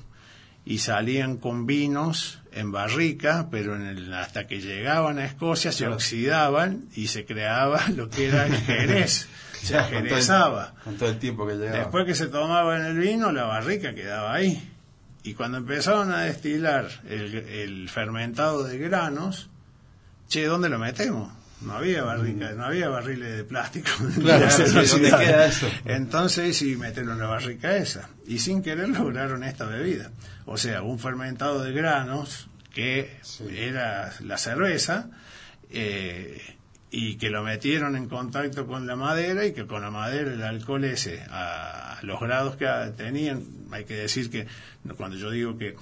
y 0.65 0.79
salían 0.79 1.37
con 1.37 1.65
vinos 1.65 2.39
en 2.51 2.71
barrica, 2.71 3.47
pero 3.51 3.75
en 3.75 3.83
el- 3.85 4.13
hasta 4.13 4.47
que 4.47 4.61
llegaban 4.61 5.19
a 5.19 5.25
Escocia 5.25 5.71
se 5.71 5.87
oxidaban 5.87 6.85
y 6.95 7.07
se 7.07 7.25
creaba 7.25 7.81
lo 7.95 8.09
que 8.09 8.27
era 8.27 8.45
el 8.47 8.55
jerez. 8.55 9.27
Se 9.65 9.73
Ya, 9.73 9.79
con 9.81 9.89
todo 9.89 9.99
el- 10.03 10.09
jerezaba. 10.09 10.73
Con 10.83 10.95
todo 10.97 11.09
el 11.09 11.17
tiempo 11.19 11.47
que 11.47 11.55
llegaba. 11.55 11.77
Después 11.79 12.05
que 12.05 12.13
se 12.15 12.27
tomaban 12.27 12.85
el 12.85 12.97
vino, 12.99 13.31
la 13.31 13.45
barrica 13.45 13.95
quedaba 13.95 14.33
ahí. 14.33 14.71
Y 15.23 15.33
cuando 15.33 15.57
empezaron 15.57 16.11
a 16.11 16.21
destilar 16.21 16.87
el, 17.09 17.33
el 17.35 17.89
fermentado 17.89 18.63
de 18.63 18.77
granos, 18.77 19.49
che, 20.29 20.45
¿dónde 20.45 20.69
lo 20.69 20.77
metemos? 20.77 21.33
No 21.61 21.73
había 21.73 22.03
barrica, 22.03 22.51
no 22.51 22.65
había 22.65 22.89
barriles 22.89 23.37
de 23.37 23.43
plástico. 23.43 23.89
Claro, 24.21 24.45
De 24.45 24.51
sí, 24.51 24.61
¿dónde 24.63 24.73
velocidad. 24.73 25.19
queda 25.19 25.45
eso? 25.47 25.69
Entonces, 25.85 26.57
sí, 26.57 26.75
metieron 26.75 27.13
en 27.13 27.19
la 27.19 27.27
barrica 27.27 27.75
esa. 27.77 28.09
Y 28.27 28.39
sin 28.39 28.61
querer 28.61 28.89
lograron 28.89 29.43
esta 29.43 29.65
bebida. 29.65 30.11
O 30.45 30.57
sea, 30.57 30.81
un 30.83 30.99
fermentado 30.99 31.63
de 31.63 31.71
granos 31.71 32.47
que 32.73 33.17
Sí. 33.21 33.45
era 33.57 34.11
la 34.21 34.37
cerveza, 34.37 35.09
eh, 35.69 36.41
y 36.91 37.15
que 37.17 37.29
lo 37.29 37.43
metieron 37.43 37.95
en 37.95 38.07
contacto 38.07 38.67
con 38.67 38.85
la 38.87 38.95
madera 38.95 39.45
y 39.45 39.53
que 39.53 39.65
con 39.65 39.81
la 39.81 39.91
madera 39.91 40.31
el 40.31 40.43
alcohol 40.43 40.83
ese, 40.85 41.21
a, 41.29 41.97
los 42.03 42.19
grados 42.21 42.55
que 42.57 42.67
tenían, 42.95 43.43
hay 43.71 43.83
que 43.85 43.95
decir 43.95 44.29
que 44.29 44.45
no, 44.83 44.95
cuando 44.95 45.17
yo 45.17 45.29
digo 45.31 45.57
que 45.57 45.75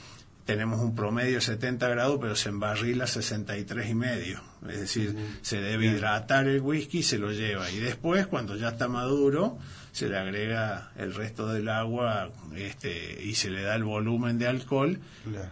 tenemos 0.46 0.80
un 0.82 0.96
promedio 0.96 1.36
de 1.36 1.42
70 1.42 1.88
grados, 1.90 2.18
pero 2.22 2.36
se 2.36 2.50
embarrila 2.50 3.08
63 3.08 3.90
y 3.90 3.96
medio. 3.96 4.42
Es 4.70 4.80
decir, 4.80 5.16
se 5.42 5.62
debe 5.62 5.86
hidratar 5.88 6.48
el 6.48 6.62
whisky 6.62 7.00
y 7.00 7.04
se 7.04 7.18
lo 7.18 7.32
lleva. 7.32 7.70
Y 7.72 7.78
después, 7.80 8.28
cuando 8.28 8.56
ya 8.58 8.70
está 8.70 8.88
maduro, 8.88 9.58
se 9.92 10.10
le 10.10 10.18
agrega 10.18 10.92
el 10.98 11.14
resto 11.14 11.48
del 11.48 11.70
agua 11.70 12.32
este, 12.56 13.22
y 13.24 13.36
se 13.36 13.50
le 13.50 13.62
da 13.64 13.76
el 13.76 13.84
volumen 13.84 14.38
de 14.40 14.48
alcohol 14.48 15.00
Claro. 15.24 15.50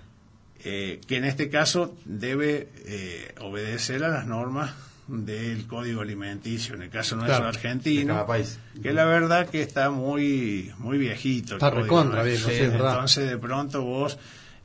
eh, 0.63 0.99
que 1.07 1.17
en 1.17 1.25
este 1.25 1.49
caso 1.49 1.95
debe 2.05 2.69
eh, 2.85 3.33
obedecer 3.39 4.03
a 4.03 4.09
las 4.09 4.25
normas 4.25 4.71
del 5.07 5.67
código 5.67 6.01
alimenticio, 6.01 6.75
en 6.75 6.83
el 6.83 6.89
caso 6.89 7.15
nuestro 7.15 7.37
Claro. 7.37 7.49
Argentino, 7.49 8.25
país. 8.25 8.59
que 8.81 8.93
la 8.93 9.03
verdad 9.05 9.49
que 9.49 9.61
está 9.61 9.89
muy 9.89 10.71
muy 10.77 10.97
viejito. 10.97 11.55
Está 11.55 11.69
recontra 11.69 12.23
verdad. 12.23 12.93
Entonces 12.93 13.29
de 13.29 13.37
pronto 13.37 13.83
vos 13.83 14.17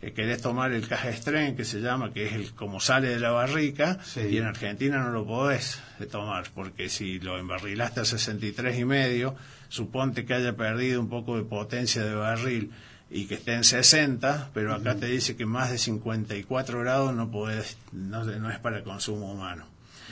eh, 0.02 0.12
querés 0.12 0.42
tomar 0.42 0.72
el 0.72 0.86
caja 0.88 1.10
que 1.56 1.64
se 1.64 1.80
llama, 1.80 2.12
que 2.12 2.26
es 2.26 2.32
el 2.34 2.52
como 2.52 2.80
sale 2.80 3.08
de 3.08 3.18
la 3.20 3.30
barrica, 3.30 3.98
Sí. 4.04 4.20
y 4.30 4.38
en 4.38 4.44
Argentina 4.44 4.98
no 4.98 5.10
lo 5.10 5.26
podés 5.26 5.80
eh, 6.00 6.06
tomar, 6.06 6.44
porque 6.54 6.88
si 6.88 7.18
lo 7.18 7.38
embarrilaste 7.38 8.00
a 8.00 8.04
63 8.04 8.78
y 8.78 8.84
medio, 8.84 9.34
suponte 9.68 10.24
que 10.24 10.34
haya 10.34 10.56
perdido 10.56 11.00
un 11.00 11.08
poco 11.08 11.36
de 11.36 11.44
potencia 11.44 12.04
de 12.04 12.14
barril 12.14 12.70
y 13.10 13.26
que 13.26 13.34
esté 13.36 13.54
en 13.54 13.64
60, 13.64 14.50
pero 14.52 14.74
acá 14.74 14.96
te 14.96 15.06
dice 15.06 15.36
que 15.36 15.46
más 15.46 15.70
de 15.70 15.78
54 15.78 16.80
grados 16.80 17.14
no 17.14 17.30
podés, 17.30 17.78
no, 17.92 18.24
no 18.24 18.50
es 18.50 18.58
para 18.58 18.82
consumo 18.82 19.32
humano. 19.32 19.66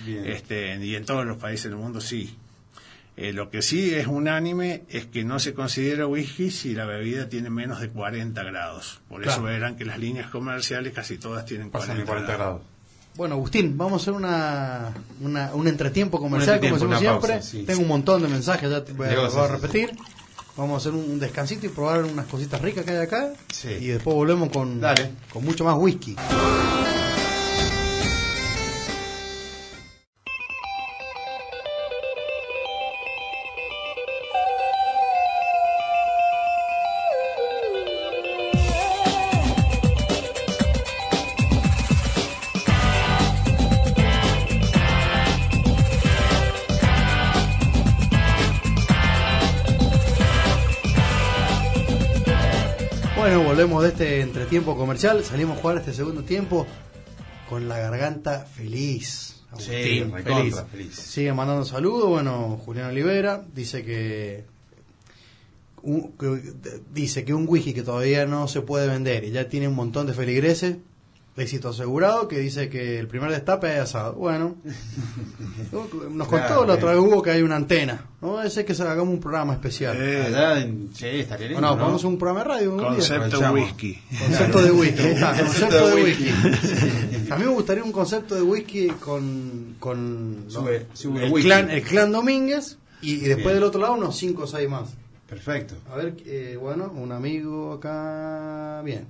Bien. 0.04 0.24
Este, 0.26 0.76
y 0.84 0.94
en 0.96 1.04
todos 1.04 1.24
los 1.26 1.36
países 1.38 1.64
del 1.70 1.76
mundo 1.76 2.00
sí. 2.00 2.36
Eh, 3.16 3.32
lo 3.32 3.48
que 3.48 3.62
sí 3.62 3.94
es 3.94 4.08
unánime 4.08 4.82
es 4.88 5.06
que 5.06 5.22
no 5.24 5.38
se 5.38 5.54
considera 5.54 6.06
whisky 6.06 6.50
si 6.50 6.74
la 6.74 6.84
bebida 6.84 7.28
tiene 7.28 7.48
menos 7.48 7.80
de 7.80 7.88
40 7.90 8.42
grados. 8.42 9.00
Por 9.08 9.24
eso 9.26 9.40
verán 9.42 9.76
que 9.76 9.84
las 9.84 9.98
líneas 9.98 10.30
comerciales 10.30 10.92
casi 10.92 11.16
todas 11.18 11.44
tienen 11.44 11.70
40, 11.70 11.78
Pasan 11.92 11.98
de 12.00 12.06
40 12.06 12.32
grados. 12.32 12.62
Bueno, 13.16 13.36
Agustín, 13.36 13.78
vamos 13.78 13.92
a 13.92 13.96
hacer 14.02 14.14
una, 14.14 14.92
una- 15.20 15.54
un 15.54 15.68
entretiempo 15.68 16.18
comercial, 16.18 16.56
entretiempo, 16.56 16.80
como 16.80 16.94
decimos 16.94 17.02
una 17.14 17.20
siempre. 17.20 17.34
pausa, 17.38 17.48
sí. 17.48 17.62
Tengo 17.64 17.82
un 17.82 17.88
montón 17.88 18.22
de 18.22 18.26
mensajes, 18.28 18.68
ya 18.68 18.82
te 18.84 18.92
voy 18.92 19.06
a, 19.06 19.28
voy 19.28 19.48
repetir. 19.48 19.92
Vamos 20.56 20.74
a 20.74 20.76
hacer 20.88 20.98
un, 21.00 21.08
un 21.12 21.20
descansito 21.20 21.66
y 21.66 21.68
probar 21.68 22.02
unas 22.02 22.26
cositas 22.26 22.60
ricas 22.60 22.84
que 22.84 22.90
hay 22.90 22.96
acá. 22.98 23.32
Sí. 23.52 23.68
Y 23.68 23.86
después 23.86 24.16
volvemos 24.16 24.48
con, 24.50 24.80
Dale. 24.80 25.12
con 25.32 25.44
mucho 25.44 25.64
más 25.64 25.76
whisky. 25.78 26.16
Entretiempo 54.56 54.76
comercial. 54.78 55.24
Salimos 55.24 55.58
a 55.58 55.60
jugar 55.60 55.78
este 55.78 55.92
segundo 55.92 56.22
tiempo 56.22 56.64
con 57.48 57.68
la 57.68 57.78
garganta 57.78 58.40
feliz. 58.46 59.42
Sí, 59.58 59.72
feliz. 60.42 60.54
Sigue 60.96 61.32
mandando 61.32 61.64
saludos. 61.64 62.08
Bueno, 62.08 62.60
Julián 62.64 62.90
Olivera 62.90 63.44
dice 63.52 63.84
que, 63.84 64.44
un- 65.82 66.12
que- 66.12 66.52
dice 66.92 67.24
que 67.24 67.34
un 67.34 67.46
whisky 67.48 67.72
que 67.74 67.82
todavía 67.82 68.26
no 68.26 68.46
se 68.48 68.60
puede 68.62 68.86
vender 68.86 69.24
y 69.24 69.30
ya 69.32 69.48
tiene 69.48 69.66
un 69.68 69.74
montón 69.74 70.06
de 70.06 70.12
feligreses. 70.14 70.76
Éxito 71.36 71.70
asegurado, 71.70 72.28
que 72.28 72.38
dice 72.38 72.68
que 72.68 72.96
el 73.00 73.08
primer 73.08 73.28
destape 73.32 73.72
es 73.74 73.80
asado. 73.80 74.12
Bueno, 74.14 74.54
nos 75.72 76.28
contó 76.28 76.46
Claro, 76.46 76.64
la 76.64 76.74
otra 76.74 76.90
vez. 76.92 76.98
Hugo 77.00 77.22
que 77.22 77.30
hay 77.32 77.42
una 77.42 77.56
antena. 77.56 78.06
¿no? 78.22 78.40
Ese 78.40 78.64
que 78.64 78.72
se 78.72 78.82
hagamos 78.84 79.12
un 79.14 79.18
programa 79.20 79.52
especial. 79.54 79.96
Eh. 79.98 80.78
Sí, 80.94 81.06
estaría 81.06 81.48
lindo, 81.48 81.60
Bueno, 81.60 81.76
¿no? 81.76 81.82
vamos 81.86 82.04
a 82.04 82.06
un 82.06 82.18
programa 82.18 82.44
de 82.44 82.48
radio. 82.48 82.70
un 82.72 82.78
día. 82.78 82.86
concepto 82.88 83.24
Aprovechamos. 83.24 83.60
whisky. 83.60 83.98
Concepto 84.18 84.62
de 84.62 84.70
whisky, 84.70 85.02
ahí 85.02 85.12
está, 85.12 85.36
concepto 85.44 85.88
de 85.88 86.02
whisky. 86.04 86.28
A 87.30 87.36
mí 87.36 87.44
me 87.44 87.50
gustaría 87.50 87.82
un 87.82 87.92
concepto 87.92 88.34
de 88.36 88.42
whisky 88.42 88.88
con, 89.00 89.74
con 89.80 90.44
Sube- 90.48 90.86
sube 90.92 91.26
el, 91.26 91.32
whisky. 91.32 91.48
clan, 91.48 91.70
el 91.70 91.82
clan 91.82 92.12
Domínguez 92.12 92.78
y, 93.02 93.14
y 93.14 93.16
después 93.20 93.46
Bien. 93.46 93.54
del 93.56 93.64
otro 93.64 93.80
lado 93.80 93.94
unos 93.94 94.16
5 94.16 94.42
o 94.44 94.46
6 94.46 94.68
más. 94.68 94.90
Perfecto. 95.28 95.74
A 95.90 95.96
ver, 95.96 96.14
eh, 96.26 96.56
bueno, 96.60 96.92
un 96.94 97.10
amigo 97.10 97.72
acá. 97.72 98.82
Bien. 98.84 99.06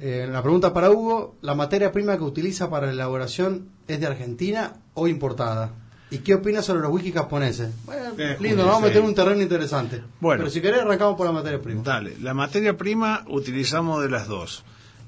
Eh, 0.00 0.28
la 0.30 0.42
pregunta 0.42 0.72
para 0.72 0.90
Hugo: 0.90 1.36
¿la 1.42 1.54
materia 1.54 1.90
prima 1.92 2.16
que 2.16 2.22
utiliza 2.24 2.70
para 2.70 2.86
la 2.86 2.92
elaboración 2.92 3.68
es 3.88 3.98
de 4.00 4.06
Argentina 4.06 4.74
o 4.94 5.08
importada? 5.08 5.70
¿Y 6.10 6.18
qué 6.18 6.34
opinas 6.34 6.64
sobre 6.64 6.80
los 6.80 6.90
whisky 6.90 7.12
japoneses? 7.12 7.70
Bueno, 7.84 8.12
Eh, 8.16 8.36
lindo, 8.40 8.58
nos 8.62 8.66
vamos 8.66 8.84
a 8.84 8.86
meter 8.86 9.02
un 9.02 9.14
terreno 9.14 9.42
interesante. 9.42 10.02
Bueno. 10.20 10.40
Pero 10.40 10.50
si 10.50 10.60
querés, 10.62 10.80
arrancamos 10.80 11.16
por 11.16 11.26
la 11.26 11.32
materia 11.32 11.60
prima. 11.60 11.82
Dale, 11.82 12.16
la 12.20 12.32
materia 12.32 12.76
prima 12.78 13.24
utilizamos 13.28 14.02
de 14.02 14.08
las 14.08 14.26
dos. 14.26 14.64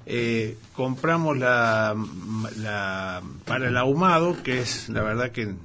Eh, 0.06 0.58
compramos 0.74 1.38
la, 1.38 1.94
la- 2.58 3.22
para 3.46 3.68
el 3.68 3.76
ahumado, 3.76 4.36
que 4.42 4.60
es 4.60 4.88
la 4.88 5.02
verdad 5.02 5.30
que 5.30 5.42
el 5.42 5.56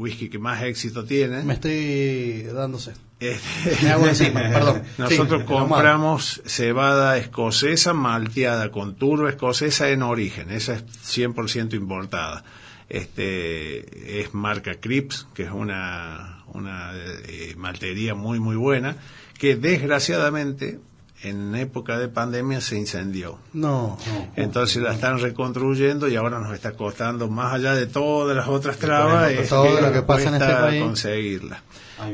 whisky 0.00 0.28
que 0.30 0.38
más 0.38 0.62
éxito 0.62 1.04
tiene. 1.04 1.42
Me 1.42 1.54
estoy 1.54 2.42
dando 2.52 2.78
sed. 2.78 2.94
Eh, 3.20 3.38
Me 3.82 3.90
hago 3.90 4.08
encima, 4.08 4.40
perdón. 4.40 4.82
Nosotros 4.98 5.42
Sí, 5.42 5.46
compramos 5.46 6.42
cebada 6.46 7.18
escocesa 7.18 7.92
malteada 7.92 8.70
con 8.70 8.94
turba 8.96 9.28
escocesa 9.28 9.90
en 9.90 10.02
origen, 10.02 10.50
esa 10.50 10.74
es 10.74 10.84
100% 11.18 11.74
importada. 11.74 12.42
Este 12.88 14.20
es 14.20 14.34
marca 14.34 14.74
Crips, 14.80 15.26
que 15.34 15.44
es 15.44 15.50
una, 15.50 16.42
una 16.54 16.92
eh, 17.28 17.54
maltería 17.56 18.14
muy 18.14 18.40
muy 18.40 18.56
buena, 18.56 18.96
que 19.38 19.54
desgraciadamente 19.56 20.80
en 21.22 21.54
época 21.54 21.98
de 21.98 22.08
pandemia 22.08 22.60
se 22.60 22.76
incendió. 22.76 23.38
No. 23.52 23.98
Entonces 24.36 24.82
la 24.82 24.94
están 24.94 25.18
reconstruyendo 25.18 26.08
y 26.08 26.16
ahora 26.16 26.38
nos 26.38 26.54
está 26.54 26.72
costando, 26.72 27.28
más 27.28 27.54
allá 27.54 27.74
de 27.74 27.86
todas 27.86 28.36
las 28.36 28.48
otras 28.48 28.78
trabas, 28.78 29.30
es 29.32 29.48
todo 29.48 29.80
lo 29.80 29.92
que 29.92 30.02
pasa 30.02 30.28
en 30.28 30.34
este 30.42 30.54
país. 30.54 30.82
conseguirla. 30.82 31.62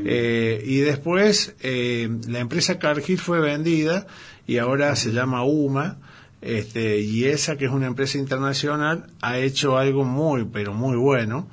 Eh, 0.03 0.61
y 0.65 0.79
después 0.79 1.55
eh, 1.61 2.09
la 2.27 2.39
empresa 2.39 2.77
Cargill 2.77 3.19
fue 3.19 3.39
vendida 3.39 4.05
y 4.45 4.57
ahora 4.57 4.95
se 4.95 5.11
llama 5.11 5.43
UMA. 5.43 5.97
Este, 6.39 6.99
y 6.99 7.25
esa 7.25 7.57
que 7.57 7.65
es 7.65 7.71
una 7.71 7.87
empresa 7.87 8.19
internacional 8.19 9.07
ha 9.21 9.39
hecho 9.39 9.75
algo 9.75 10.03
muy 10.03 10.45
pero 10.45 10.71
muy 10.71 10.95
bueno 10.95 11.47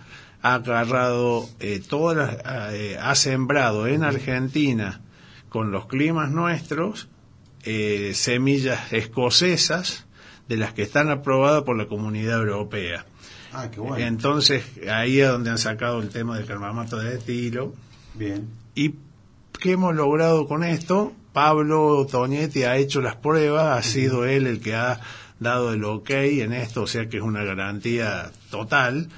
ha 0.45 0.57
agarrado 0.57 1.49
eh, 1.59 1.81
todas 1.81 2.17
las, 2.19 2.75
eh, 2.75 2.99
ha 3.01 3.15
sembrado 3.15 3.87
en 3.87 4.05
Argentina 4.05 5.01
con 5.49 5.71
los 5.71 5.87
climas 5.87 6.31
nuestros 6.31 7.09
eh, 7.65 8.13
semillas 8.15 8.93
escocesas 8.93 10.07
de 10.49 10.57
las 10.57 10.73
que 10.75 10.83
están 10.83 11.11
aprobadas 11.11 11.63
por 11.63 11.77
la 11.77 11.87
comunidad 11.87 12.41
europea. 12.41 13.07
Ah, 13.53 13.71
qué 13.71 13.81
bueno. 13.81 14.05
Entonces, 14.05 14.65
ahí 14.91 15.21
es 15.21 15.29
donde 15.29 15.51
han 15.51 15.59
sacado 15.59 16.01
el 16.01 16.09
tema 16.11 16.37
del 16.37 16.47
carbamato 16.47 16.99
de 16.99 17.17
estilo. 17.17 17.75
Bien. 18.15 18.49
¿Y 18.75 18.95
qué 19.61 19.73
hemos 19.73 19.95
logrado 19.95 20.47
con 20.47 20.65
esto? 20.65 21.13
Pablo 21.33 22.07
Toñetti 22.11 22.65
ha 22.65 22.77
hecho 22.77 23.01
las 23.01 23.17
pruebas, 23.17 23.79
ha 23.79 23.83
sido 23.83 24.25
él 24.25 24.47
el 24.47 24.61
que 24.61 24.75
ha 24.75 25.01
dado 25.41 25.73
el 25.73 25.85
ok 25.85 26.11
en 26.11 26.53
esto, 26.53 26.83
o 26.83 26.87
sea 26.87 27.09
que 27.09 27.17
es 27.19 27.23
una 27.23 27.45
garantía 27.45 28.31
total. 28.51 29.09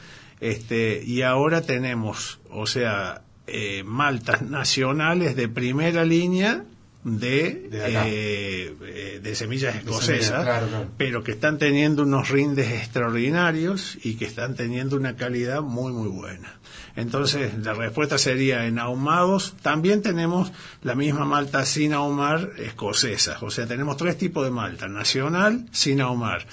Este, 0.41 1.03
y 1.05 1.23
ahora 1.23 1.63
tenemos, 1.63 2.39
o 2.51 2.67
sea, 2.67 3.23
eh, 3.47 3.83
maltas 3.85 4.43
nacionales 4.49 5.37
de 5.37 5.49
primera 5.49 6.05
línea 6.05 6.65
de, 7.07 7.69
De 7.71 7.85
eh, 7.85 8.77
eh, 8.83 9.21
de 9.23 9.35
semillas 9.37 9.73
semillas, 9.73 9.77
escocesas, 9.77 10.43
claro, 10.43 10.67
claro. 10.67 10.89
pero 10.97 11.23
que 11.23 11.31
están 11.33 11.57
teniendo 11.57 12.03
unos 12.03 12.31
rindes 12.31 12.73
extraordinarios 12.73 13.97
y 14.03 14.17
que 14.17 14.25
están 14.25 14.57
teniendo 14.57 14.97
una 14.97 15.15
calidad 15.15 15.63
muy, 15.63 15.93
muy 15.93 16.09
buena. 16.09 16.59
Entonces, 16.97 17.53
la 17.59 17.75
respuesta 17.75 18.19
sería 18.19 18.67
en 18.67 18.81
ahumados. 18.81 19.55
También 19.63 20.03
tenemos 20.03 20.51
la 20.83 20.97
misma 20.97 21.25
malta 21.25 21.65
sin 21.65 21.93
ahumar 21.93 22.51
escocesa. 22.59 23.39
O 23.43 23.51
sea, 23.51 23.67
tenemos 23.67 23.97
tres 23.99 24.19
tipos 24.19 24.45
de 24.45 24.51
malta. 24.51 24.89
Nacional, 24.89 25.67
sin 25.71 26.01
ahumar. 26.01 26.47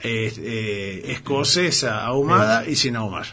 Eh, 0.00 0.32
eh, 0.36 1.12
escocesa, 1.12 2.04
ahumada 2.04 2.66
y 2.66 2.74
sin 2.74 2.96
ahumar. 2.96 3.26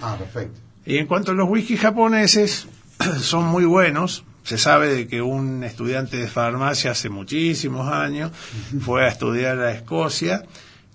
Ah, 0.00 0.16
perfecto. 0.18 0.60
Y 0.84 0.98
en 0.98 1.06
cuanto 1.06 1.30
a 1.30 1.34
los 1.34 1.48
whisky 1.48 1.76
japoneses, 1.76 2.66
son 3.20 3.46
muy 3.46 3.64
buenos. 3.64 4.24
Se 4.44 4.58
sabe 4.58 4.92
de 4.94 5.06
que 5.06 5.22
un 5.22 5.62
estudiante 5.64 6.16
de 6.16 6.26
farmacia 6.28 6.90
hace 6.90 7.08
muchísimos 7.08 7.92
años 7.92 8.32
fue 8.80 9.04
a 9.04 9.08
estudiar 9.08 9.58
a 9.60 9.72
Escocia, 9.72 10.44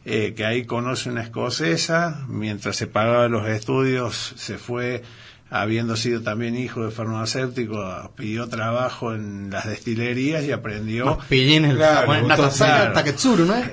eh, 0.05 0.33
que 0.35 0.45
ahí 0.45 0.65
conoce 0.65 1.09
una 1.09 1.21
escocesa, 1.21 2.25
mientras 2.27 2.75
se 2.75 2.87
pagaba 2.87 3.27
los 3.29 3.47
estudios 3.47 4.33
se 4.37 4.57
fue, 4.57 5.03
habiendo 5.49 5.95
sido 5.95 6.21
también 6.21 6.57
hijo 6.57 6.83
de 6.85 6.91
farmacéutico, 6.91 8.11
pidió 8.15 8.47
trabajo 8.47 9.13
en 9.13 9.49
las 9.49 9.65
destilerías 9.65 10.43
y 10.43 10.51
aprendió 10.51 11.17
Pillín 11.29 11.65
el 11.65 11.77
Claro, 11.77 12.21
Natasaka 12.27 12.75
claro. 12.75 12.93
Taketsuru, 12.93 13.45
¿no 13.45 13.55
es? 13.55 13.67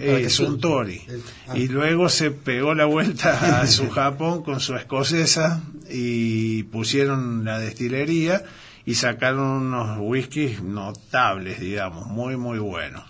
eh, 1.08 1.20
ah. 1.48 1.58
Y 1.58 1.66
luego 1.68 2.08
se 2.08 2.30
pegó 2.30 2.74
la 2.74 2.84
vuelta 2.84 3.60
a 3.60 3.66
su 3.66 3.90
Japón 3.90 4.42
con 4.44 4.60
su 4.60 4.76
escocesa 4.76 5.62
y 5.90 6.62
pusieron 6.64 7.44
la 7.44 7.58
destilería 7.58 8.42
y 8.86 8.94
sacaron 8.94 9.66
unos 9.66 9.98
whiskies 10.00 10.62
notables, 10.62 11.60
digamos, 11.60 12.06
muy, 12.06 12.36
muy 12.36 12.58
buenos. 12.58 13.02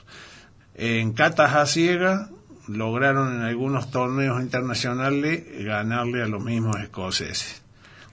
En 0.74 1.12
catas 1.12 1.54
a 1.54 1.66
ciega 1.66 2.30
lograron 2.68 3.36
en 3.36 3.42
algunos 3.42 3.90
torneos 3.90 4.40
internacionales 4.40 5.44
ganarle 5.64 6.22
a 6.22 6.28
los 6.28 6.42
mismos 6.42 6.76
escoceses. 6.80 7.62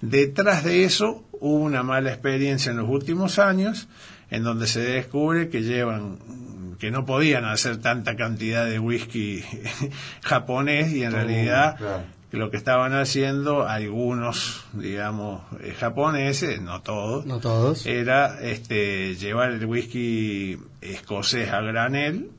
Detrás 0.01 0.63
de 0.63 0.83
eso 0.83 1.23
hubo 1.33 1.63
una 1.63 1.83
mala 1.83 2.11
experiencia 2.11 2.71
en 2.71 2.77
los 2.77 2.89
últimos 2.89 3.39
años, 3.39 3.87
en 4.29 4.43
donde 4.43 4.67
se 4.67 4.81
descubre 4.81 5.49
que 5.49 5.61
llevan, 5.61 6.17
que 6.79 6.89
no 6.89 7.05
podían 7.05 7.45
hacer 7.45 7.77
tanta 7.77 8.15
cantidad 8.15 8.65
de 8.65 8.79
whisky 8.79 9.43
japonés 10.23 10.91
y 10.93 11.03
en 11.03 11.11
realidad 11.11 11.77
claro. 11.77 12.03
Lo 12.31 12.49
que 12.49 12.57
estaban 12.57 12.93
haciendo 12.93 13.67
algunos, 13.67 14.63
digamos, 14.73 15.41
eh, 15.61 15.75
japoneses, 15.77 16.61
no 16.61 16.81
todos, 16.81 17.25
No 17.25 17.39
todos. 17.39 17.85
era 17.85 18.41
este 18.41 19.15
llevar 19.15 19.51
el 19.51 19.65
whisky 19.65 20.57
escocés 20.81 21.49
a 21.51 21.61
granel 21.61 22.31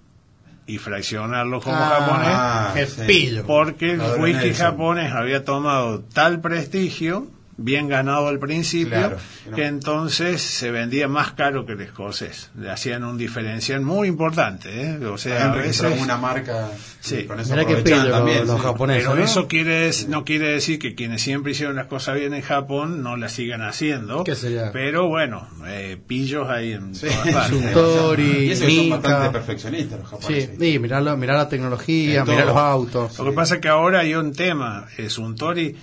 y 0.67 0.79
fraccionarlo 0.79 1.61
como 1.61 1.77
Ah, 1.77 2.73
japonés 2.75 2.99
Ah, 2.99 3.07
sí. 3.07 3.41
porque 3.47 3.93
el 3.93 4.01
whisky 4.21 4.47
Nelson. 4.47 4.67
japonés 4.67 5.13
había 5.13 5.45
tomado 5.45 6.01
tal 6.01 6.41
prestigio, 6.41 7.27
bien 7.65 7.89
ganado 7.89 8.29
al 8.29 8.39
principio, 8.39 8.91
Claro, 8.99 9.17
que 9.45 9.51
que, 9.57 9.67
entonces 9.67 10.43
se 10.43 10.71
vendía 10.71 11.09
más 11.09 11.33
caro 11.33 11.65
que 11.67 11.73
el 11.73 11.81
escocés. 11.81 12.51
Le 12.59 12.71
hacían 12.71 13.05
un 13.05 13.17
diferencial 13.19 13.81
muy 13.81 14.09
importante, 14.09 14.83
¿eh? 14.83 15.07
O 15.07 15.19
sea, 15.19 15.53
a 15.53 15.57
veces... 15.57 16.01
una 16.01 16.17
marca 16.17 16.71
Sí. 17.01 17.25
con 17.25 17.41
eso 17.41 17.55
Mirá 17.55 17.67
pillo 17.83 18.11
también. 18.11 18.39
los, 18.41 18.47
los 18.49 18.57
sí. 18.61 18.63
japoneses. 18.67 19.03
Pero 19.05 19.17
¿no? 19.17 19.25
eso 19.25 19.49
quiere, 19.49 19.91
no 20.09 20.25
quiere 20.25 20.49
decir 20.49 20.79
que 20.79 20.95
quienes 20.95 21.23
siempre 21.23 21.53
hicieron 21.53 21.75
las 21.77 21.87
cosas 21.87 22.15
bien 22.17 22.33
en 22.35 22.43
Japón 22.43 23.03
no 23.03 23.17
las 23.17 23.33
sigan 23.33 23.63
haciendo. 23.63 24.23
¿Qué 24.25 24.35
sería? 24.37 24.71
Pero 24.73 25.09
bueno, 25.09 25.49
eh, 25.67 25.99
pillos 26.07 26.49
hay 26.49 26.73
en 26.73 26.95
Sí. 26.95 27.07
todas 27.07 27.29
partes. 27.35 27.59
Suntory, 27.73 28.23
Y 28.23 28.49
que 28.51 28.57
son 28.57 28.91
bastante 28.91 29.31
perfeccionistas 29.31 29.99
los 30.01 30.09
Sí, 30.09 30.15
japoneses. 30.17 30.63
y 30.63 30.79
mirar, 30.79 31.03
la- 31.03 31.49
tecnología, 31.49 32.25
todo. 32.25 32.37
los 32.45 32.57
autos. 32.57 33.19
Lo 33.19 33.25
que 33.27 33.33
pasa 33.33 33.55
es 33.57 33.61
que 33.61 33.69
ahora 33.69 34.01
hay 34.01 34.15
un 34.15 34.33
tema. 34.33 34.87
Eh, 34.97 35.09
Suntory 35.11 35.75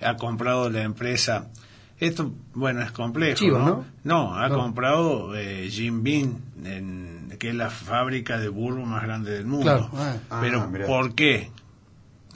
ha 0.00 0.16
comprado 0.16 0.70
la 0.70 0.82
empresa. 0.82 1.48
Esto, 1.98 2.32
bueno, 2.54 2.80
es 2.82 2.92
complejo. 2.92 3.36
Chivas, 3.38 3.64
¿no? 3.64 3.84
¿no? 4.04 4.34
ha 4.36 4.48
No. 4.48 4.56
comprado 4.58 5.34
eh, 5.34 5.68
Jim 5.70 6.02
Beam, 6.02 6.36
en- 6.64 7.36
que 7.38 7.48
es 7.50 7.54
la 7.54 7.70
fábrica 7.70 8.38
de 8.38 8.48
bourbon 8.48 8.88
más 8.88 9.02
grande 9.02 9.32
del 9.32 9.46
mundo. 9.46 9.64
Claro, 9.64 9.90
ah. 9.94 10.16
Ah, 10.30 10.38
Pero, 10.40 10.68
mirá. 10.68 10.86
¿por 10.86 11.14
qué? 11.14 11.50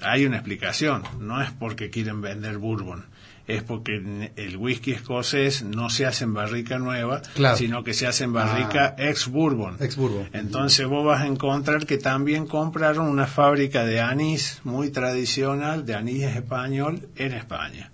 Hay 0.01 0.27
una 0.27 0.37
explicación. 0.37 1.03
No 1.21 1.41
es 1.41 1.51
porque 1.53 1.91
quieren 1.91 2.21
vender 2.21 2.59
bourbon. 2.59 3.05
Es 3.49 3.63
porque 3.65 4.31
el 4.37 4.57
whisky 4.57 4.93
escocés 4.93 5.65
no 5.65 5.91
se 5.91 6.07
hace 6.07 6.25
en 6.25 6.33
barrica 6.33 6.79
nueva, 6.79 7.23
Claro. 7.35 7.57
sino 7.57 7.83
que 7.83 7.93
se 7.93 8.07
hace 8.07 8.23
en 8.25 8.33
barrica 8.33 8.95
ex 8.97 9.27
bourbon. 9.29 9.77
Ex 9.81 9.97
Bourbon. 9.97 10.29
Entonces 10.33 10.87
vos 10.87 11.05
vas 11.05 11.23
a 11.23 11.27
encontrar 11.27 11.85
que 11.85 11.99
también 11.99 12.47
compraron 12.47 13.09
una 13.09 13.27
fábrica 13.27 13.85
de 13.85 14.01
anís 14.01 14.61
muy 14.63 14.91
tradicional, 14.91 15.85
de 15.85 15.95
anís 15.97 16.23
español, 16.23 17.09
en 17.17 17.33
España. 17.33 17.91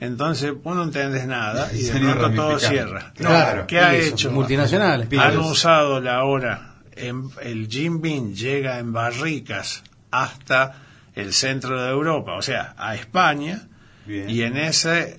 Entonces 0.00 0.52
vos 0.62 0.76
no 0.76 0.82
entendés 0.84 1.26
nada 1.26 1.70
y 1.72 1.82
de 1.84 2.00
pronto 2.00 2.30
todo 2.34 2.58
cierra. 2.58 3.12
Claro, 3.16 3.66
¿Qué 3.68 3.78
ha 3.78 3.94
Eso, 3.94 4.14
hecho? 4.14 4.30
Multinacionales. 4.32 5.08
Han 5.18 5.38
usado 5.38 6.00
la 6.00 6.24
hora, 6.24 6.74
en- 6.96 7.30
el 7.42 7.68
Jim 7.68 8.00
Beam 8.00 8.32
llega 8.32 8.78
en 8.80 8.92
barricas 8.92 9.82
hasta 10.10 10.74
el 11.14 11.32
centro 11.32 11.80
de 11.82 11.90
Europa, 11.90 12.34
o 12.34 12.42
sea, 12.42 12.74
a 12.76 12.94
España, 12.96 13.67
Bien. 14.08 14.30
y 14.30 14.40
en 14.40 14.56
ese, 14.56 15.16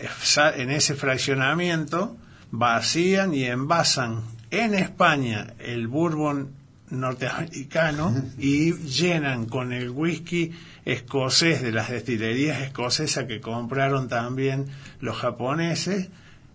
en 0.58 0.72
ese 0.72 0.96
fraccionamiento 0.96 2.18
vacían 2.50 3.36
y 3.36 3.44
envasan 3.44 4.24
en 4.50 4.74
España 4.74 5.54
el 5.60 5.88
bourbon 5.88 6.50
norteamericano 6.90 8.16
y 8.40 8.74
llenan 8.74 9.46
con 9.46 9.74
el 9.74 9.92
whisky 9.92 10.52
escocés 10.86 11.62
de 11.62 11.72
las 11.72 11.90
destilerías 11.90 12.62
escocesas 12.62 13.26
que 13.26 13.40
compraron 13.40 14.08
también 14.08 14.66
los 15.02 15.18
japoneses 15.18 16.10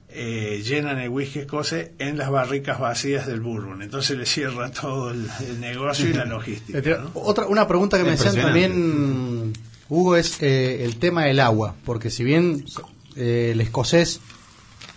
eh, 0.08 0.62
llenan 0.64 0.98
el 0.98 1.08
whisky 1.08 1.40
escocés 1.40 1.90
en 1.98 2.18
las 2.18 2.30
barricas 2.30 2.80
vacías 2.80 3.26
del 3.28 3.40
bourbon 3.40 3.80
entonces 3.82 4.18
le 4.18 4.26
cierra 4.26 4.72
todo 4.72 5.12
el, 5.12 5.28
el 5.48 5.60
negocio 5.60 6.08
y 6.08 6.14
la 6.14 6.24
logística 6.24 6.80
¿no? 6.98 7.12
Otra, 7.14 7.46
una 7.46 7.68
pregunta 7.68 7.96
que 7.96 8.02
me 8.02 8.12
hacían 8.12 8.34
también, 8.34 9.52
Hugo, 9.88 10.16
es 10.16 10.42
eh, 10.42 10.84
el 10.84 10.96
tema 10.96 11.24
del 11.24 11.40
agua. 11.40 11.74
Porque 11.84 12.10
si 12.10 12.24
bien 12.24 12.64
eh, 13.16 13.50
el 13.52 13.60
escocés 13.60 14.20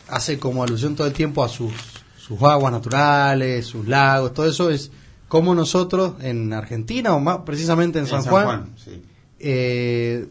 hace 0.07 0.39
como 0.39 0.63
alusión 0.63 0.95
todo 0.95 1.07
el 1.07 1.13
tiempo 1.13 1.43
a 1.43 1.49
sus, 1.49 1.73
sus 2.17 2.41
aguas 2.41 2.71
naturales, 2.71 3.65
sus 3.65 3.87
lagos, 3.87 4.33
todo 4.33 4.47
eso, 4.47 4.69
es 4.69 4.91
como 5.27 5.53
nosotros 5.53 6.13
en 6.21 6.53
Argentina 6.53 7.13
o 7.13 7.19
más 7.19 7.39
precisamente 7.39 7.99
en, 7.99 8.05
En 8.05 8.11
San, 8.11 8.23
San 8.23 8.31
Juan, 8.31 8.45
Juan, 8.45 8.73
sí. 8.77 9.01
eh, 9.39 10.27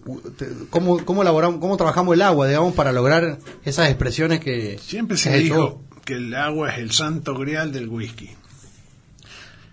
¿cómo, 0.70 1.04
cómo 1.04 1.22
elaboramos, 1.22 1.60
cómo 1.60 1.76
trabajamos 1.76 2.14
el 2.14 2.22
agua, 2.22 2.48
digamos, 2.48 2.74
para 2.74 2.92
lograr 2.92 3.38
esas 3.64 3.88
expresiones 3.88 4.40
que 4.40 4.78
Siempre 4.78 5.18
se 5.18 5.36
dijo 5.38 5.82
que 6.04 6.14
el 6.14 6.34
agua 6.34 6.70
es 6.70 6.78
el 6.78 6.92
santo 6.92 7.34
grial 7.34 7.72
del 7.72 7.88
whisky. 7.88 8.30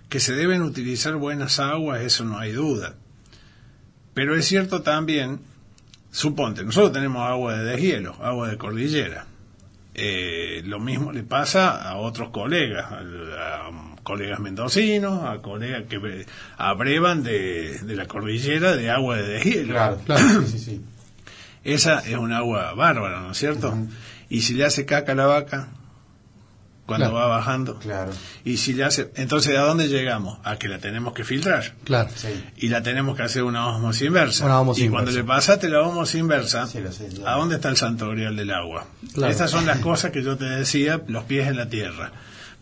Que 0.09 0.19
se 0.19 0.33
deben 0.33 0.61
utilizar 0.61 1.15
buenas 1.15 1.59
aguas, 1.59 2.01
eso 2.01 2.25
no 2.25 2.37
hay 2.37 2.51
duda. 2.51 2.95
Pero 4.13 4.35
es 4.35 4.45
cierto 4.45 4.81
también, 4.81 5.39
suponte, 6.11 6.63
nosotros 6.63 6.93
tenemos 6.93 7.27
agua 7.27 7.57
de 7.57 7.63
deshielo, 7.65 8.15
agua 8.21 8.49
de 8.49 8.57
cordillera. 8.57 9.25
Eh, 9.95 10.61
lo 10.65 10.79
mismo 10.79 11.11
le 11.11 11.23
pasa 11.23 11.81
a 11.87 11.97
otros 11.97 12.29
colegas, 12.29 12.91
a, 12.91 12.97
a 13.67 13.95
colegas 14.03 14.39
mendocinos, 14.39 15.23
a 15.23 15.41
colegas 15.41 15.83
que 15.87 16.25
abrevan 16.57 17.23
de, 17.23 17.79
de 17.79 17.95
la 17.95 18.07
cordillera 18.07 18.75
de 18.75 18.89
agua 18.89 19.17
de 19.17 19.27
deshielo. 19.33 19.73
Claro, 19.73 19.99
Claro. 20.05 20.41
Sí, 20.43 20.47
sí, 20.47 20.59
sí. 20.59 20.81
Esa 21.63 21.99
es 21.99 22.17
un 22.17 22.33
agua 22.33 22.73
bárbara, 22.73 23.21
¿no 23.21 23.31
es 23.31 23.37
cierto? 23.37 23.73
Y 24.29 24.41
si 24.41 24.53
le 24.53 24.65
hace 24.65 24.85
caca 24.85 25.13
a 25.13 25.15
la 25.15 25.27
vaca, 25.27 25.69
cuando 26.85 27.09
Claro. 27.09 27.15
va 27.29 27.37
bajando. 27.37 27.79
Claro. 27.79 28.11
Y 28.43 28.57
si 28.57 28.73
le 28.73 28.83
hace, 28.83 29.09
entonces 29.15 29.57
¿a 29.57 29.61
dónde 29.61 29.87
llegamos? 29.87 30.39
A 30.43 30.57
que 30.57 30.67
la 30.67 30.79
tenemos 30.79 31.13
que 31.13 31.23
filtrar. 31.23 31.75
Claro. 31.85 32.09
Sí. 32.13 32.27
Y 32.57 32.67
la 32.67 32.83
tenemos 32.83 33.15
que 33.15 33.23
hacer 33.23 33.43
una 33.43 33.67
osmosis 33.67 34.07
inversa. 34.07 34.45
Una 34.45 34.59
osmosis 34.59 34.83
y 34.85 34.89
cuando 34.89 35.11
le 35.11 35.23
pasaste 35.23 35.69
la 35.69 35.81
osmosis 35.81 36.15
inversa, 36.19 36.67
Sí, 36.67 36.79
lo 36.81 36.91
sé, 36.91 37.09
ya. 37.09 37.31
¿a 37.33 37.37
dónde 37.37 37.55
está 37.55 37.69
el 37.69 37.77
santo 37.77 38.09
grial 38.09 38.35
del 38.35 38.51
agua? 38.51 38.85
Claro. 39.13 39.31
Estas 39.31 39.49
son 39.51 39.65
las 39.65 39.79
cosas 39.79 40.11
que 40.11 40.23
yo 40.23 40.35
te 40.37 40.45
decía, 40.45 41.01
los 41.07 41.23
pies 41.23 41.47
en 41.47 41.55
la 41.57 41.69
tierra. 41.69 42.11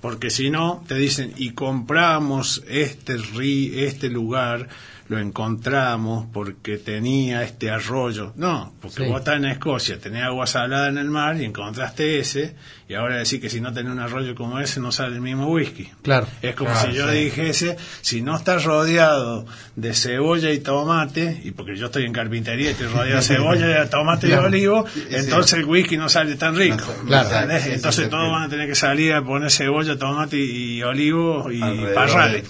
Porque 0.01 0.29
si 0.31 0.49
no, 0.49 0.83
te 0.87 0.95
dicen, 0.95 1.33
y 1.37 1.51
compramos 1.51 2.63
este, 2.67 3.17
ri, 3.17 3.83
este 3.85 4.09
lugar, 4.09 4.67
lo 5.11 5.19
encontramos 5.19 6.25
porque 6.31 6.77
tenía 6.77 7.43
este 7.43 7.69
arroyo. 7.69 8.31
No, 8.37 8.71
porque 8.81 9.03
Sí. 9.03 9.09
vos 9.09 9.19
estás 9.19 9.35
en 9.35 9.45
Escocia, 9.45 9.99
tenés 9.99 10.23
agua 10.23 10.47
salada 10.47 10.87
en 10.87 10.97
el 10.97 11.09
mar 11.09 11.35
y 11.35 11.43
encontraste 11.43 12.17
ese, 12.19 12.55
y 12.87 12.93
ahora 12.93 13.17
decís 13.17 13.41
que 13.41 13.49
si 13.49 13.59
no 13.59 13.73
tenés 13.73 13.91
un 13.91 13.99
arroyo 13.99 14.33
como 14.35 14.57
ese 14.61 14.79
no 14.79 14.93
sale 14.93 15.15
el 15.15 15.21
mismo 15.21 15.47
whisky. 15.51 15.89
Claro. 16.01 16.27
Es 16.41 16.55
como 16.55 16.71
Claro, 16.71 16.89
si 16.91 16.95
yo 16.97 17.09
sí. 17.09 17.15
dijese, 17.25 17.75
si 17.99 18.21
no 18.21 18.37
estás 18.37 18.63
rodeado 18.63 19.45
de 19.75 19.93
cebolla 19.93 20.49
y 20.53 20.59
tomate, 20.59 21.41
y 21.43 21.51
porque 21.51 21.75
yo 21.75 21.87
estoy 21.87 22.05
en 22.05 22.13
carpintería 22.13 22.69
y 22.69 22.71
estoy 22.71 22.87
rodeado 22.87 23.17
de 23.17 23.21
cebolla, 23.21 23.89
tomate 23.89 24.27
Claro. 24.27 24.43
y 24.43 24.45
olivo, 24.45 24.85
entonces 25.09 25.59
el 25.59 25.65
whisky 25.65 25.97
no 25.97 26.07
sale 26.07 26.35
tan 26.35 26.55
rico. 26.55 26.77
No, 27.01 27.07
Claro. 27.07 27.29
¿entendés? 27.31 27.63
Sí, 27.63 27.67
sí, 27.69 27.75
entonces 27.75 28.05
sí, 28.05 28.09
todos 28.09 28.27
sí. 28.27 28.31
van 28.31 28.43
a 28.43 28.49
tener 28.49 28.67
que 28.69 28.75
salir 28.75 29.11
a 29.13 29.21
poner 29.21 29.51
cebolla, 29.51 29.97
tomate 29.97 30.37
y, 30.37 30.77
y 30.77 30.83
olivo 30.83 31.51
y 31.51 31.59
parrales. 31.93 32.45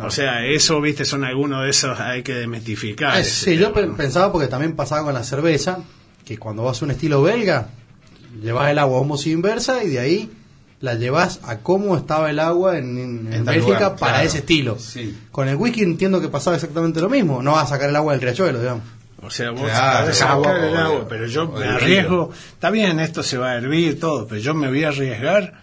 O 0.00 0.10
sea, 0.10 0.44
eso, 0.46 0.80
viste, 0.80 1.04
son 1.04 1.24
algunos 1.24 1.64
de 1.64 1.70
esos, 1.70 1.98
hay 1.98 2.22
que 2.22 2.34
desmitificar. 2.34 3.18
Ese 3.18 3.44
sí, 3.52 3.56
yo 3.56 3.72
tema, 3.72 3.74
pe- 3.80 3.86
¿no? 3.88 3.96
pensaba 3.96 4.32
porque 4.32 4.48
también 4.48 4.74
pasaba 4.76 5.04
con 5.04 5.14
la 5.14 5.24
cerveza, 5.24 5.78
que 6.24 6.38
cuando 6.38 6.62
vas 6.62 6.80
a 6.80 6.84
un 6.84 6.90
estilo 6.92 7.22
belga, 7.22 7.68
llevas 8.42 8.70
el 8.70 8.78
agua 8.78 8.98
a 8.98 9.00
homos 9.00 9.26
inversa 9.26 9.82
y 9.82 9.88
de 9.88 9.98
ahí 9.98 10.30
la 10.80 10.94
llevas 10.94 11.40
a 11.42 11.58
cómo 11.58 11.96
estaba 11.96 12.30
el 12.30 12.38
agua 12.38 12.78
en, 12.78 13.24
Bélgica 13.44 13.60
lugar, 13.60 13.96
para 13.96 14.12
claro. 14.12 14.26
ese 14.26 14.38
estilo. 14.38 14.78
Sí. 14.78 15.16
Con 15.32 15.48
el 15.48 15.56
whisky 15.56 15.82
entiendo 15.82 16.20
que 16.20 16.28
pasaba 16.28 16.54
exactamente 16.56 17.00
lo 17.00 17.08
mismo. 17.08 17.42
No 17.42 17.52
vas 17.52 17.64
a 17.64 17.68
sacar 17.74 17.88
el 17.88 17.96
agua 17.96 18.12
del 18.12 18.20
riachuelo, 18.22 18.60
digamos. 18.60 18.84
O 19.20 19.30
sea, 19.30 19.50
vos 19.50 19.62
Claro, 19.62 19.98
agua, 19.98 20.12
sacar 20.12 20.56
el 20.64 20.76
agua, 20.76 21.06
pero 21.08 21.26
yo 21.26 21.48
me 21.48 21.64
arriesgo. 21.66 22.30
Está 22.52 22.70
bien, 22.70 23.00
esto 23.00 23.24
se 23.24 23.36
va 23.36 23.50
a 23.50 23.56
hervir 23.56 23.98
todo, 23.98 24.28
pero 24.28 24.40
yo 24.40 24.54
me 24.54 24.68
voy 24.68 24.84
a 24.84 24.88
arriesgar 24.88 25.54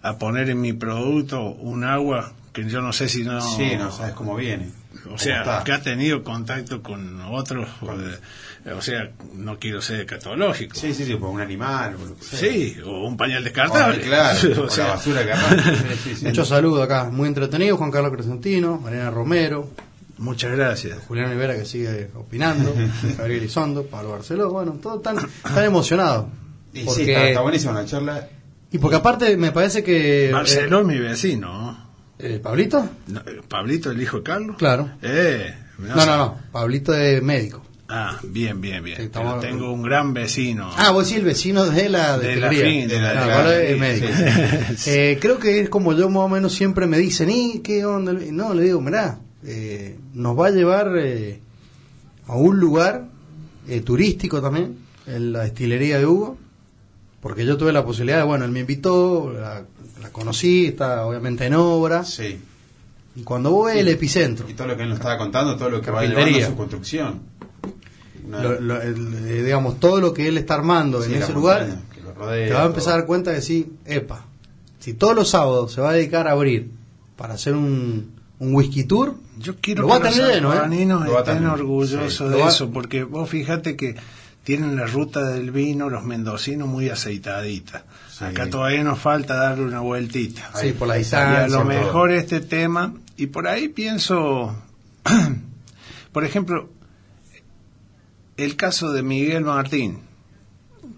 a 0.00 0.16
poner 0.16 0.48
en 0.48 0.60
mi 0.62 0.72
producto 0.72 1.42
un 1.42 1.84
agua 1.84 2.32
que 2.54 2.64
yo 2.68 2.80
no 2.80 2.92
sé 2.92 3.08
si 3.08 3.24
no. 3.24 3.40
Sí, 3.40 3.76
no 3.76 3.90
sabes 3.90 4.14
cómo 4.14 4.36
viene. 4.36 4.70
O 5.10 5.18
sea, 5.18 5.40
está. 5.40 5.64
que 5.64 5.72
ha 5.72 5.82
tenido 5.82 6.22
contacto 6.22 6.82
con 6.82 7.20
otros. 7.20 7.68
eh, 8.64 8.72
o 8.72 8.80
sea, 8.80 9.10
no 9.34 9.58
quiero 9.58 9.82
ser 9.82 10.06
catológico. 10.06 10.74
Sí, 10.74 10.94
sí, 10.94 11.04
sí, 11.04 11.16
por 11.16 11.30
un 11.30 11.40
animal. 11.40 11.96
Por 11.96 12.08
lo 12.10 12.16
que 12.16 12.24
sea. 12.24 12.38
Sí, 12.38 12.76
o 12.82 13.06
un 13.06 13.16
pañal 13.16 13.44
descartable. 13.44 14.00
Claro, 14.00 14.64
o 14.64 14.70
sea, 14.70 14.84
la 14.84 14.94
basura 14.94 15.24
que. 15.24 15.32
Sí, 15.94 15.98
sí, 16.02 16.16
sí. 16.16 16.24
Muchos 16.26 16.48
saludos 16.48 16.82
acá, 16.82 17.10
muy 17.10 17.28
entretenido, 17.28 17.76
Juan 17.76 17.90
Carlos 17.90 18.12
Crescentino, 18.12 18.78
Mariana 18.78 19.10
Romero, 19.10 19.68
Muchas 20.16 20.52
gracias. 20.52 20.98
Julián 21.08 21.30
Rivera 21.30 21.56
que 21.56 21.64
sigue 21.64 22.08
opinando, 22.14 22.72
Gabriel 23.18 23.44
Isondo, 23.44 23.84
Pablo 23.84 24.10
Barceló, 24.10 24.50
bueno, 24.50 24.78
todos 24.80 24.98
están, 24.98 25.16
están 25.18 25.64
emocionados. 25.64 26.26
Y 26.72 26.88
sí, 26.88 27.02
está, 27.02 27.28
está 27.28 27.40
buenísima 27.40 27.72
la 27.72 27.84
charla. 27.84 28.28
Y 28.70 28.78
porque 28.78 28.96
aparte 28.96 29.36
me 29.36 29.52
parece 29.52 29.82
que... 29.82 30.30
Marcelo 30.32 30.80
es 30.80 30.86
mi 30.86 30.98
vecino. 30.98 31.73
Eh, 32.18 32.40
¿Pablito? 32.42 32.88
No, 33.08 33.20
eh, 33.20 33.40
Pablito, 33.48 33.90
el 33.90 34.00
hijo 34.00 34.18
de 34.18 34.22
Carlos. 34.22 34.56
Claro. 34.56 34.90
Eh, 35.02 35.54
No, 35.78 35.94
no, 36.06 36.16
no, 36.16 36.38
Pablito 36.52 36.94
es 36.94 37.22
médico. 37.22 37.62
Ah, 37.88 38.18
bien, 38.22 38.60
bien, 38.60 38.82
bien. 38.82 38.96
Sí, 38.96 39.08
Pero 39.12 39.24
estamos- 39.24 39.40
tengo 39.40 39.72
un 39.72 39.82
gran 39.82 40.14
vecino. 40.14 40.70
Ah, 40.76 40.90
vos 40.92 41.06
sí, 41.06 41.16
el 41.16 41.24
vecino 41.24 41.66
de 41.66 41.88
la 41.90 42.16
De 42.18 42.36
la 42.36 42.48
fin, 42.48 42.88
de 42.88 43.00
la- 43.00 43.14
No, 43.14 43.26
la- 43.26 43.60
es 43.62 43.74
sí, 43.74 43.80
médico. 43.80 44.06
sí. 44.76 44.90
Eh, 44.90 45.18
creo 45.20 45.38
que 45.38 45.60
es 45.60 45.68
como 45.68 45.92
yo 45.92 46.08
más 46.08 46.22
o 46.22 46.28
menos 46.28 46.52
siempre 46.54 46.86
me 46.86 46.96
dicen, 46.98 47.28
¿y 47.30 47.58
qué 47.60 47.84
onda? 47.84 48.12
No, 48.12 48.54
le 48.54 48.62
digo, 48.62 48.80
mirá, 48.80 49.18
eh, 49.44 49.98
nos 50.14 50.38
va 50.38 50.46
a 50.46 50.50
llevar 50.50 50.92
eh, 50.96 51.40
a 52.26 52.36
un 52.36 52.58
lugar 52.58 53.04
eh, 53.68 53.80
turístico 53.80 54.40
también, 54.40 54.78
en 55.06 55.32
la 55.32 55.40
destilería 55.40 55.98
de 55.98 56.06
Hugo, 56.06 56.38
porque 57.20 57.44
yo 57.44 57.56
tuve 57.58 57.72
la 57.72 57.84
posibilidad 57.84 58.18
de, 58.18 58.24
bueno, 58.24 58.44
él 58.46 58.50
me 58.50 58.60
invitó, 58.60 59.30
la, 59.32 59.62
la 60.04 60.10
conocí, 60.12 60.66
está 60.66 61.06
obviamente 61.06 61.46
en 61.46 61.54
obra, 61.54 62.04
Sí. 62.04 62.38
y 63.16 63.22
cuando 63.22 63.50
vos 63.50 63.66
ves 63.66 63.76
el 63.78 63.88
epicentro, 63.88 64.48
Y 64.48 64.54
todo 64.54 64.68
lo 64.68 64.76
que 64.76 64.82
él 64.84 64.90
nos 64.90 64.98
estaba 64.98 65.16
contando, 65.18 65.56
todo 65.56 65.70
lo 65.70 65.80
que 65.80 65.90
va 65.90 66.04
llevando 66.04 66.38
a 66.38 66.46
su 66.46 66.56
construcción. 66.56 67.20
Una- 68.26 68.42
lo- 68.42 68.60
lo- 68.60 68.80
el, 68.82 69.14
eh, 69.28 69.42
digamos, 69.42 69.78
todo 69.80 70.00
lo 70.00 70.14
que 70.14 70.28
él 70.28 70.38
está 70.38 70.54
armando 70.54 71.02
sí, 71.02 71.12
en 71.14 71.22
ese 71.22 71.32
lugar, 71.32 71.60
montaña 71.66 71.82
que 71.94 72.00
lo 72.00 72.14
rodea, 72.14 72.46
te 72.48 72.52
vas 72.54 72.62
a 72.62 72.66
empezar 72.66 72.92
a 72.92 72.96
dar 72.98 73.06
cuenta 73.06 73.34
que 73.34 73.42
sí, 73.42 73.72
epa, 73.84 74.24
si 74.78 74.94
todos 74.94 75.14
los 75.14 75.28
sábados 75.28 75.72
se 75.72 75.80
va 75.80 75.90
a 75.90 75.92
dedicar 75.94 76.26
a 76.28 76.32
abrir 76.32 76.70
para 77.16 77.34
hacer 77.34 77.54
un, 77.54 78.12
un 78.38 78.54
whisky 78.54 78.84
tour, 78.84 79.14
Yo 79.38 79.56
quiero 79.60 79.82
Lo 79.82 79.88
va 79.88 79.96
a 79.96 79.98
los 80.00 80.14
tener 80.14 80.34
lleno, 80.34 80.52
¿eh? 80.52 80.56
sanjuaninos 80.56 81.04
Lo 81.06 81.12
va 81.12 81.18
a 81.18 81.22
estén 81.22 81.36
tener, 81.38 81.50
orgullosos 81.50 82.14
sí. 82.14 82.24
de 82.24 82.40
va- 82.40 82.48
eso, 82.48 82.70
porque 82.70 83.02
vos 83.04 83.28
fíjate 83.28 83.74
que 83.76 83.96
tienen 84.44 84.76
la 84.76 84.86
ruta 84.86 85.24
del 85.30 85.50
vino, 85.50 85.90
los 85.90 86.04
mendocinos, 86.04 86.68
muy 86.68 86.88
aceitadita. 86.88 87.84
Sí. 88.16 88.24
Acá 88.24 88.48
todavía 88.48 88.84
nos 88.84 89.00
falta 89.00 89.34
darle 89.34 89.64
una 89.64 89.80
vueltita. 89.80 90.50
sí, 90.54 90.72
por 90.72 90.86
la 90.86 90.94
Y 90.94 90.98
a 90.98 91.00
distancia, 91.00 91.46
lo 91.48 91.52
todo. 91.54 91.64
mejor 91.64 92.12
este 92.12 92.40
tema, 92.40 92.94
y 93.16 93.26
por 93.26 93.48
ahí 93.48 93.68
pienso, 93.68 94.56
por 96.12 96.24
ejemplo, 96.24 96.68
el 98.36 98.54
caso 98.56 98.92
de 98.92 99.02
Miguel 99.02 99.44
Martín, 99.44 99.98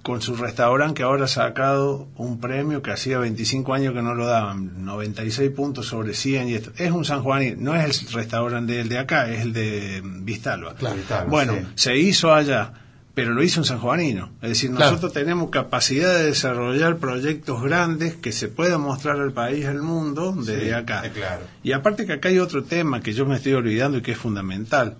con 0.02 0.20
su 0.22 0.36
restaurante 0.36 0.94
que 0.94 1.02
ahora 1.02 1.24
ha 1.24 1.28
sacado 1.28 2.06
un 2.16 2.38
premio 2.38 2.80
que 2.82 2.92
hacía 2.92 3.18
25 3.18 3.74
años 3.74 3.94
que 3.94 4.02
no 4.02 4.14
lo 4.14 4.26
daban, 4.26 4.84
96 4.84 5.50
puntos 5.50 5.86
sobre 5.86 6.14
100 6.14 6.48
y 6.48 6.54
esto. 6.54 6.70
Es 6.76 6.92
un 6.92 7.04
San 7.04 7.22
Juanín, 7.22 7.56
no 7.64 7.74
es 7.74 8.02
el 8.02 8.12
restaurante 8.12 8.74
del 8.74 8.88
de 8.88 8.98
acá, 8.98 9.28
es 9.30 9.40
el 9.40 9.52
de 9.52 10.02
Vistalba. 10.04 10.74
Claro. 10.74 10.96
Bueno, 11.28 11.54
sí. 11.54 11.66
se 11.76 11.96
hizo 11.96 12.32
allá, 12.32 12.72
pero 13.16 13.32
lo 13.32 13.42
hizo 13.42 13.60
un 13.60 13.64
sanjuanino. 13.64 14.28
Es 14.42 14.50
decir, 14.50 14.70
Claro. 14.70 14.90
nosotros 14.90 15.14
tenemos 15.14 15.48
capacidad 15.48 16.14
de 16.18 16.26
desarrollar 16.26 16.98
proyectos 16.98 17.62
grandes 17.62 18.14
que 18.14 18.30
se 18.30 18.48
puedan 18.48 18.82
mostrar 18.82 19.18
al 19.18 19.32
país, 19.32 19.64
al 19.64 19.80
mundo, 19.80 20.34
desde 20.36 20.66
Sí, 20.66 20.70
acá. 20.72 21.02
claro. 21.14 21.44
Y 21.62 21.72
aparte 21.72 22.04
que 22.04 22.12
acá 22.12 22.28
hay 22.28 22.38
otro 22.38 22.64
tema 22.64 23.00
que 23.00 23.14
yo 23.14 23.24
me 23.24 23.36
estoy 23.36 23.54
olvidando 23.54 23.96
y 23.96 24.02
que 24.02 24.12
es 24.12 24.18
fundamental. 24.18 24.98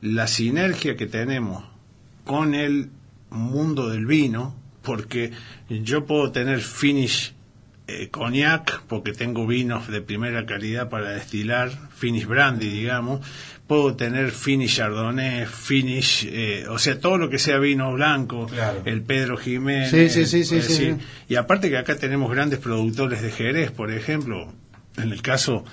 La 0.00 0.26
sinergia 0.26 0.96
que 0.96 1.06
tenemos 1.06 1.64
con 2.24 2.54
el 2.54 2.88
mundo 3.28 3.90
del 3.90 4.06
vino, 4.06 4.54
porque 4.80 5.32
yo 5.68 6.06
puedo 6.06 6.32
tener 6.32 6.60
finish 6.62 7.34
eh, 7.88 8.08
cognac, 8.10 8.82
porque 8.86 9.12
tengo 9.12 9.46
vinos 9.46 9.88
de 9.88 10.00
primera 10.00 10.46
calidad 10.46 10.88
para 10.88 11.10
destilar, 11.10 11.70
finish 11.94 12.26
brandy, 12.26 12.68
digamos, 12.70 13.20
puedo 13.68 13.94
tener 13.94 14.32
finish 14.32 14.76
chardonnay, 14.78 15.46
finish, 15.46 16.26
eh, 16.28 16.64
o 16.68 16.78
sea, 16.78 16.98
todo 16.98 17.18
lo 17.18 17.28
que 17.30 17.38
sea 17.38 17.58
vino 17.58 17.92
blanco, 17.92 18.46
Claro. 18.46 18.82
el 18.86 19.02
Pedro 19.02 19.36
Jiménez. 19.36 19.90
Sí, 19.90 20.08
sí, 20.08 20.24
sí, 20.44 20.56
decir, 20.56 20.96
sí. 20.98 21.06
y 21.28 21.36
aparte 21.36 21.68
que 21.70 21.76
acá 21.78 21.94
tenemos 21.96 22.30
grandes 22.32 22.58
productores 22.58 23.22
de 23.22 23.30
Jerez, 23.30 23.70
por 23.70 23.92
ejemplo, 23.92 24.52
en 24.96 25.12
el 25.12 25.22
caso 25.22 25.64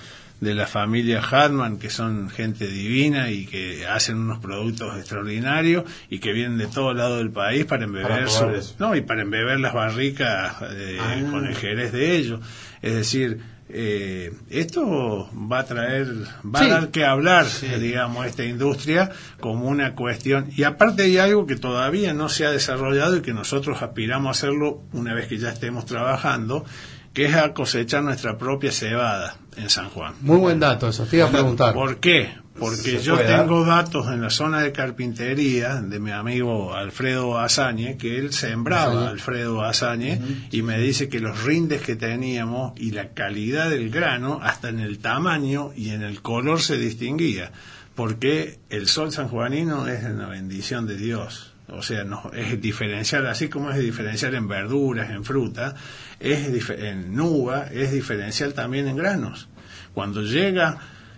de 0.41 0.53
la 0.53 0.67
familia 0.67 1.21
Hartman, 1.21 1.79
que 1.79 1.89
son 1.89 2.29
gente 2.29 2.67
divina 2.67 3.31
y 3.31 3.45
que 3.45 3.87
hacen 3.87 4.17
unos 4.17 4.39
productos 4.39 4.97
extraordinarios 4.97 5.85
y 6.09 6.19
que 6.19 6.33
vienen 6.33 6.57
de 6.57 6.67
todo 6.67 6.93
lado 6.93 7.17
del 7.19 7.31
país 7.31 7.63
para 7.63 7.85
embeber 7.85 8.09
Para 8.09 8.27
su- 8.61 8.75
no 8.77 8.93
y 8.97 9.01
para 9.01 9.21
embeber 9.21 9.61
las 9.61 9.73
barricas 9.73 10.57
eh, 10.73 10.97
Ah. 10.99 11.15
con 11.31 11.47
el 11.47 11.55
Jerez 11.55 11.93
de 11.93 12.17
ellos. 12.17 12.41
Es 12.81 12.93
decir, 12.93 13.39
eh, 13.77 14.31
esto 14.49 15.29
va 15.51 15.59
a 15.59 15.65
traer, 15.65 16.07
va 16.45 16.59
Sí. 16.59 16.65
a 16.65 16.69
dar 16.69 16.91
que 16.91 17.03
hablar, 17.03 17.45
Sí. 17.45 17.67
digamos, 17.67 18.25
esta 18.25 18.45
industria 18.45 19.11
como 19.41 19.67
una 19.67 19.95
cuestión. 19.95 20.47
Y 20.55 20.63
aparte 20.63 21.03
hay 21.03 21.17
algo 21.17 21.45
que 21.45 21.57
todavía 21.57 22.13
no 22.13 22.29
se 22.29 22.45
ha 22.45 22.51
desarrollado 22.51 23.17
y 23.17 23.21
que 23.21 23.33
nosotros 23.33 23.81
aspiramos 23.81 24.27
a 24.29 24.31
hacerlo 24.31 24.81
una 24.93 25.13
vez 25.13 25.27
que 25.27 25.37
ya 25.37 25.49
estemos 25.49 25.85
trabajando, 25.85 26.63
que 27.13 27.25
es 27.25 27.35
a 27.35 27.53
cosechar 27.53 28.01
nuestra 28.03 28.37
propia 28.37 28.71
cebada 28.71 29.35
en 29.57 29.69
San 29.69 29.89
Juan. 29.89 30.13
Muy 30.21 30.37
buen 30.37 30.59
dato 30.61 30.87
eso, 30.87 31.05
te 31.05 31.17
iba 31.17 31.27
a 31.27 31.31
preguntar. 31.31 31.73
¿Por 31.73 31.97
qué? 31.97 32.29
Porque 32.57 32.99
¿Se 32.99 33.01
yo 33.01 33.17
tengo 33.17 33.65
datos 33.65 34.07
en 34.07 34.21
la 34.21 34.29
zona 34.29 34.61
de 34.61 34.71
carpintería 34.71 35.81
de 35.81 35.99
mi 35.99 36.11
amigo 36.11 36.73
Alfredo 36.73 37.37
Azañe, 37.37 37.97
que 37.97 38.17
él 38.17 38.31
sembraba 38.31 38.93
Azañe. 38.93 39.09
Alfredo 39.09 39.63
Azañe, 39.63 40.21
y 40.51 40.61
me 40.61 40.79
dice 40.79 41.09
que 41.09 41.19
los 41.19 41.43
rindes 41.43 41.81
que 41.81 41.97
teníamos 41.97 42.71
y 42.77 42.91
la 42.91 43.09
calidad 43.09 43.69
del 43.69 43.89
grano, 43.89 44.39
hasta 44.41 44.69
en 44.69 44.79
el 44.79 44.99
tamaño 44.99 45.73
y 45.75 45.89
en 45.89 46.01
el 46.01 46.21
color 46.21 46.61
se 46.61 46.77
distinguía, 46.77 47.51
porque 47.93 48.59
el 48.69 48.87
sol 48.87 49.11
sanjuanino 49.11 49.87
es 49.87 50.05
una 50.05 50.27
bendición 50.27 50.87
de 50.87 50.95
Dios. 50.95 51.51
O 51.67 51.81
sea, 51.81 52.05
no, 52.05 52.31
es 52.33 52.61
diferencial, 52.61 53.27
así 53.27 53.49
como 53.49 53.71
es 53.71 53.79
diferencial 53.79 54.33
en 54.33 54.47
verduras, 54.47 55.09
en 55.09 55.25
fruta, 55.25 55.75
es 56.21 56.69
en 56.69 57.19
uva, 57.19 57.67
es 57.67 57.91
diferencial 57.91 58.53
también 58.53 58.87
en 58.87 58.95
granos. 58.95 59.49
Cuando 59.93 60.21
llega 60.21 60.77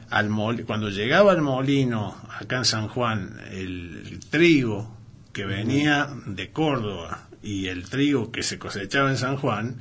al 0.10 0.30
mol- 0.30 0.64
cuando 0.66 0.89
llegaba 0.89 1.32
al 1.32 1.41
molino 1.41 2.16
acá 2.39 2.58
en 2.58 2.66
San 2.66 2.88
Juan 2.88 3.39
el, 3.51 4.03
el 4.08 4.20
trigo 4.30 4.95
que 5.34 5.45
venía 5.45 6.10
de 6.26 6.49
Córdoba 6.51 7.28
y 7.43 7.68
el 7.68 7.89
trigo 7.89 8.32
que 8.32 8.43
se 8.43 8.58
cosechaba 8.58 9.10
en 9.10 9.18
San 9.18 9.38
Juan 9.38 9.76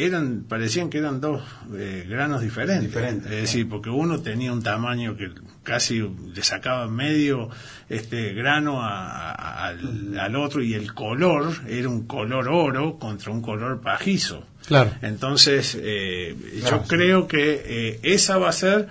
eran 0.00 0.44
parecían 0.48 0.90
que 0.90 0.98
eran 0.98 1.20
dos 1.20 1.42
eh, 1.74 2.06
granos 2.08 2.40
diferentes. 2.40 2.86
Diferentes, 2.86 3.32
es 3.32 3.40
decir, 3.42 3.68
porque 3.68 3.90
uno 3.90 4.20
tenía 4.20 4.52
un 4.52 4.62
tamaño 4.62 5.16
que 5.16 5.32
casi 5.64 5.98
le 6.00 6.42
sacaba 6.44 6.86
medio 6.86 7.48
este 7.88 8.32
grano 8.32 8.80
a- 8.80 9.32
a- 9.32 9.66
al, 9.66 10.16
al 10.18 10.36
otro 10.36 10.62
y 10.62 10.74
el 10.74 10.94
color 10.94 11.52
era 11.66 11.88
un 11.88 12.06
color 12.06 12.48
oro 12.48 12.96
contra 12.98 13.32
un 13.32 13.42
color 13.42 13.80
pajizo. 13.80 14.46
Claro. 14.66 14.92
Entonces, 15.02 15.76
eh, 15.80 16.36
Claro, 16.60 16.76
yo 16.76 16.82
sí. 16.84 16.88
creo 16.88 17.26
que 17.26 17.62
eh, 17.66 18.00
esa 18.04 18.38
va 18.38 18.50
a 18.50 18.52
ser 18.52 18.86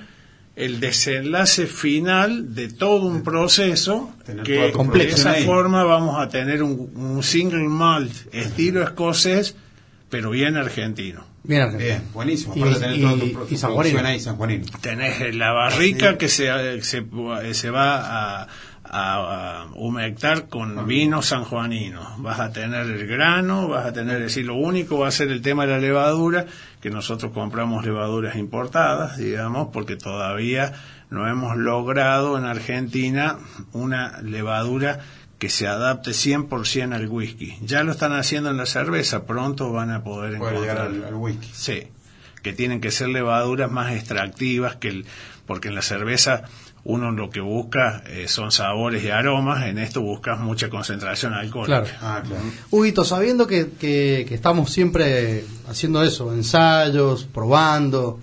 el 0.57 0.79
desenlace 0.79 1.67
final 1.67 2.55
de 2.55 2.67
todo 2.69 3.05
un 3.05 3.21
proceso 3.23 4.11
Tener 4.25 4.43
que 4.43 4.71
de 5.15 5.21
esa 5.21 5.31
ahí. 5.31 5.45
forma 5.45 5.83
vamos 5.83 6.19
a 6.19 6.27
tener 6.29 6.63
un, 6.63 6.91
un 6.95 7.21
single 7.23 7.67
malt 7.69 8.11
estilo 8.33 8.81
escocés, 8.83 9.55
pero 10.09 10.31
bien 10.31 10.57
argentino. 10.57 11.25
Bien, 11.43 11.61
Argentina. 11.61 11.93
Bien, 11.99 12.03
buenísimo. 12.13 12.53
Y- 12.55 12.59
Aparte 12.61 12.79
de 12.79 12.85
tener 12.85 12.97
y- 12.97 13.01
toda 13.01 13.13
tu, 13.19 13.25
y 13.25 13.31
tu 13.49 13.57
San 13.57 13.71
ahí, 14.05 14.19
San 14.19 14.35
Juanino. 14.35 14.65
Tenés 14.81 15.35
la 15.35 15.51
barrica 15.53 16.17
que 16.17 16.27
se, 16.27 16.81
se, 16.81 17.03
se 17.53 17.69
va 17.69 18.41
a, 18.43 18.47
a- 18.89 19.61
a 19.61 19.65
humectar 19.75 20.47
con 20.47 20.87
vino 20.87 21.21
sanjuanino. 21.21 22.15
Vas 22.19 22.39
a 22.39 22.51
tener 22.51 22.87
el 22.87 23.07
grano, 23.07 23.67
vas 23.67 23.85
a 23.85 23.93
tener, 23.93 24.17
es 24.17 24.21
decir, 24.23 24.45
lo 24.45 24.55
único 24.55 24.97
va 24.99 25.07
a 25.07 25.11
ser 25.11 25.29
el 25.29 25.41
tema 25.41 25.65
de 25.65 25.73
la 25.73 25.79
levadura, 25.79 26.45
que 26.81 26.89
nosotros 26.89 27.31
compramos 27.33 27.85
levaduras 27.85 28.35
importadas, 28.35 29.17
digamos, 29.17 29.69
porque 29.73 29.95
todavía 29.95 30.73
no 31.09 31.27
hemos 31.27 31.57
logrado 31.57 32.37
en 32.37 32.45
Argentina 32.45 33.37
una 33.73 34.21
levadura 34.21 34.99
que 35.39 35.49
se 35.49 35.67
adapte 35.67 36.11
100% 36.13 36.93
al 36.95 37.07
whisky. 37.07 37.57
Ya 37.61 37.83
lo 37.83 37.91
están 37.91 38.13
haciendo 38.13 38.49
en 38.49 38.57
la 38.57 38.65
cerveza, 38.65 39.25
pronto 39.25 39.71
van 39.71 39.91
a 39.91 40.03
poder 40.03 40.35
encontrar. 40.35 40.77
al, 40.79 41.03
al 41.03 41.13
whisky. 41.13 41.49
Sí, 41.53 41.83
que 42.41 42.53
tienen 42.53 42.81
que 42.81 42.91
ser 42.91 43.09
levaduras 43.09 43.69
más 43.71 43.93
extractivas 43.93 44.77
que 44.77 44.87
el, 44.89 45.05
porque 45.45 45.67
en 45.67 45.75
la 45.75 45.81
cerveza 45.81 46.43
uno 46.89 47.11
lo 47.11 47.29
que 47.29 47.41
busca 47.41 48.01
eh, 48.07 48.29
son 48.29 48.49
sabores 48.51 49.03
y 49.03 49.09
aromas, 49.09 49.65
en 49.65 49.77
esto 49.77 50.01
buscas 50.01 50.39
mucha 50.39 50.69
concentración 50.69 51.33
alcohólica. 51.33 51.83
Claro. 51.83 51.97
Ah, 52.01 52.23
claro. 52.25 52.43
Huguito, 52.71 53.03
sabiendo 53.03 53.45
que, 53.45 53.71
que- 53.77 54.25
que 54.27 54.33
estamos 54.33 54.71
siempre 54.71 55.43
haciendo 55.67 56.01
eso, 56.01 56.33
ensayos, 56.33 57.25
probando, 57.25 58.19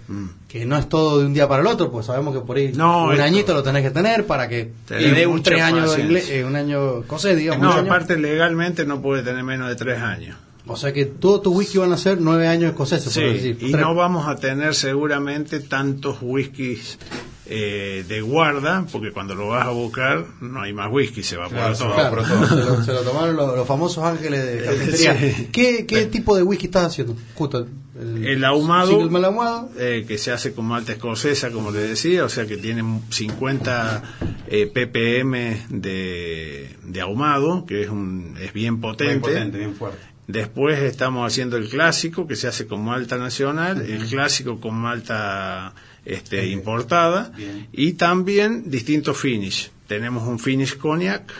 que 0.48 0.64
no 0.64 0.78
es 0.78 0.88
todo 0.88 1.18
de 1.20 1.26
un 1.26 1.34
día 1.34 1.46
para 1.46 1.60
el 1.60 1.66
otro, 1.66 1.90
pues 1.90 2.06
sabemos 2.06 2.32
que 2.34 2.40
por 2.40 2.56
ahí 2.56 2.68
Mm. 2.68 2.76
No, 2.78 3.04
un 3.04 3.12
esto- 3.12 3.24
añito 3.24 3.52
lo 3.54 3.62
tenés 3.62 3.82
que 3.82 3.90
tener 3.90 4.26
para 4.26 4.48
que 4.48 4.72
te 4.86 4.94
dé 4.94 5.26
un 5.26 5.42
tres 5.42 5.60
años 5.60 5.94
eh, 5.98 6.44
un 6.46 6.56
año 6.56 7.00
escocés, 7.00 7.36
digamos. 7.36 7.62
No, 7.62 7.72
aparte 7.72 8.16
legalmente 8.16 8.86
no 8.86 9.02
puede 9.02 9.22
tener 9.22 9.44
menos 9.44 9.68
de 9.68 9.76
tres 9.76 10.00
años. 10.00 10.36
O 10.66 10.78
sea 10.78 10.94
que 10.94 11.04
todos 11.04 11.42
tus 11.42 11.54
whisky 11.54 11.76
van 11.76 11.92
a 11.92 11.98
ser 11.98 12.18
nueve 12.18 12.48
años 12.48 12.70
escoceses, 12.70 13.12
Sí, 13.12 13.20
por 13.20 13.32
decir. 13.34 13.58
y 13.60 13.70
Tres- 13.72 13.82
no 13.84 13.94
vamos 13.94 14.26
a 14.26 14.36
tener 14.36 14.74
seguramente 14.74 15.60
tantos 15.60 16.16
whiskies 16.22 16.98
eh, 17.46 18.04
de 18.08 18.20
guarda, 18.22 18.86
porque 18.90 19.12
cuando 19.12 19.34
lo 19.34 19.48
vas 19.48 19.66
a 19.66 19.70
buscar 19.70 20.24
no 20.40 20.62
hay 20.62 20.72
más 20.72 20.90
whisky, 20.90 21.22
se 21.22 21.36
va 21.36 21.48
Claro, 21.48 21.76
todo. 21.76 21.94
Claro, 21.94 22.22
todo. 22.24 22.46
se, 22.48 22.56
lo, 22.56 22.82
se 22.84 22.92
lo 22.92 23.00
tomaron 23.02 23.36
los, 23.36 23.56
los 23.56 23.66
famosos 23.68 24.02
ángeles 24.04 24.44
de 24.44 24.64
cafetería. 24.64 25.18
Sí. 25.36 25.48
¿Qué, 25.52 25.86
qué 25.86 26.06
tipo 26.06 26.36
de 26.36 26.42
whisky 26.42 26.66
estás 26.66 26.86
haciendo? 26.86 27.16
Justo 27.34 27.66
el, 28.00 28.24
El 28.26 28.44
ahumado, 28.44 29.08
malt 29.08 29.24
ahumado. 29.26 29.70
eh, 29.78 30.04
que 30.08 30.18
se 30.18 30.32
hace 30.32 30.52
con 30.52 30.64
malta 30.64 30.92
escocesa, 30.92 31.50
como 31.50 31.70
le 31.70 31.80
decía, 31.80 32.24
o 32.24 32.28
sea 32.28 32.46
que 32.46 32.56
tiene 32.56 32.82
50 33.10 34.02
eh, 34.48 34.66
ppm 34.66 35.66
de, 35.68 36.76
de 36.82 37.00
ahumado, 37.00 37.66
que 37.66 37.82
es, 37.82 37.88
un, 37.90 38.36
es 38.40 38.52
bien 38.52 38.80
potente. 38.80 39.12
Bien 39.12 39.20
potente, 39.20 39.58
bien 39.58 39.74
fuerte. 39.74 39.98
Después 40.26 40.80
estamos 40.82 41.30
haciendo 41.30 41.58
el 41.58 41.68
clásico, 41.68 42.26
que 42.26 42.34
se 42.34 42.48
hace 42.48 42.66
con 42.66 42.82
malta 42.82 43.18
nacional, 43.18 43.82
el 43.82 44.06
clásico 44.06 44.58
con 44.58 44.74
malta 44.74 45.74
este, 46.04 46.48
importada, 46.48 47.32
Bien. 47.36 47.68
y 47.72 47.94
también 47.94 48.70
distintos 48.70 49.18
finish. 49.18 49.70
Tenemos 49.86 50.26
un 50.26 50.38
finish 50.38 50.76
cognac 50.76 51.32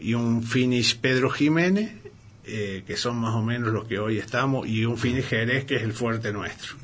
y 0.00 0.14
un 0.14 0.42
finish 0.42 0.98
Pedro 0.98 1.30
Jiménez, 1.30 1.92
eh, 2.44 2.82
que 2.86 2.96
son 2.96 3.16
más 3.16 3.34
o 3.34 3.42
menos 3.42 3.72
los 3.72 3.86
que 3.86 3.98
hoy 3.98 4.18
estamos, 4.18 4.66
y 4.66 4.84
un 4.84 4.98
finish 4.98 5.24
Jerez, 5.24 5.64
que 5.64 5.76
es 5.76 5.82
el 5.82 5.92
fuerte 5.92 6.32
nuestro. 6.32 6.76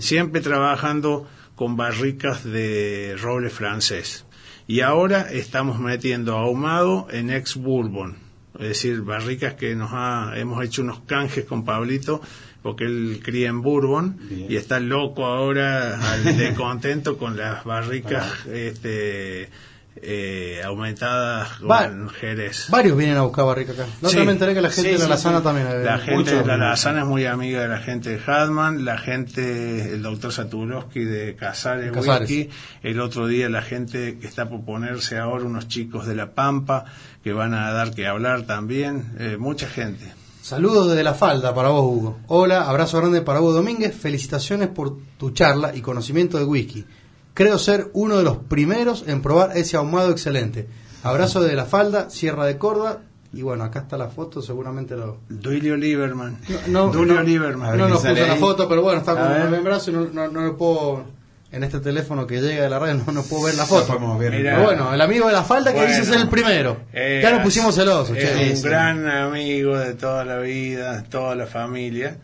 Siempre 0.00 0.40
trabajando 0.40 1.28
con 1.56 1.76
barricas 1.76 2.44
de 2.44 3.16
roble 3.20 3.50
francés. 3.50 4.24
Y 4.66 4.80
ahora 4.80 5.30
estamos 5.30 5.80
metiendo 5.80 6.36
ahumado 6.36 7.08
en 7.10 7.30
ex 7.30 7.56
bourbon. 7.56 8.16
Es 8.54 8.68
decir, 8.68 9.02
barricas 9.02 9.54
que 9.54 9.74
nos 9.74 9.90
ha, 9.92 10.34
hemos 10.36 10.64
hecho 10.64 10.82
unos 10.82 11.00
canjes 11.00 11.44
con 11.44 11.64
Pablito, 11.64 12.20
porque 12.62 12.84
él 12.84 13.20
cría 13.22 13.48
en 13.48 13.60
bourbon 13.62 14.16
Bien. 14.28 14.46
y 14.50 14.56
está 14.56 14.78
loco 14.80 15.24
ahora 15.26 15.98
al 16.12 16.36
de 16.36 16.54
contento 16.56 17.18
con 17.18 17.36
las 17.36 17.64
barricas 17.64 18.24
este, 18.46 19.48
eh, 19.96 20.62
aumentadas 20.64 21.58
con 21.58 22.08
Jerez. 22.08 22.66
Varios 22.70 22.96
vienen 22.96 23.16
a 23.18 23.22
buscar 23.22 23.44
barrica 23.44 23.72
acá. 23.72 23.86
No 24.00 24.08
Sí. 24.08 24.18
me 24.20 24.32
enteré 24.32 24.54
que 24.54 24.60
la 24.62 24.70
gente 24.70 24.90
Sí, 24.90 24.96
de 24.96 25.02
la 25.02 25.08
Lazana 25.08 25.38
sí. 25.38 25.44
también. 25.44 25.84
La 25.84 25.98
gente 25.98 26.34
de 26.36 26.44
la 26.46 26.56
Lazana 26.56 27.00
es 27.00 27.06
muy 27.06 27.26
amiga 27.26 27.60
de 27.62 27.68
la 27.68 27.78
gente 27.78 28.10
de 28.10 28.20
Hadman, 28.24 28.84
la 28.84 28.96
gente, 28.96 29.92
el 29.94 30.02
doctor 30.02 30.32
Satulowski 30.32 31.00
de 31.04 31.34
Casares, 31.36 31.92
Casares. 31.92 32.28
Whisky, 32.30 32.48
el 32.82 33.00
otro 33.00 33.26
día 33.26 33.48
la 33.48 33.62
gente 33.62 34.18
que 34.18 34.26
está 34.26 34.48
por 34.48 34.64
ponerse 34.64 35.18
ahora, 35.18 35.44
unos 35.44 35.68
chicos 35.68 36.06
de 36.06 36.14
La 36.14 36.30
Pampa, 36.32 36.84
que 37.22 37.32
van 37.32 37.52
a 37.54 37.70
dar 37.72 37.92
que 37.94 38.06
hablar 38.06 38.42
también, 38.42 39.12
eh, 39.18 39.36
mucha 39.38 39.68
gente. 39.68 40.12
Saludos 40.42 40.88
desde 40.88 41.04
la 41.04 41.14
falda 41.14 41.54
para 41.54 41.68
vos, 41.68 41.84
Hugo. 41.84 42.18
Hola, 42.26 42.68
abrazo 42.68 42.98
grande 42.98 43.22
para 43.22 43.40
Hugo 43.40 43.52
Domínguez. 43.52 43.94
Felicitaciones 43.94 44.66
por 44.70 44.96
tu 45.16 45.30
charla 45.30 45.72
y 45.72 45.80
conocimiento 45.80 46.36
de 46.36 46.42
whisky. 46.42 46.84
Creo 47.32 47.58
ser 47.58 47.90
uno 47.92 48.16
de 48.16 48.24
los 48.24 48.38
primeros 48.38 49.04
en 49.06 49.22
probar 49.22 49.56
ese 49.56 49.76
ahumado 49.76 50.10
excelente. 50.10 50.68
Abrazo 51.04 51.40
desde 51.42 51.54
la 51.54 51.64
falda, 51.66 52.10
Sierra 52.10 52.44
de 52.44 52.58
Córdoba. 52.58 53.02
Y 53.32 53.42
bueno, 53.42 53.62
acá 53.62 53.82
está 53.82 53.96
la 53.96 54.08
foto, 54.08 54.42
seguramente 54.42 54.96
lo. 54.96 55.18
Duilio 55.28 55.76
Lieberman. 55.76 56.38
No, 56.66 56.86
no, 56.86 56.92
Duilio 56.92 57.14
no, 57.14 57.22
Lieberman. 57.22 57.78
no 57.78 57.88
nos 57.88 58.00
puso 58.02 58.12
la 58.12 58.36
foto, 58.36 58.68
pero 58.68 58.82
bueno, 58.82 58.98
está 58.98 59.14
con 59.14 59.54
el 59.54 59.60
brazo 59.60 59.92
y 59.92 59.94
no, 59.94 60.06
no, 60.06 60.26
no 60.26 60.40
lo 60.40 60.56
puedo. 60.56 61.04
En 61.52 61.62
este 61.64 61.80
teléfono 61.80 62.26
que 62.26 62.40
llega 62.40 62.62
de 62.64 62.70
la 62.70 62.78
red 62.78 62.94
no, 62.94 63.12
no 63.12 63.22
puedo 63.24 63.44
ver 63.44 63.54
la 63.56 63.66
foto. 63.66 64.18
ver. 64.18 64.30
Pero 64.42 64.62
bueno, 64.62 64.94
el 64.94 65.00
amigo 65.02 65.26
de 65.26 65.34
la 65.34 65.42
falda 65.44 65.70
que 65.72 65.80
Bueno. 65.80 65.94
dice 65.94 66.06
ser 66.10 66.20
el 66.22 66.28
primero. 66.28 66.78
Eh, 66.94 67.20
ya 67.22 67.30
nos 67.30 67.42
pusimos 67.42 67.74
celosos, 67.74 68.16
Es 68.16 68.32
che. 68.38 68.50
un 68.50 68.56
sí. 68.56 68.62
gran 68.62 69.06
amigo 69.06 69.76
de 69.78 69.92
toda 69.94 70.24
la 70.24 70.38
vida, 70.38 71.04
toda 71.10 71.34
la 71.34 71.46
familia. 71.46 72.16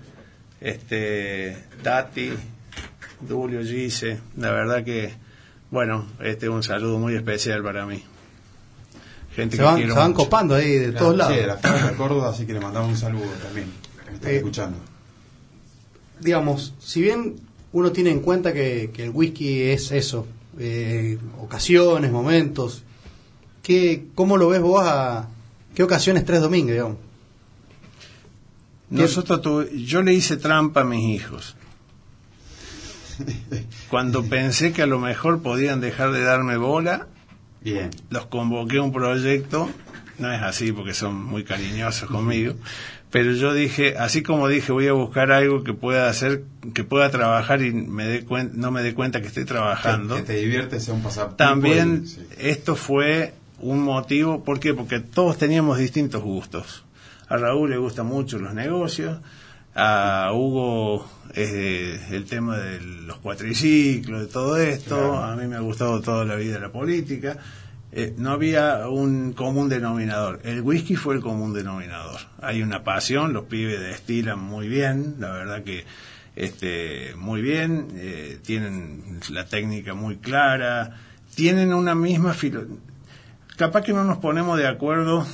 Este, 0.63 1.57
Tati, 1.83 2.33
Dulio, 3.21 3.63
Gise, 3.63 4.19
la 4.39 4.51
verdad 4.51 4.83
que, 4.83 5.13
bueno, 5.71 6.07
este 6.21 6.47
es 6.47 6.51
un 6.51 6.63
saludo 6.63 6.99
muy 6.99 7.15
especial 7.15 7.63
para 7.63 7.85
mí. 7.85 8.03
Gente 9.37 9.57
Se 9.57 9.63
que 9.63 9.67
van, 9.67 9.77
quiero 9.77 9.93
se 9.93 9.99
van 10.01 10.11
mucho. 10.13 10.25
copando 10.25 10.55
ahí 10.55 10.71
de 10.79 10.91
Claro, 10.91 10.99
todos 10.99 11.17
lados. 11.19 11.35
Sí, 11.35 11.41
de 11.41 11.47
la 11.47 11.57
de 11.91 11.97
Córdoba, 11.97 12.31
así 12.31 12.47
que 12.47 12.55
le 12.55 12.61
mandamos 12.61 12.89
un 12.91 12.97
saludo 12.97 13.27
también. 13.43 13.71
Me 14.09 14.15
están 14.15 14.31
Eh, 14.33 14.37
escuchando. 14.37 14.79
digamos, 16.19 16.75
si 16.81 17.03
bien 17.03 17.37
uno 17.73 17.93
tiene 17.93 18.11
en 18.11 18.21
cuenta 18.21 18.53
que, 18.53 18.91
que 18.93 19.05
el 19.05 19.11
whisky 19.11 19.63
es 19.63 19.93
eso, 19.93 20.27
eh, 20.59 21.19
ocasiones, 21.41 22.11
momentos, 22.11 22.83
¿qué, 23.63 24.07
¿cómo 24.15 24.37
lo 24.37 24.49
ves 24.49 24.61
vos 24.61 24.83
a 24.87 25.29
qué 25.75 25.83
ocasiones 25.83 26.25
tres 26.25 26.41
domingos, 26.41 26.73
digamos? 26.73 26.97
Nosotros 28.91 29.43
tuve- 29.43 29.85
yo 29.85 30.03
le 30.03 30.15
hice 30.15 30.37
trampa 30.39 30.81
a 30.81 30.85
mis 30.85 31.05
hijos. 31.15 31.57
Cuando 33.91 34.25
pensé 34.25 34.73
que 34.73 34.83
a 34.83 34.87
lo 34.87 34.99
mejor 34.99 35.43
podían 35.43 35.81
dejar 35.81 36.13
de 36.13 36.23
darme 36.23 36.57
bola, 36.57 37.09
Bien. 37.61 37.91
los 38.11 38.27
convoqué 38.27 38.79
a 38.79 38.83
un 38.83 38.93
proyecto, 38.93 39.69
no 40.19 40.33
es 40.33 40.41
así 40.43 40.73
porque 40.73 40.95
son 40.95 41.23
muy 41.25 41.43
cariñosos 41.45 42.09
conmigo, 42.09 42.55
pero 43.11 43.33
yo 43.33 43.55
dije, 43.55 43.97
así 43.97 44.23
como 44.23 44.49
dije, 44.49 44.71
voy 44.73 44.87
a 44.87 44.93
buscar 44.93 45.33
algo 45.33 45.65
que 45.65 45.73
pueda 45.73 46.09
hacer, 46.09 46.43
que 46.75 46.85
pueda 46.85 47.11
trabajar 47.11 47.63
y 47.63 47.73
me 47.73 48.05
dé 48.07 48.27
cuen- 48.27 48.53
no 48.53 48.71
me 48.71 48.83
dé 48.83 48.93
cuenta 48.95 49.21
que 49.23 49.29
estoy 49.29 49.45
trabajando. 49.45 50.15
Que, 50.17 50.21
que 50.23 50.27
te 50.27 50.37
diviertes, 50.39 50.85
sea 50.85 50.95
un 50.95 51.03
pasatiempo. 51.03 51.37
También 51.37 52.07
sí. 52.07 52.21
esto 52.39 52.77
fue 52.77 53.33
un 53.61 53.83
motivo, 53.83 54.45
¿por 54.45 54.61
qué? 54.61 54.75
Porque 54.75 55.01
todos 55.01 55.39
teníamos 55.39 55.79
distintos 55.79 56.23
gustos. 56.23 56.85
A 57.29 57.37
Raúl 57.37 57.71
le 57.71 57.77
gustan 57.79 58.07
mucho 58.07 58.39
los 58.39 58.55
negocios, 58.55 59.19
a 59.75 60.31
Hugo 60.35 61.07
eh, 61.35 62.01
el 62.11 62.25
tema 62.25 62.57
de 62.59 62.81
los 62.81 63.19
cuatriciclos, 63.19 64.21
de 64.23 64.27
todo 64.27 64.57
esto, 64.57 64.97
Claro. 64.97 65.17
a 65.25 65.37
mí 65.37 65.47
me 65.47 65.57
ha 65.57 65.61
gustado 65.61 66.01
toda 66.01 66.25
la 66.25 66.37
vida 66.37 66.59
la 66.59 66.71
política. 66.73 67.37
Eh, 67.91 68.15
no 68.19 68.33
había 68.33 68.89
un 68.89 69.33
común 69.33 69.69
denominador. 69.69 70.41
El 70.45 70.61
whisky 70.63 70.95
fue 70.95 71.15
el 71.15 71.21
común 71.21 71.55
denominador. 71.55 72.21
Hay 72.41 72.63
una 72.63 72.85
pasión, 72.85 73.33
los 73.33 73.45
pibes 73.45 73.81
destilan 73.81 74.39
muy 74.39 74.69
bien, 74.69 75.17
la 75.19 75.31
verdad 75.31 75.65
que 75.65 75.85
este 76.37 77.15
muy 77.17 77.41
bien, 77.41 77.89
eh, 77.95 78.39
tienen 78.45 79.21
la 79.31 79.47
técnica 79.47 79.95
muy 79.95 80.17
clara, 80.19 80.99
tienen 81.35 81.73
una 81.73 81.95
misma 81.95 82.35
filo 82.35 82.67
capaz 83.59 83.83
que 83.83 83.93
no 83.93 84.05
nos 84.05 84.19
ponemos 84.19 84.57
de 84.57 84.69
acuerdo 84.69 85.27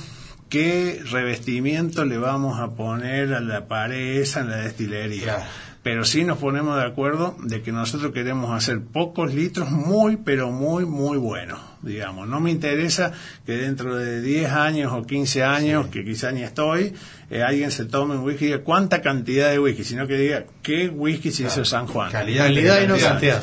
qué 0.49 1.01
revestimiento 1.11 2.05
le 2.05 2.17
vamos 2.17 2.59
a 2.59 2.71
poner 2.71 3.33
a 3.33 3.39
la 3.39 3.67
pared 3.67 4.19
esa 4.19 4.41
en 4.41 4.49
la 4.49 4.57
destilería. 4.57 5.23
Claro. 5.23 5.43
Pero 5.83 6.03
sí 6.03 6.23
nos 6.23 6.39
ponemos 6.39 6.75
de 6.75 6.83
acuerdo 6.83 7.37
de 7.43 7.61
que 7.61 7.71
nosotros 7.71 8.11
queremos 8.11 8.51
hacer 8.51 8.81
pocos 8.81 9.35
litros 9.35 9.69
muy, 9.69 10.17
pero 10.17 10.49
muy, 10.49 10.85
muy 10.85 11.19
buenos. 11.19 11.59
Digamos. 11.85 12.27
No 12.27 12.39
me 12.39 12.51
interesa 12.51 13.13
que 13.45 13.53
dentro 13.53 13.95
de 13.95 14.21
10 14.21 14.51
años 14.51 14.91
o 14.93 15.05
15 15.05 15.43
años, 15.43 15.87
que 15.87 16.03
quizá 16.03 16.31
ni 16.31 16.43
estoy, 16.43 16.93
eh, 17.29 17.41
alguien 17.43 17.71
se 17.71 17.85
tome 17.85 18.15
un 18.15 18.23
whisky 18.23 18.45
y 18.45 18.47
diga 18.49 18.63
cuánta 18.63 19.01
cantidad 19.01 19.49
de 19.51 19.59
whisky, 19.59 19.83
sino 19.83 20.07
que 20.07 20.17
diga 20.17 20.45
qué 20.61 20.89
whisky 20.89 21.31
se 21.31 21.43
hizo 21.43 21.63
San 21.63 21.87
Juan. 21.87 22.11
Calidad, 22.11 22.45
Calidad 22.45 22.81
y 22.83 22.87
no 22.87 22.97
cantidad. 22.97 23.41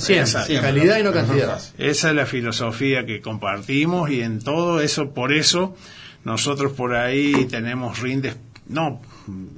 Calidad 0.61 0.99
y 0.99 1.03
no 1.03 1.13
cantidad. 1.13 1.61
Esa 1.79 2.11
es 2.11 2.15
la 2.15 2.27
filosofía 2.27 3.07
que 3.07 3.21
compartimos 3.21 4.11
y 4.11 4.21
en 4.21 4.41
todo 4.41 4.81
eso, 4.81 5.15
por 5.15 5.33
eso, 5.33 5.75
nosotros 6.25 6.73
por 6.73 6.95
ahí 6.95 7.47
tenemos 7.51 8.01
rindes, 8.01 8.37
no, 8.69 9.01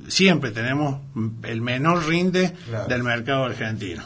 siempre 0.09 0.51
tenemos 0.51 1.01
el 1.45 1.61
menor 1.61 2.07
rinde 2.07 2.53
Claro. 2.68 2.87
del 2.89 3.03
mercado 3.03 3.45
argentino. 3.45 4.03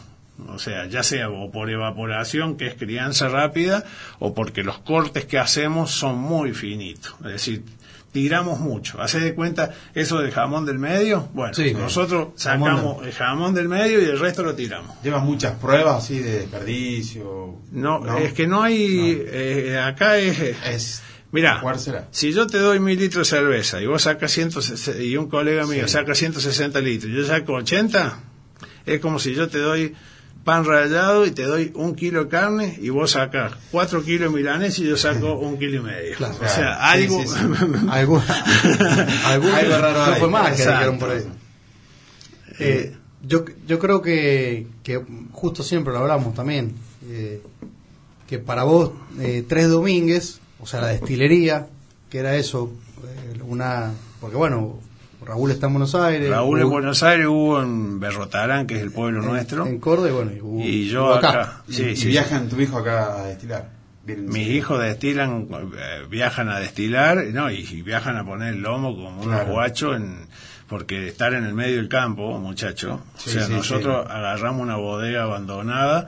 O 0.46 0.58
sea, 0.58 0.86
ya 0.86 1.02
sea 1.02 1.30
o 1.30 1.50
por 1.50 1.68
evaporación, 1.68 2.56
que 2.56 2.66
es 2.68 2.74
crianza 2.74 3.28
rápida, 3.28 3.84
o 4.20 4.34
porque 4.34 4.62
los 4.62 4.78
cortes 4.78 5.24
que 5.24 5.38
hacemos 5.38 5.90
son 5.90 6.16
muy 6.18 6.52
finitos. 6.54 7.14
Es 7.24 7.32
decir, 7.32 7.64
tiramos 8.12 8.60
mucho. 8.60 9.00
Hace 9.02 9.18
de 9.20 9.34
cuenta 9.34 9.74
eso 9.94 10.18
del 10.18 10.30
jamón 10.30 10.64
del 10.64 10.78
medio. 10.78 11.28
Bueno, 11.34 11.52
Sí. 11.54 11.74
nosotros 11.74 12.28
Jamón 12.40 12.70
sacamos 12.76 13.06
el 13.06 13.12
jamón 13.12 13.54
del 13.54 13.68
medio 13.68 14.00
y 14.00 14.04
el 14.04 14.18
resto 14.18 14.42
lo 14.44 14.54
tiramos. 14.54 14.96
Llevas 15.02 15.24
muchas 15.24 15.56
pruebas 15.56 16.04
así 16.04 16.20
de 16.20 16.38
desperdicio. 16.40 17.56
No, 17.72 18.16
es 18.18 18.32
que 18.32 18.46
no 18.46 18.62
hay. 18.62 19.20
eh, 19.26 19.78
acá 19.84 20.18
es. 20.18 20.38
Es. 20.66 21.02
Mira, 21.30 21.60
si 22.10 22.32
yo 22.32 22.46
te 22.46 22.56
doy 22.58 22.80
mil 22.80 22.98
litros 22.98 23.28
de 23.30 23.36
cerveza 23.36 23.82
y 23.82 23.86
vos 23.86 24.02
sacas 24.02 24.30
160 24.32 25.02
y 25.02 25.16
un 25.18 25.28
colega 25.28 25.66
mío 25.66 25.82
Sí. 25.86 25.92
saca 25.92 26.14
160 26.14 26.80
litros 26.80 27.12
y 27.12 27.16
yo 27.16 27.24
saco 27.26 27.52
80, 27.52 28.18
es 28.86 28.98
como 29.00 29.18
si 29.18 29.34
yo 29.34 29.48
te 29.48 29.58
doy 29.58 29.94
pan 30.48 30.64
rallado 30.64 31.26
y 31.26 31.30
te 31.32 31.42
doy 31.42 31.72
un 31.74 31.94
kilo 31.94 32.24
de 32.24 32.30
carne 32.30 32.78
y 32.80 32.88
vos 32.88 33.10
sacas 33.10 33.52
cuatro 33.70 34.02
kilos 34.02 34.32
de 34.32 34.38
milanés 34.38 34.78
y 34.78 34.84
yo 34.88 34.96
saco 34.96 35.34
un 35.34 35.58
kilo 35.58 35.80
y 35.80 35.82
medio. 35.82 36.16
Claro. 36.16 36.36
o 36.42 36.48
sea, 36.48 36.90
algo... 36.90 37.20
sí, 37.20 37.28
sí. 37.28 37.34
Algún, 37.90 37.90
algún- 37.90 38.22
Algo 39.52 39.78
raro 39.78 40.06
no 40.06 40.14
fue 40.16 40.30
más 40.30 40.56
que 40.56 40.64
por 40.98 41.10
ahí. 41.10 41.22
Eh, 42.60 42.96
yo, 43.22 43.44
yo 43.66 43.78
creo 43.78 44.00
que, 44.00 44.66
que 44.82 45.04
justo 45.32 45.62
siempre 45.62 45.92
lo 45.92 45.98
hablamos 45.98 46.32
también, 46.34 46.72
eh, 47.10 47.42
que 48.26 48.38
para 48.38 48.62
vos 48.62 48.92
eh, 49.20 49.44
tres 49.46 49.68
domínguez, 49.68 50.40
o 50.60 50.66
sea, 50.66 50.80
la 50.80 50.88
destilería, 50.88 51.66
que 52.08 52.20
era 52.20 52.36
eso, 52.36 52.72
eh, 53.04 53.38
una... 53.46 53.92
Porque 54.18 54.36
bueno, 54.36 54.78
Raúl 55.28 55.50
está 55.50 55.66
en 55.66 55.74
Buenos 55.74 55.94
Aires. 55.94 56.30
Raúl 56.30 56.60
en 56.62 56.70
Buenos 56.70 57.02
Aires, 57.02 57.26
hubo 57.26 57.60
en 57.62 58.00
Berrotarán, 58.00 58.66
que 58.66 58.76
es 58.76 58.82
el 58.82 58.90
pueblo 58.90 59.20
en- 59.20 59.26
nuestro, 59.26 59.66
En 59.66 59.78
Córdoba, 59.78 60.08
y 60.08 60.12
bueno, 60.12 60.32
y, 60.32 60.40
Hugo- 60.40 60.64
y 60.64 60.88
yo 60.88 61.04
Hugo 61.04 61.14
acá. 61.16 61.62
Y, 61.68 61.72
Sí, 61.74 61.82
y 61.90 61.96
sí, 61.96 62.08
viajan 62.08 62.48
tu 62.48 62.58
hijo 62.60 62.78
acá 62.78 63.20
a 63.20 63.24
destilar. 63.26 63.68
Vienen- 64.06 64.30
Mis 64.30 64.48
hijos 64.48 64.80
destilan, 64.82 65.46
eh, 65.76 66.06
viajan 66.08 66.48
a 66.48 66.58
destilar, 66.58 67.18
no, 67.26 67.50
y, 67.50 67.56
y 67.58 67.82
viajan 67.82 68.16
a 68.16 68.24
poner 68.24 68.54
el 68.54 68.62
lomo 68.62 68.96
como 68.96 69.10
unos 69.20 69.26
Claro. 69.26 69.52
guachos, 69.52 69.96
en, 69.96 70.16
porque 70.66 71.08
estar 71.08 71.34
en 71.34 71.44
el 71.44 71.52
medio 71.52 71.76
del 71.76 71.88
campo, 71.90 72.38
muchacho. 72.38 73.02
Sí, 73.18 73.28
o 73.28 73.32
sea, 73.34 73.42
sí, 73.46 73.52
nosotros 73.52 74.06
sí. 74.06 74.12
agarramos 74.12 74.62
una 74.62 74.76
bodega 74.76 75.24
abandonada, 75.24 76.06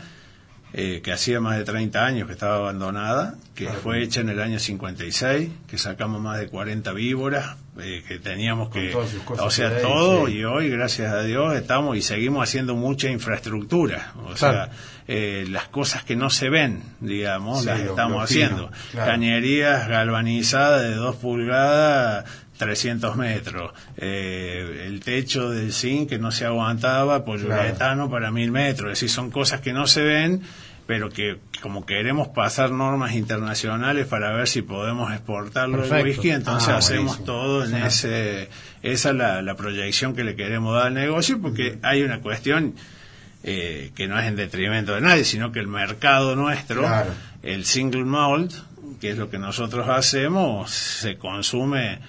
eh, 0.72 1.00
que 1.02 1.12
hacía 1.12 1.40
más 1.40 1.58
de 1.58 1.64
30 1.64 2.06
años 2.06 2.26
que 2.26 2.32
estaba 2.32 2.56
abandonada, 2.56 3.34
que 3.54 3.64
Claro. 3.64 3.80
fue 3.80 4.02
hecha 4.02 4.20
en 4.22 4.28
el 4.30 4.40
año 4.40 4.58
56, 4.58 5.50
que 5.66 5.76
sacamos 5.78 6.22
más 6.22 6.38
de 6.38 6.46
40 6.48 6.92
víboras, 6.92 7.56
eh, 7.78 8.02
que 8.06 8.18
teníamos 8.18 8.70
que... 8.70 8.92
O 8.94 9.50
sea, 9.50 9.80
todo, 9.80 10.26
sí. 10.26 10.34
y 10.38 10.44
hoy, 10.44 10.68
gracias 10.70 11.12
a 11.12 11.22
Dios, 11.22 11.54
estamos 11.56 11.96
y 11.96 12.02
seguimos 12.02 12.42
haciendo 12.48 12.74
mucha 12.74 13.08
infraestructura. 13.10 14.12
O 14.18 14.34
Claro. 14.34 14.36
sea, 14.36 14.70
eh, 15.08 15.46
las 15.48 15.68
cosas 15.68 16.04
que 16.04 16.16
no 16.16 16.30
se 16.30 16.48
ven, 16.50 16.82
digamos, 17.00 17.60
Sí, 17.60 17.66
las 17.66 17.80
estamos 17.80 18.12
lo 18.18 18.20
haciendo. 18.22 18.70
claro. 18.92 19.10
Cañerías 19.10 19.88
galvanizadas 19.88 20.82
de 20.82 20.94
2 20.94 21.16
pulgadas, 21.16 22.24
300 22.58 23.16
metros. 23.16 23.72
Eh, 23.96 24.84
el 24.86 25.00
techo 25.00 25.50
del 25.50 25.72
zinc 25.72 26.08
que 26.10 26.18
no 26.18 26.30
se 26.30 26.44
aguantaba, 26.44 27.24
poliuretano 27.24 28.10
para 28.10 28.30
1000 28.30 28.50
metros. 28.52 28.92
Es 28.92 28.98
decir, 29.00 29.08
son 29.10 29.30
cosas 29.30 29.60
que 29.62 29.72
no 29.72 29.86
se 29.86 30.02
ven, 30.02 30.42
pero 30.90 31.08
que 31.08 31.36
como 31.62 31.86
queremos 31.86 32.26
pasar 32.26 32.72
normas 32.72 33.14
internacionales 33.14 34.08
para 34.08 34.32
ver 34.32 34.48
si 34.48 34.62
podemos 34.62 35.12
exportarlo 35.12 35.76
el 35.84 35.88
Perfecto. 35.88 36.04
whisky, 36.08 36.30
entonces 36.32 36.68
Ah, 36.68 36.78
hacemos 36.78 37.18
buenísimo. 37.18 37.26
todo 37.26 37.64
en 37.64 37.76
ese... 37.76 38.48
Esa 38.82 39.10
es 39.10 39.14
la, 39.14 39.40
la 39.40 39.54
proyección 39.54 40.16
que 40.16 40.24
le 40.24 40.34
queremos 40.34 40.74
dar 40.74 40.88
al 40.88 40.94
negocio, 40.94 41.40
porque 41.40 41.78
hay 41.82 42.02
una 42.02 42.18
cuestión 42.18 42.74
eh, 43.44 43.92
que 43.94 44.08
no 44.08 44.18
es 44.18 44.26
en 44.26 44.34
detrimento 44.34 44.92
de 44.96 45.00
nadie, 45.00 45.22
sino 45.24 45.52
que 45.52 45.60
el 45.60 45.68
mercado 45.68 46.34
nuestro, 46.34 46.80
Claro. 46.80 47.12
el 47.44 47.64
single 47.64 48.04
malt, 48.04 48.52
que 49.00 49.10
es 49.10 49.16
lo 49.16 49.30
que 49.30 49.38
nosotros 49.38 49.88
hacemos, 49.88 50.72
se 50.72 51.18
consume, 51.18 52.00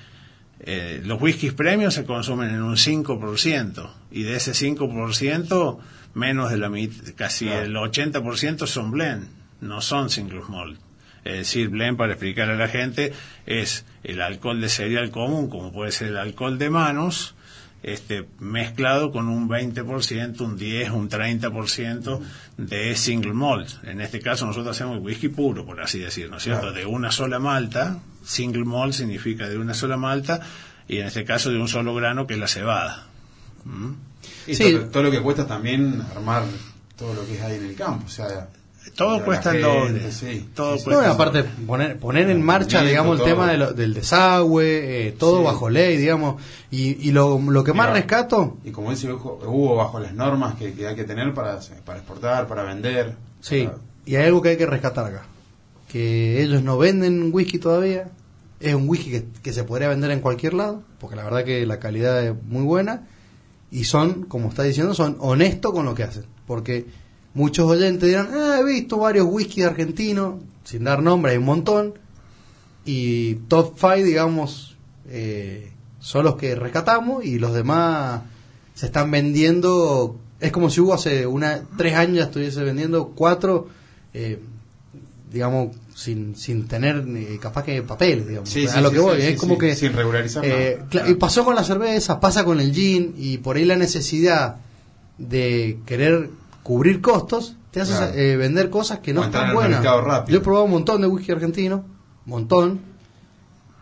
eh, 0.61 1.03
los 1.05 1.21
whiskies 1.21 1.53
premios 1.53 1.93
se 1.93 2.03
consumen 2.03 2.49
en 2.49 2.63
un 2.63 2.77
5%, 2.77 3.91
y 4.09 4.23
de 4.23 4.37
ese 4.37 4.53
5%, 4.55 5.77
menos 6.13 6.51
de 6.51 6.57
la 6.57 6.69
mitad, 6.69 7.13
casi 7.15 7.45
Claro. 7.45 7.63
el 7.63 7.75
80% 7.75 8.67
son 8.67 8.91
blend, 8.91 9.27
no 9.61 9.81
son 9.81 10.09
single 10.09 10.41
malt. 10.49 10.79
Es 11.23 11.37
decir, 11.37 11.69
blend, 11.69 11.97
para 11.97 12.13
explicar 12.13 12.49
a 12.49 12.55
la 12.55 12.67
gente, 12.67 13.13
es 13.45 13.85
el 14.03 14.21
alcohol 14.21 14.59
de 14.59 14.69
cereal 14.69 15.11
común, 15.11 15.49
como 15.49 15.71
puede 15.71 15.91
ser 15.91 16.09
el 16.09 16.17
alcohol 16.17 16.57
de 16.57 16.69
manos, 16.71 17.35
este, 17.83 18.27
mezclado 18.39 19.11
con 19.11 19.27
un 19.27 19.47
20%, 19.47 20.41
un 20.41 20.57
10, 20.57 20.91
un 20.91 21.09
30% 21.09 22.21
de 22.57 22.95
single 22.95 23.33
malt. 23.33 23.83
En 23.83 24.01
este 24.01 24.19
caso 24.19 24.45
nosotros 24.45 24.75
hacemos 24.75 24.99
whisky 25.01 25.29
puro, 25.29 25.65
por 25.65 25.79
así 25.81 25.99
decirlo, 25.99 26.31
¿no 26.31 26.37
es 26.37 26.43
cierto? 26.43 26.61
Claro. 26.61 26.75
De 26.75 26.85
una 26.85 27.11
sola 27.11 27.39
malta, 27.39 27.99
single 28.23 28.65
malt 28.65 28.93
significa 28.93 29.47
de 29.47 29.57
una 29.57 29.73
sola 29.73 29.97
malta, 29.97 30.41
y 30.87 30.97
en 30.97 31.07
este 31.07 31.23
caso 31.23 31.49
de 31.51 31.57
un 31.57 31.67
solo 31.67 31.93
grano 31.95 32.27
que 32.27 32.33
es 32.33 32.39
la 32.39 32.47
cebada. 32.47 33.07
¿Mm? 33.63 33.91
Y 34.47 34.55
Sí. 34.55 34.73
todo, 34.73 34.85
todo 34.85 35.03
lo 35.03 35.11
que 35.11 35.21
cuesta 35.21 35.45
también 35.47 36.01
armar 36.15 36.43
todo 36.97 37.13
lo 37.13 37.25
que 37.25 37.35
es 37.35 37.41
ahí 37.41 37.57
en 37.57 37.65
el 37.65 37.75
campo. 37.75 38.05
O 38.05 38.09
sea, 38.09 38.47
Todo 38.95 39.23
cuesta 39.23 39.51
el 39.55 39.61
doble. 39.61 40.11
sí. 40.11 40.49
Todo 40.55 40.77
Sí. 40.77 40.89
No, 40.89 40.99
aparte 40.99 41.43
poner, 41.43 41.97
poner 41.99 42.29
en 42.29 42.41
marcha, 42.43 42.81
digamos, 42.83 43.13
el 43.13 43.17
todo. 43.19 43.27
tema 43.27 43.51
de 43.51 43.57
lo- 43.57 43.73
del 43.73 43.93
desagüe, 43.93 45.07
eh, 45.07 45.11
todo 45.11 45.39
Sí. 45.39 45.43
bajo 45.45 45.69
ley, 45.69 45.97
digamos. 45.97 46.41
Y, 46.71 47.07
y 47.07 47.11
lo, 47.11 47.39
lo 47.39 47.63
que 47.63 47.73
más 47.73 47.87
Mira, 47.87 47.99
rescato, 47.99 48.57
Y 48.63 48.71
como 48.71 48.89
dice 48.91 49.11
Hugo, 49.11 49.39
Hugo, 49.45 49.75
bajo 49.75 49.99
las 49.99 50.13
normas 50.13 50.55
que, 50.55 50.73
que 50.73 50.87
hay 50.87 50.95
que 50.95 51.03
tener 51.03 51.33
para, 51.33 51.59
para 51.85 51.99
exportar, 51.99 52.47
para 52.47 52.63
vender. 52.63 53.15
sí, 53.39 53.65
para- 53.65 53.77
y 54.05 54.15
hay 54.15 54.25
algo 54.25 54.41
que 54.41 54.49
hay 54.49 54.57
que 54.57 54.65
rescatar 54.65 55.05
acá. 55.05 55.23
Que 55.87 56.41
ellos 56.41 56.63
no 56.63 56.77
venden 56.77 57.31
whisky 57.33 57.59
todavía. 57.59 58.09
Es 58.59 58.73
un 58.75 58.87
whisky 58.87 59.11
que, 59.11 59.25
que 59.43 59.53
se 59.53 59.63
podría 59.63 59.89
vender 59.89 60.11
en 60.11 60.21
cualquier 60.21 60.53
lado, 60.53 60.81
porque 60.99 61.15
la 61.15 61.23
verdad 61.23 61.43
que 61.43 61.65
la 61.65 61.79
calidad 61.79 62.23
es 62.23 62.33
muy 62.45 62.63
buena. 62.63 63.07
Y 63.71 63.85
son, 63.85 64.23
como 64.23 64.49
está 64.49 64.63
diciendo, 64.63 64.93
son 64.93 65.15
honestos 65.19 65.71
con 65.71 65.85
lo 65.85 65.95
que 65.95 66.03
hacen. 66.03 66.25
Porque 66.45 66.85
muchos 67.33 67.67
oyentes 67.69 68.07
dirán, 68.07 68.29
ah, 68.33 68.57
he 68.59 68.63
visto 68.63 68.97
varios 68.97 69.27
whisky 69.29 69.63
argentinos, 69.63 70.35
sin 70.63 70.83
dar 70.83 71.01
nombre, 71.01 71.31
hay 71.31 71.37
un 71.37 71.45
montón. 71.45 71.93
Y 72.85 73.35
top 73.47 73.75
5, 73.79 73.95
digamos, 74.03 74.75
eh, 75.07 75.71
son 75.99 76.25
los 76.25 76.35
que 76.35 76.55
rescatamos 76.55 77.23
y 77.23 77.39
los 77.39 77.53
demás 77.53 78.21
se 78.73 78.87
están 78.87 79.11
vendiendo. 79.11 80.17
Es 80.39 80.51
como 80.51 80.69
si 80.69 80.81
Hugo 80.81 80.95
hace 80.95 81.27
una, 81.27 81.61
tres 81.77 81.95
años 81.95 82.17
ya 82.17 82.23
estuviese 82.23 82.63
vendiendo 82.63 83.09
cuatro, 83.09 83.67
eh, 84.13 84.41
digamos, 85.31 85.75
sin, 86.01 86.35
sin 86.35 86.67
tener 86.67 87.03
eh, 87.15 87.37
capaz 87.41 87.63
que 87.63 87.81
papeles, 87.83 88.27
digamos. 88.27 88.49
Sí, 88.49 88.65
a 88.65 88.71
sí, 88.73 88.81
lo 88.81 88.89
sí, 88.89 88.95
que 88.95 89.01
voy, 89.01 89.15
sí, 89.21 89.27
es 89.27 89.31
sí, 89.33 89.37
como 89.37 89.57
que. 89.57 89.75
sin 89.75 89.93
regularizar 89.93 90.43
eh, 90.45 90.75
nada. 90.77 90.85
cla- 90.85 90.89
Claro. 90.89 91.11
Y 91.11 91.13
pasó 91.15 91.45
con 91.45 91.55
la 91.55 91.63
cerveza, 91.63 92.19
pasa 92.19 92.43
con 92.43 92.59
el 92.59 92.73
gin, 92.73 93.13
y 93.17 93.37
por 93.37 93.55
ahí 93.57 93.65
la 93.65 93.75
necesidad 93.75 94.57
de 95.17 95.79
querer 95.85 96.29
cubrir 96.63 97.01
costos 97.01 97.55
te 97.71 97.81
hace 97.81 97.93
Claro. 97.93 98.13
eh, 98.15 98.37
vender 98.37 98.69
cosas 98.69 98.99
que 98.99 99.13
no 99.13 99.23
están 99.23 99.53
buenas. 99.53 99.83
Yo 100.27 100.37
he 100.37 100.41
probado 100.41 100.65
un 100.65 100.71
montón 100.71 101.01
de 101.01 101.07
whisky 101.07 101.31
argentino, 101.31 101.85
montón, 102.25 102.81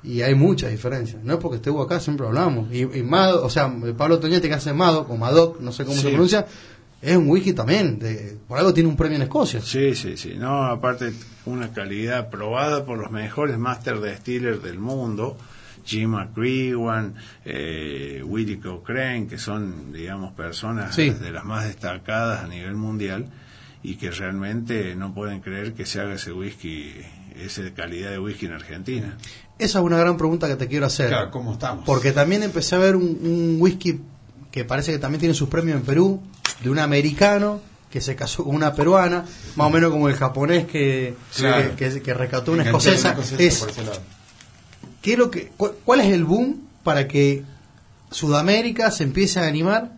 y 0.04 0.22
hay 0.22 0.36
muchas 0.36 0.72
diferencias. 0.72 1.24
No 1.24 1.34
es 1.34 1.40
porque 1.40 1.58
esté 1.58 1.70
Hugo 1.72 1.82
acá, 1.84 2.00
siempre 2.00 2.26
hablamos. 2.28 2.72
Y, 2.72 2.82
y 2.84 3.04
Mado, 3.04 3.44
o 3.46 3.50
sea, 3.50 3.74
Pablo 3.98 4.20
Toñete 4.20 4.48
que 4.48 4.54
hace 4.56 4.74
Madoc, 4.74 5.10
o 5.10 5.18
Madoc, 5.18 5.60
no 5.60 5.72
sé 5.72 5.84
cómo 5.86 5.98
se 6.00 6.10
pronuncia, 6.10 6.46
es 7.02 7.16
un 7.18 7.30
whisky 7.30 7.54
también. 7.54 8.00
De, 8.00 8.38
por 8.48 8.58
algo 8.60 8.74
tiene 8.74 8.90
un 8.90 8.96
premio 8.98 9.16
en 9.18 9.24
Escocia. 9.24 9.62
Sí, 9.62 9.96
sí, 9.96 10.18
sí. 10.18 10.34
No, 10.38 10.66
aparte, 10.66 11.14
una 11.46 11.72
calidad 11.72 12.30
probada 12.30 12.86
por 12.86 12.98
los 12.98 13.12
mejores 13.12 13.58
master 13.58 14.02
distillers 14.02 14.62
del 14.64 14.80
mundo. 14.80 15.38
Jim 15.86 16.10
McCrewan, 16.12 17.16
eh, 17.46 18.22
Willie 18.24 18.60
Cochrane, 18.60 19.28
que 19.28 19.38
son, 19.38 19.92
digamos, 19.94 20.34
personas 20.34 20.94
Sí. 20.94 21.10
de 21.10 21.32
las 21.32 21.46
más 21.46 21.66
destacadas 21.66 22.44
a 22.44 22.48
nivel 22.48 22.76
mundial 22.76 23.26
y 23.82 23.96
que 23.96 24.12
realmente 24.12 24.94
no 24.96 25.14
pueden 25.14 25.40
creer 25.40 25.74
que 25.74 25.86
se 25.86 26.00
haga 26.02 26.16
ese 26.16 26.32
whisky, 26.34 26.94
esa 27.38 27.64
calidad 27.74 28.12
de 28.12 28.20
whisky 28.20 28.46
en 28.48 28.54
Argentina. 28.54 29.18
Esa 29.58 29.80
es 29.80 29.86
una 29.86 29.98
gran 29.98 30.18
pregunta 30.18 30.48
que 30.48 30.58
te 30.58 30.68
quiero 30.68 30.86
hacer. 30.86 31.08
Claro, 31.10 31.32
¿cómo 31.32 31.54
estamos? 31.54 31.86
Porque 31.86 32.12
también 32.12 32.44
empecé 32.44 32.76
a 32.76 32.80
ver 32.80 32.96
un, 32.96 33.04
un 33.24 33.58
whisky 33.60 34.00
que 34.52 34.66
parece 34.66 34.92
que 34.92 35.00
también 35.00 35.20
tiene 35.22 35.34
sus 35.34 35.48
premios 35.50 35.78
en 35.80 35.86
Perú, 35.86 36.22
de 36.62 36.70
un 36.70 36.80
americano, 36.80 37.62
que 37.90 38.02
se 38.02 38.16
casó 38.16 38.44
con 38.44 38.56
una 38.56 38.74
peruana, 38.76 39.26
más 39.56 39.68
o 39.68 39.70
menos 39.70 39.92
como 39.92 40.10
el 40.10 40.16
japonés 40.16 40.66
que, 40.68 41.16
Claro. 41.36 41.76
que, 41.76 41.90
que- 41.90 42.02
que 42.02 42.14
rescató 42.14 42.52
una 42.52 42.64
escocesa. 42.64 43.16
Es. 43.38 43.66
¿qué 45.02 45.14
es 45.14 45.18
lo 45.18 45.32
que, 45.32 45.48
cu- 45.58 45.72
¿Cuál 45.86 46.02
es 46.02 46.08
el 46.14 46.24
boom 46.26 46.68
para 46.84 47.08
que 47.08 47.44
Sudamérica 48.12 48.92
se 48.92 49.04
empiece 49.04 49.40
a 49.40 49.48
animar 49.48 49.92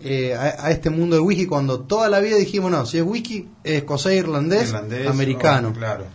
eh, 0.00 0.34
a, 0.34 0.66
a 0.66 0.70
este 0.70 0.90
mundo 0.90 1.16
del 1.16 1.24
whisky 1.24 1.46
cuando 1.46 1.80
toda 1.80 2.08
la 2.08 2.18
vida 2.20 2.36
dijimos, 2.36 2.70
no, 2.70 2.84
si 2.86 2.98
es 2.98 3.04
whisky, 3.04 3.48
es 3.62 3.74
escocés, 3.78 4.14
irlandés, 4.18 4.68
Irlandés, 4.68 5.06
americano. 5.06 5.72
claro. 5.72 6.06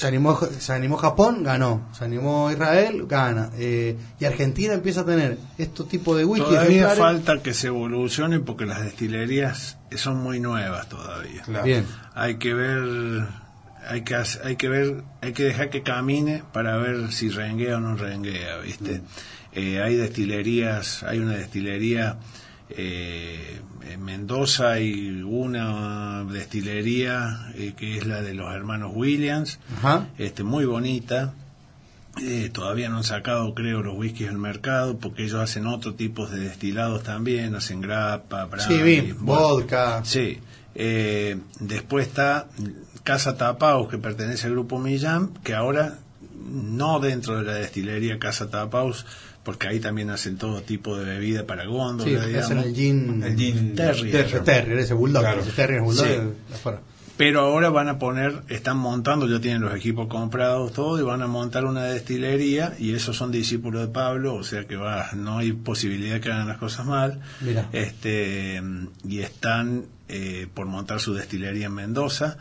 Se 0.00 0.06
animó, 0.06 0.40
se 0.58 0.72
animó 0.72 0.96
Japón, 0.96 1.42
ganó. 1.42 1.86
Se 1.92 2.06
animó 2.06 2.50
Israel, 2.50 3.04
gana. 3.06 3.50
Eh, 3.58 3.98
y 4.18 4.24
Argentina 4.24 4.72
empieza 4.72 5.02
a 5.02 5.04
tener 5.04 5.36
estos 5.58 5.90
tipos 5.90 6.16
de 6.16 6.24
whisky. 6.24 6.48
Todavía 6.48 6.86
ejemplares. 6.86 6.98
falta 6.98 7.42
que 7.42 7.52
se 7.52 7.66
evolucione 7.66 8.40
porque 8.40 8.64
las 8.64 8.82
destilerías 8.82 9.76
son 9.96 10.22
muy 10.22 10.40
nuevas 10.40 10.88
todavía. 10.88 11.42
Claro. 11.42 11.64
Bien. 11.66 11.84
Hay 12.14 12.36
que 12.36 12.54
ver, 12.54 13.26
hay 13.86 14.00
que 14.00 14.16
hay 14.42 14.56
que 14.56 14.68
ver, 14.70 15.02
hay 15.20 15.34
que 15.34 15.42
dejar 15.44 15.68
que 15.68 15.82
camine 15.82 16.44
para 16.50 16.78
ver 16.78 17.12
si 17.12 17.28
renguea 17.28 17.76
o 17.76 17.80
no 17.80 17.94
renguea, 17.94 18.56
¿viste? 18.56 19.02
Eh, 19.52 19.82
hay 19.82 19.96
destilerías, 19.96 21.02
hay 21.02 21.18
una 21.18 21.34
destilería 21.34 22.16
eh, 22.76 23.60
en 23.90 24.04
Mendoza 24.04 24.72
hay 24.72 25.22
una 25.22 26.24
destilería 26.24 27.52
eh, 27.54 27.74
que 27.76 27.98
es 27.98 28.06
la 28.06 28.22
de 28.22 28.34
los 28.34 28.52
hermanos 28.54 28.92
Williams, 28.94 29.58
Ajá. 29.78 30.08
este 30.18 30.42
muy 30.42 30.64
bonita. 30.64 31.34
Eh, 32.20 32.50
todavía 32.52 32.88
no 32.88 32.98
han 32.98 33.04
sacado, 33.04 33.54
creo, 33.54 33.82
los 33.82 33.96
whiskies 33.96 34.30
al 34.30 34.38
mercado 34.38 34.98
porque 34.98 35.24
ellos 35.24 35.40
hacen 35.40 35.66
otro 35.66 35.94
tipo 35.94 36.26
de 36.26 36.40
destilados 36.40 37.02
también, 37.04 37.54
hacen 37.54 37.80
grappa, 37.80 38.46
brandy. 38.46 38.74
Sí, 38.76 38.82
bien. 38.82 39.16
bueno. 39.20 39.42
Vodka. 39.42 40.04
Sí. 40.04 40.40
Después 41.60 42.06
está 42.08 42.48
Casa 43.04 43.36
Tapaus, 43.36 43.88
que 43.88 43.98
pertenece 43.98 44.46
al 44.46 44.52
grupo 44.52 44.78
Millán, 44.78 45.30
que 45.44 45.54
ahora 45.54 45.98
no 46.50 47.00
dentro 47.00 47.38
de 47.38 47.44
la 47.44 47.54
destilería 47.54 48.18
Casa 48.18 48.50
Tapaus, 48.50 49.06
porque 49.42 49.68
ahí 49.68 49.80
también 49.80 50.10
hacen 50.10 50.36
todo 50.36 50.62
tipo 50.62 50.96
de 50.96 51.04
bebida 51.04 51.46
para 51.46 51.62
Sí, 51.62 51.68
góndola, 51.68 52.20
porque 52.20 52.38
hacen 52.38 52.58
el 52.58 52.74
gin. 52.74 53.22
El 53.22 53.36
gin 53.36 53.74
Terrier. 53.74 54.10
Terrier. 54.10 54.44
Terrier, 54.44 54.78
ese 54.78 54.94
bulldog. 54.94 55.22
Claro. 55.22 55.40
Ese 55.40 55.52
Terrier 55.52 55.82
bulldog. 55.82 56.06
Sí. 56.06 56.54
afuera. 56.54 56.80
Pero 57.20 57.40
ahora 57.40 57.68
van 57.68 57.88
a 57.88 57.98
poner, 57.98 58.44
están 58.48 58.78
montando, 58.78 59.28
ya 59.28 59.40
tienen 59.40 59.60
los 59.60 59.74
equipos 59.74 60.06
comprados, 60.06 60.72
todo, 60.72 60.98
y 60.98 61.02
van 61.02 61.20
a 61.20 61.26
montar 61.26 61.66
una 61.66 61.84
destilería, 61.84 62.74
y 62.78 62.94
esos 62.94 63.14
son 63.14 63.30
discípulos 63.30 63.82
de 63.82 63.88
Pablo, 63.88 64.36
o 64.36 64.42
sea 64.42 64.66
que 64.66 64.76
va, 64.76 65.10
no 65.14 65.36
hay 65.36 65.52
posibilidad 65.52 66.14
de 66.14 66.20
que 66.22 66.32
hagan 66.32 66.48
las 66.48 66.56
cosas 66.56 66.86
mal. 66.86 67.20
Mira. 67.42 67.68
Este, 67.72 68.62
y 69.06 69.18
están 69.18 69.84
eh, 70.08 70.48
por 70.54 70.64
montar 70.64 70.98
su 70.98 71.12
destilería 71.12 71.66
en 71.66 71.74
Mendoza, 71.74 72.38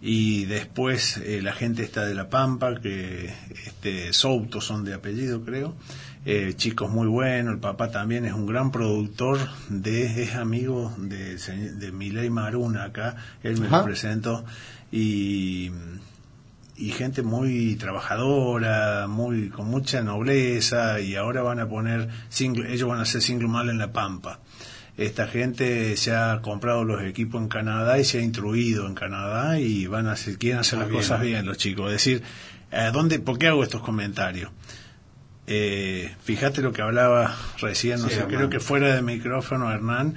y 0.00 0.46
después 0.46 1.18
eh, 1.18 1.42
la 1.42 1.52
gente 1.52 1.82
está 1.82 2.06
de 2.06 2.14
La 2.14 2.30
Pampa, 2.30 2.80
que 2.80 3.30
este, 3.66 4.14
Souto 4.14 4.62
son 4.62 4.86
de 4.86 4.94
apellido, 4.94 5.44
creo. 5.44 5.74
Eh, 6.26 6.54
chicos 6.56 6.90
muy 6.90 7.06
buenos, 7.06 7.52
el 7.54 7.60
papá 7.60 7.90
también 7.90 8.24
es 8.24 8.32
un 8.32 8.46
gran 8.46 8.70
productor, 8.72 9.38
de, 9.68 10.22
es 10.22 10.34
amigo 10.36 10.94
de, 10.96 11.36
de 11.36 11.92
Miley 11.92 12.30
Maruna 12.30 12.84
acá, 12.84 13.16
él 13.42 13.60
me 13.60 13.66
Ajá. 13.66 13.78
lo 13.80 13.84
presentó, 13.84 14.42
y, 14.90 15.70
y 16.76 16.90
gente 16.92 17.22
muy 17.22 17.76
trabajadora, 17.76 19.06
muy 19.06 19.50
con 19.50 19.66
mucha 19.68 20.00
nobleza, 20.02 20.98
y 21.00 21.14
ahora 21.14 21.42
van 21.42 21.60
a 21.60 21.68
poner, 21.68 22.08
single, 22.30 22.72
ellos 22.72 22.88
van 22.88 23.00
a 23.00 23.02
hacer 23.02 23.20
single 23.20 23.48
mal 23.48 23.68
en 23.68 23.76
La 23.76 23.92
Pampa. 23.92 24.40
Esta 24.96 25.26
gente 25.26 25.94
se 25.98 26.14
ha 26.14 26.40
comprado 26.40 26.84
los 26.84 27.02
equipos 27.02 27.42
en 27.42 27.48
Canadá 27.48 27.98
y 27.98 28.04
se 28.04 28.18
ha 28.18 28.22
instruido 28.22 28.86
en 28.86 28.94
Canadá 28.94 29.58
y 29.58 29.86
van 29.88 30.06
a 30.06 30.12
hacer, 30.12 30.38
quieren 30.38 30.60
hacer 30.60 30.78
Ah, 30.78 30.82
las 30.82 30.88
bien. 30.88 31.00
cosas 31.02 31.20
bien 31.20 31.44
los 31.46 31.58
chicos. 31.58 31.86
Es 31.88 31.92
decir, 31.94 32.22
¿a 32.70 32.90
¿dónde, 32.92 33.18
¿por 33.18 33.36
qué 33.36 33.48
hago 33.48 33.64
estos 33.64 33.82
comentarios? 33.82 34.50
Eh, 35.46 36.14
fíjate 36.22 36.62
lo 36.62 36.72
que 36.72 36.82
hablaba 36.82 37.36
recién, 37.60 38.00
no 38.00 38.08
Sí, 38.08 38.14
sé, 38.14 38.20
Hernán. 38.22 38.36
creo 38.36 38.50
que 38.50 38.60
fuera 38.60 38.94
de 38.94 39.02
micrófono 39.02 39.70
Hernán, 39.70 40.14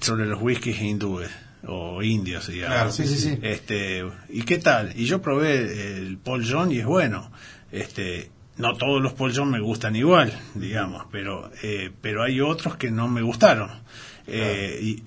sobre 0.00 0.26
los 0.26 0.40
whiskies 0.40 0.80
hindúes 0.80 1.30
o 1.66 2.02
indios, 2.02 2.46
digamos. 2.48 2.74
Claro, 2.76 2.92
sí, 2.92 3.06
sí, 3.06 3.16
sí. 3.18 3.38
Este, 3.42 4.04
¿y 4.28 4.42
qué 4.42 4.58
tal? 4.58 4.92
Y 4.96 5.06
yo 5.06 5.20
probé 5.20 5.96
el 5.98 6.18
Paul 6.18 6.46
John 6.48 6.70
y 6.70 6.78
es 6.78 6.86
bueno. 6.86 7.30
Este, 7.72 8.30
no 8.56 8.74
todos 8.76 9.02
los 9.02 9.12
Paul 9.14 9.32
John 9.34 9.50
me 9.50 9.60
gustan 9.60 9.96
igual, 9.96 10.32
digamos, 10.54 11.06
pero 11.10 11.50
eh, 11.62 11.90
pero 12.00 12.22
hay 12.22 12.40
otros 12.40 12.76
que 12.76 12.90
no 12.92 13.08
me 13.08 13.22
gustaron. 13.22 13.70
Eh, 14.30 14.78
y, 14.82 15.02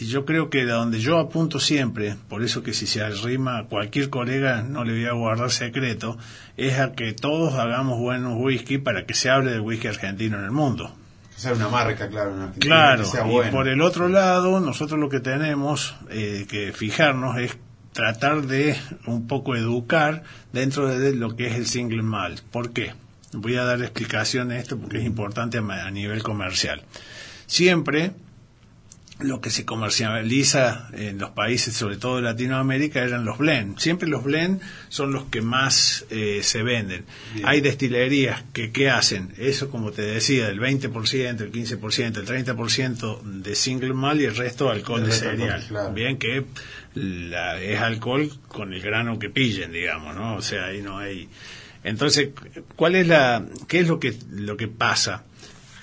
y 0.00 0.06
yo 0.06 0.26
creo 0.26 0.50
que 0.50 0.66
de 0.66 0.72
donde 0.72 1.00
yo 1.00 1.18
apunto 1.18 1.58
siempre, 1.58 2.16
por 2.28 2.42
eso 2.42 2.62
que 2.62 2.74
si 2.74 2.86
se 2.86 3.00
arrima 3.02 3.58
a 3.58 3.64
cualquier 3.64 4.10
colega 4.10 4.62
no 4.62 4.84
le 4.84 4.92
voy 4.92 5.06
a 5.06 5.12
guardar 5.12 5.50
secreto, 5.50 6.18
es 6.58 6.78
a 6.78 6.92
que 6.92 7.12
todos 7.14 7.54
hagamos 7.54 7.98
buenos 7.98 8.34
whisky 8.36 8.76
para 8.78 9.06
que 9.06 9.14
se 9.14 9.30
hable 9.30 9.50
del 9.50 9.60
whisky 9.60 9.88
argentino 9.88 10.38
en 10.38 10.44
el 10.44 10.50
mundo. 10.50 10.94
Que 11.34 11.40
sea 11.40 11.54
una 11.54 11.68
marca, 11.68 12.08
claro. 12.08 12.52
Claro, 12.58 13.04
que 13.04 13.08
sea 13.08 13.26
y 13.26 13.30
buena. 13.30 13.50
por 13.50 13.66
el 13.66 13.80
otro 13.80 14.08
lado, 14.08 14.60
nosotros 14.60 15.00
lo 15.00 15.08
que 15.08 15.20
tenemos 15.20 15.96
eh, 16.10 16.46
que 16.48 16.72
fijarnos 16.72 17.38
es 17.38 17.56
tratar 17.92 18.42
de 18.42 18.76
un 19.06 19.26
poco 19.26 19.56
educar 19.56 20.22
dentro 20.52 20.86
de 20.86 21.14
lo 21.14 21.34
que 21.34 21.46
es 21.46 21.54
el 21.54 21.66
single 21.66 22.02
malt. 22.02 22.42
¿Por 22.42 22.72
qué? 22.72 22.92
Voy 23.32 23.56
a 23.56 23.64
dar 23.64 23.80
explicación 23.80 24.48
de 24.48 24.58
esto 24.58 24.76
porque 24.76 24.98
es 24.98 25.04
importante 25.04 25.58
a, 25.58 25.86
a 25.86 25.90
nivel 25.90 26.22
comercial. 26.22 26.82
Siempre 27.46 28.12
lo 29.22 29.40
que 29.40 29.50
se 29.50 29.64
comercializa 29.64 30.88
en 30.92 31.18
los 31.18 31.30
países, 31.30 31.74
sobre 31.74 31.96
todo 31.96 32.16
de 32.16 32.22
Latinoamérica, 32.22 33.02
eran 33.02 33.24
los 33.24 33.38
blend. 33.38 33.78
Siempre 33.78 34.08
los 34.08 34.24
blend 34.24 34.60
son 34.88 35.12
los 35.12 35.24
que 35.24 35.42
más 35.42 36.06
eh, 36.10 36.40
se 36.42 36.62
venden. 36.62 37.04
Bien. 37.34 37.46
Hay 37.46 37.60
destilerías 37.60 38.42
que 38.52 38.72
¿qué 38.72 38.90
hacen? 38.90 39.32
Eso, 39.38 39.68
como 39.70 39.90
te 39.92 40.02
decía, 40.02 40.46
del 40.48 40.60
20%, 40.60 41.40
el 41.40 41.52
15%, 41.52 42.16
el 42.16 42.26
30% 42.26 43.22
de 43.22 43.54
single 43.54 43.92
malt 43.94 44.20
y 44.20 44.24
el 44.24 44.36
resto 44.36 44.70
alcohol 44.70 45.00
El 45.00 45.06
de 45.06 45.10
resto 45.12 45.30
cereal. 45.30 45.50
alcohol, 45.52 45.68
claro. 45.68 45.92
Bien, 45.92 46.18
que 46.18 46.44
la- 46.94 47.60
es 47.60 47.80
alcohol 47.80 48.30
con 48.48 48.72
el 48.72 48.80
grano 48.80 49.18
que 49.18 49.30
pillen, 49.30 49.72
digamos, 49.72 50.14
¿no? 50.16 50.34
O 50.36 50.42
sea, 50.42 50.66
ahí 50.66 50.82
no 50.82 50.98
hay... 50.98 51.28
Entonces, 51.84 52.30
¿cuál 52.76 52.94
es 52.94 53.06
la, 53.06 53.44
qué 53.68 53.80
es 53.80 53.88
lo 53.88 53.98
que, 53.98 54.14
lo 54.30 54.56
que 54.56 54.68
pasa? 54.68 55.24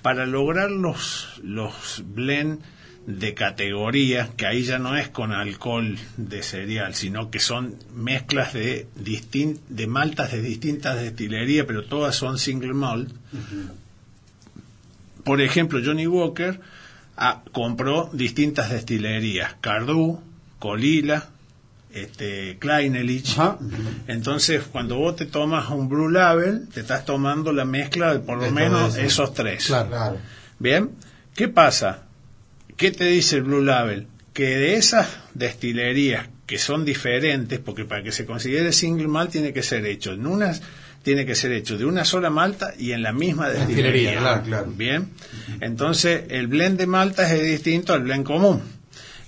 Para 0.04 0.26
lograr 0.28 0.70
los, 0.70 1.40
los 1.44 2.04
blend 2.06 2.60
de 3.08 3.34
categoría, 3.34 4.30
que 4.36 4.46
ahí 4.46 4.64
ya 4.64 4.80
no 4.80 4.96
es 4.98 5.08
con 5.08 5.32
alcohol 5.32 5.98
de 6.18 6.44
cereal, 6.44 6.94
sino 6.94 7.32
que 7.32 7.40
son 7.40 7.76
mezclas 7.96 8.52
de, 8.54 8.86
distin- 9.02 9.60
de 9.70 9.88
maltas 9.88 10.34
de 10.34 10.42
distintas 10.42 11.00
destilerías, 11.02 11.66
pero 11.66 11.86
todas 11.86 12.16
son 12.16 12.38
single 12.38 12.74
malt. 12.74 13.10
Por 15.24 15.42
ejemplo, 15.42 15.80
Johnny 15.84 16.08
Walker 16.08 16.60
ah, 17.18 17.44
compró 17.52 18.10
distintas 18.14 18.70
destilerías, 18.70 19.56
Cardú, 19.62 20.22
Colila, 20.60 21.30
este, 21.94 22.58
Kleinelich. 22.60 23.36
Entonces, 24.08 24.64
cuando 24.72 24.98
vos 24.98 25.16
te 25.16 25.26
tomas 25.26 25.70
un 25.70 25.90
Blue 25.90 26.10
Label, 26.10 26.68
te 26.74 26.82
estás 26.82 27.06
tomando 27.06 27.52
la 27.52 27.66
mezcla 27.66 28.14
de 28.14 28.20
por 28.20 28.38
lo 28.38 28.44
De 28.46 28.52
menos 28.52 28.98
esos 28.98 29.34
tres. 29.34 29.66
Claro. 29.68 29.90
Claro. 29.90 30.18
Bien, 30.60 30.92
¿qué 31.36 31.48
pasa? 31.48 32.04
¿Qué 32.78 32.92
te 32.92 33.06
dice 33.06 33.38
el 33.38 33.44
Blue 33.44 33.64
Label? 33.64 34.08
Que 34.34 34.56
de 34.56 34.76
esas 34.76 35.08
destilerías 35.34 36.28
que 36.46 36.60
son 36.60 36.86
diferentes, 36.86 37.60
porque 37.60 37.86
para 37.86 38.04
que 38.04 38.12
se 38.12 38.26
considere 38.26 38.72
single 38.72 39.08
malt 39.08 39.32
tiene 39.32 39.52
que 39.52 39.64
ser 39.64 39.86
hecho 39.86 40.14
en 40.14 40.26
unas 40.26 40.62
tiene 41.04 41.26
que 41.26 41.36
ser 41.36 41.54
hecho 41.54 41.78
de 41.78 41.86
una 41.86 42.04
sola 42.04 42.30
malta 42.30 42.74
y 42.78 42.92
en 42.92 43.02
la 43.02 43.14
misma 43.14 43.48
destilería. 43.48 43.84
Destilería, 43.84 44.20
claro, 44.20 44.44
claro. 44.44 44.74
Bien, 44.76 45.10
entonces 45.62 46.24
el 46.30 46.48
blend 46.48 46.78
de 46.78 46.86
maltas 46.86 47.32
es 47.32 47.44
distinto 47.44 47.94
al 47.94 48.04
blend 48.04 48.26
común. 48.26 48.62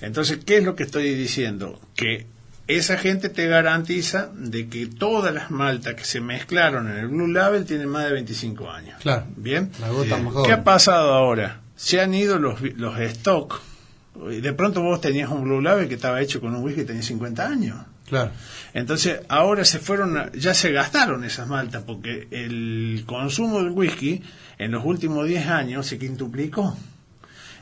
Entonces, 0.02 0.40
¿qué 0.46 0.58
es 0.58 0.64
lo 0.64 0.76
que 0.76 0.84
estoy 0.84 1.14
diciendo? 1.16 1.80
Que 1.96 2.26
esa 2.68 2.98
gente 2.98 3.30
te 3.30 3.48
garantiza 3.48 4.30
de 4.36 4.68
que 4.68 4.88
todas 4.88 5.34
las 5.34 5.52
maltas 5.52 5.96
que 5.96 6.04
se 6.04 6.20
mezclaron 6.22 6.90
en 6.90 6.98
el 6.98 7.08
Blue 7.08 7.28
Label 7.28 7.66
tienen 7.66 7.88
más 7.88 8.06
de 8.06 8.12
25 8.12 8.70
años. 8.70 9.00
Claro. 9.02 9.26
Bien. 9.36 9.72
La 9.80 9.90
gota. 9.90 10.20
¿Qué 10.46 10.52
ha 10.52 10.64
pasado 10.64 11.14
ahora? 11.14 11.62
Se 11.82 12.02
han 12.02 12.14
ido 12.14 12.40
los, 12.40 12.60
los 12.76 13.00
stock. 13.00 13.62
De 14.42 14.52
pronto 14.52 14.82
vos 14.82 15.00
tenías 15.00 15.30
un 15.32 15.46
Blue 15.46 15.62
Label 15.62 15.88
que 15.88 15.96
estaba 15.96 16.20
hecho 16.22 16.42
con 16.42 16.54
un 16.54 16.62
whisky 16.62 16.82
que 16.82 16.88
tenía 16.88 17.02
50 17.04 17.48
años. 17.48 17.78
Claro. 18.10 18.32
Entonces, 18.74 19.22
ahora 19.30 19.64
se 19.64 19.80
fueron, 19.80 20.18
a- 20.18 20.30
ya 20.34 20.54
se 20.54 20.74
gastaron 20.74 21.24
esas 21.24 21.48
maltas 21.48 21.84
porque 21.84 22.28
el 22.32 23.04
consumo 23.06 23.60
del 23.64 23.70
whisky 23.72 24.22
en 24.58 24.72
los 24.72 24.84
últimos 24.84 25.26
10 25.26 25.48
años 25.48 25.88
se 25.88 25.98
quintuplicó. 25.98 26.76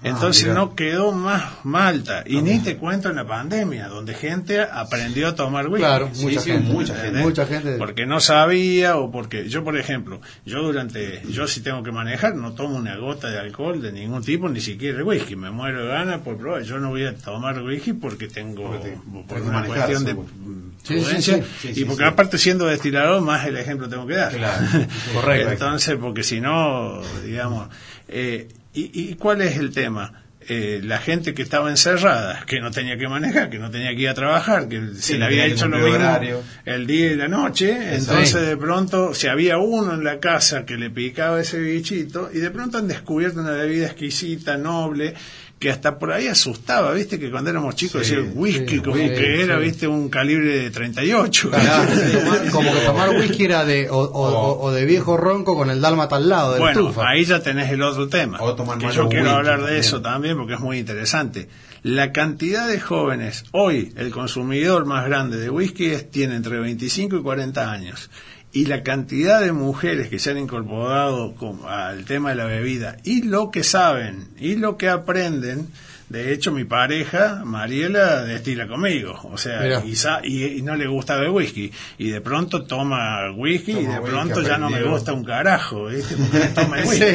Entonces 0.04 0.48
no 0.54 0.76
quedó 0.76 1.12
más 1.12 1.44
Malta. 1.64 2.24
Y 2.26 2.42
ni 2.42 2.60
te 2.60 2.78
cuento 2.78 3.10
en 3.10 3.16
la 3.16 3.26
pandemia, 3.26 3.88
donde 3.88 4.14
gente 4.14 4.62
aprendió 4.62 5.30
a 5.30 5.36
tomar 5.36 5.68
whisky. 5.68 5.80
Claro, 5.80 6.10
Sí, 6.14 6.26
mucha 6.26 6.40
sí, 6.42 6.52
gente. 6.52 6.72
mucha 6.72 6.96
gente. 6.96 7.20
Mucha 7.20 7.46
gente. 7.46 7.78
Porque 7.78 8.06
no 8.06 8.20
sabía 8.20 8.98
o 8.98 9.12
porque 9.12 9.50
yo, 9.50 9.64
por 9.64 9.78
ejemplo, 9.78 10.22
yo 10.46 10.62
durante, 10.62 11.22
yo 11.30 11.48
si 11.48 11.62
tengo 11.62 11.82
que 11.84 11.92
manejar, 11.92 12.36
no 12.36 12.54
tomo 12.54 12.76
una 12.78 12.96
gota 12.98 13.30
de 13.30 13.40
alcohol 13.40 13.82
de 13.82 13.92
ningún 13.92 14.24
tipo, 14.24 14.48
ni 14.50 14.62
siquiera 14.62 15.04
whisky. 15.04 15.36
Me 15.36 15.50
muero 15.52 15.84
de 15.84 15.88
ganas 15.90 16.22
por 16.22 16.38
probar. 16.38 16.62
Yo 16.64 16.78
no 16.80 16.90
voy 16.90 17.06
a 17.06 17.16
tomar 17.16 17.62
whisky 17.64 17.94
porque 17.94 18.28
tengo, 18.28 18.64
Porque 18.72 18.90
te- 18.90 18.98
por 19.28 19.42
una 19.42 19.52
manejar, 19.54 19.78
cuestión 19.78 20.04
de 20.06 20.12
seguro. 20.12 20.30
mm, 20.38 20.70
prudencia. 20.86 21.44
sí, 21.62 21.72
y 21.76 21.86
porque 21.86 22.06
aparte 22.06 22.38
siendo 22.38 22.66
destilador, 22.68 23.22
más 23.22 23.46
el 23.48 23.58
ejemplo 23.58 23.90
tengo 23.90 24.06
que 24.06 24.16
dar. 24.16 24.32
Claro, 24.32 24.66
correcto. 25.14 25.52
Entonces, 25.52 25.98
porque 26.00 26.24
si 26.24 26.40
no, 26.40 27.02
digamos, 27.26 27.68
eh, 28.08 28.48
y, 28.78 29.12
¿y 29.12 29.16
cuál 29.16 29.42
es 29.42 29.58
el 29.58 29.72
tema? 29.72 30.24
Eh, 30.50 30.80
la 30.82 31.00
gente 31.00 31.34
que 31.34 31.42
estaba 31.42 31.70
encerrada, 31.70 32.46
que 32.46 32.62
no 32.62 32.72
tenía 32.72 32.98
que 32.98 33.10
manejar, 33.10 33.50
que 33.50 33.60
no 33.60 33.70
tenía 33.70 33.90
que 33.90 34.04
ir 34.04 34.08
a 34.08 34.14
trabajar, 34.14 34.70
que 34.70 34.94
se 34.96 35.18
le 35.18 35.26
había 35.26 35.46
hecho 35.46 35.68
lo 35.68 35.78
mismo 35.78 35.96
horario. 35.96 36.42
el 36.64 36.88
día 36.88 37.12
y 37.12 37.16
la 37.18 37.28
noche, 37.28 37.96
entonces 37.96 38.48
de 38.48 38.56
pronto, 38.56 39.14
si 39.14 39.28
había 39.28 39.58
uno 39.58 39.94
en 39.94 40.06
la 40.06 40.22
casa 40.22 40.66
que 40.66 40.78
le 40.78 40.90
picaba 40.90 41.42
ese 41.42 41.60
bichito, 41.60 42.30
y 42.34 42.38
de 42.38 42.50
pronto 42.50 42.78
han 42.78 42.88
descubierto 42.88 43.42
una 43.42 43.52
bebida 43.52 43.88
exquisita, 43.88 44.58
noble, 44.58 45.16
que 45.60 45.72
hasta 45.72 45.98
por 45.98 46.12
ahí 46.12 46.28
asustaba, 46.28 46.92
viste, 46.94 47.20
que 47.20 47.32
cuando 47.32 47.50
éramos 47.50 47.76
chicos 47.76 48.06
Sí, 48.06 48.16
decían 48.16 48.32
whisky, 48.36 48.76
sí, 48.76 48.80
como 48.82 48.96
sí, 48.98 49.02
que 49.10 49.42
era, 49.42 49.58
sí. 49.58 49.64
viste, 49.64 49.88
un 49.88 50.08
calibre 50.10 50.60
de 50.60 50.70
38. 50.70 51.50
Claro, 51.50 51.92
tomar- 52.14 52.50
como 52.52 52.74
que 52.74 52.80
tomar 52.82 53.10
whisky 53.10 53.46
era 53.46 53.66
de 53.66 53.90
o, 53.90 53.98
o- 53.98 54.30
o- 54.30 54.62
o 54.62 54.72
de 54.72 54.86
viejo 54.86 55.18
ronco 55.18 55.56
con 55.56 55.72
el 55.72 55.82
dálmata 55.82 56.18
al 56.18 56.30
lado 56.30 56.54
de 56.54 56.60
la 56.60 56.74
Bueno, 56.74 56.94
ahí 57.08 57.26
ya 57.26 57.40
tenés 57.42 57.72
el 57.72 57.82
otro 57.82 58.08
tema. 58.08 58.38
O 58.42 58.54
tomar 58.56 58.78
que 58.78 58.92
yo 58.92 59.08
quiero 59.10 59.24
whisky 59.26 59.36
hablar 59.38 59.56
de 59.58 59.62
también. 59.64 59.80
eso 59.80 60.02
también 60.02 60.38
porque 60.38 60.54
es 60.54 60.60
muy 60.60 60.78
interesante. 60.78 61.50
La 61.82 62.12
cantidad 62.12 62.68
de 62.68 62.80
jóvenes, 62.80 63.46
hoy 63.52 63.94
el 63.96 64.12
consumidor 64.12 64.86
más 64.86 65.06
grande 65.06 65.38
de 65.38 65.50
whisky 65.50 65.88
es, 65.88 66.12
tiene 66.12 66.36
entre 66.36 66.60
25 66.60 67.18
y 67.18 67.22
40 67.24 67.72
años. 67.72 68.10
Y 68.54 68.66
la 68.66 68.82
cantidad 68.82 69.42
de 69.42 69.52
mujeres 69.52 70.08
que 70.08 70.20
se 70.20 70.32
han 70.32 70.38
incorporado 70.38 71.36
con- 71.36 71.60
al 71.68 72.06
tema 72.06 72.30
de 72.30 72.36
la 72.38 72.46
bebida 72.46 72.96
y 73.04 73.24
lo 73.24 73.52
que 73.52 73.62
saben 73.64 74.30
y 74.40 74.56
lo 74.56 74.78
que 74.78 74.88
aprenden. 74.90 75.68
De 76.10 76.32
hecho, 76.32 76.54
mi 76.54 76.64
pareja, 76.64 77.42
Mariela, 77.44 78.24
destila 78.24 78.66
conmigo. 78.66 79.20
O 79.26 79.38
sea, 79.38 79.84
y, 79.84 79.98
sa- 79.98 80.22
y- 80.24 80.46
y 80.46 80.62
no 80.62 80.78
le 80.78 80.88
gusta 80.88 81.22
el 81.22 81.28
whisky. 81.30 81.70
Y 81.98 82.10
de 82.12 82.22
pronto 82.22 82.64
toma 82.64 83.30
whisky 83.36 83.74
y 83.74 83.86
de 83.86 84.00
whisky, 84.00 84.10
pronto 84.10 84.42
ya 84.42 84.58
no 84.58 84.70
me 84.70 84.82
gusta 84.84 85.12
un 85.12 85.26
carajo. 85.26 85.88
¿viste? 85.88 86.16
Porque 86.16 86.40
no 86.40 86.46
toma 86.54 86.80
el 86.84 86.88
Sí. 86.88 87.04
whisky. 87.04 87.14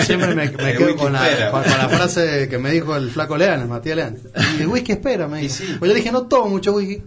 Siempre 0.06 0.34
me, 0.34 0.50
quedo 0.50 0.86
whisky 0.86 0.98
con 0.98 1.12
la, 1.12 1.50
con, 1.50 1.60
la 1.62 1.88
frase 1.90 2.48
que 2.48 2.56
me 2.58 2.70
dijo 2.72 2.96
el 2.96 3.10
flaco 3.10 3.36
Leán, 3.36 3.60
el 3.60 3.68
Matías 3.68 3.96
Leán. 3.96 4.16
Y 4.58 4.62
el 4.62 4.66
whisky 4.68 4.92
espera, 4.92 5.28
me 5.28 5.40
Y 5.40 5.42
dijo. 5.42 5.54
sí. 5.54 5.64
Pues 5.78 5.88
yo 5.90 5.94
le 5.94 6.00
dije, 6.00 6.10
no 6.12 6.22
tomo 6.26 6.48
mucho 6.48 6.72
whisky. 6.72 7.02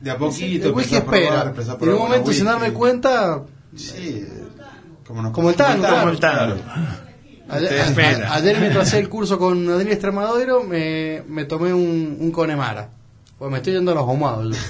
De 0.00 0.10
a 0.10 0.16
poquito. 0.18 0.68
el 0.68 0.94
a 0.96 1.04
probar, 1.04 1.54
espera. 1.58 1.72
a 1.72 1.84
en 1.84 1.88
un 1.92 1.98
momento, 1.98 2.32
sin 2.32 2.44
darme 2.44 2.72
cuenta, 2.72 3.42
Sí. 3.74 4.26
Como, 5.06 5.22
nos- 5.22 5.32
Como 5.32 5.50
el 5.50 5.56
tango. 5.56 5.86
Como 5.86 6.08
el 6.10 6.20
tango. 6.20 6.56
ayer, 7.48 7.80
a- 8.24 8.34
ayer 8.34 8.60
mientras 8.60 8.88
hacía 8.88 8.98
el 9.00 9.08
curso 9.08 9.38
con 9.38 9.68
Adrián 9.70 9.92
Extremadero, 9.92 10.62
me, 10.64 11.22
me 11.28 11.44
tomé 11.44 11.72
un, 11.72 12.16
un 12.20 12.30
Conemara. 12.30 12.90
Pues 13.38 13.50
me 13.50 13.58
estoy 13.58 13.74
yendo 13.74 13.92
a 13.92 13.94
los 13.94 14.02
ahumados. 14.04 14.56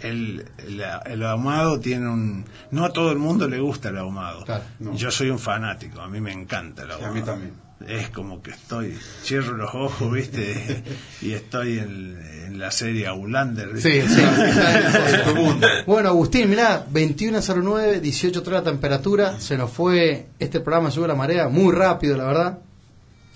El, 0.00 0.44
el, 0.58 0.80
el 1.06 1.26
ahumado 1.26 1.80
tiene 1.80 2.08
un... 2.08 2.44
No 2.70 2.84
a 2.84 2.92
todo 2.92 3.10
el 3.10 3.18
mundo 3.18 3.48
le 3.48 3.58
gusta 3.58 3.88
el 3.88 3.98
ahumado. 3.98 4.44
Claro, 4.44 4.62
no. 4.78 4.94
Yo 4.94 5.10
soy 5.10 5.28
un 5.28 5.40
fanático, 5.40 6.00
a 6.00 6.06
mí 6.06 6.20
me 6.20 6.30
encanta 6.32 6.82
el 6.84 6.88
Sí, 6.90 6.92
a 6.92 6.96
ahumado. 6.98 7.14
mí 7.14 7.22
también. 7.22 7.52
Es 7.88 8.10
como 8.10 8.42
que 8.42 8.50
estoy, 8.50 8.98
cierro 9.22 9.56
los 9.56 9.74
ojos, 9.74 10.12
¿viste? 10.12 10.82
y 11.22 11.32
estoy 11.32 11.78
en, 11.78 12.20
en 12.46 12.58
la 12.58 12.70
serie 12.70 13.06
Aulander, 13.06 13.68
¿viste? 13.72 14.02
Sí, 14.02 14.14
sí. 14.14 14.22
Bueno, 15.86 16.10
Agustín, 16.10 16.50
mirá, 16.50 16.86
21.09, 16.86 18.00
18 18.00 18.42
la 18.50 18.62
temperatura. 18.62 19.40
Se 19.40 19.56
nos 19.56 19.70
fue 19.70 20.26
este 20.38 20.60
programa 20.60 20.90
Sube 20.90 21.08
la 21.08 21.14
Marea 21.14 21.48
muy 21.48 21.74
rápido, 21.74 22.16
la 22.16 22.24
verdad. 22.24 22.58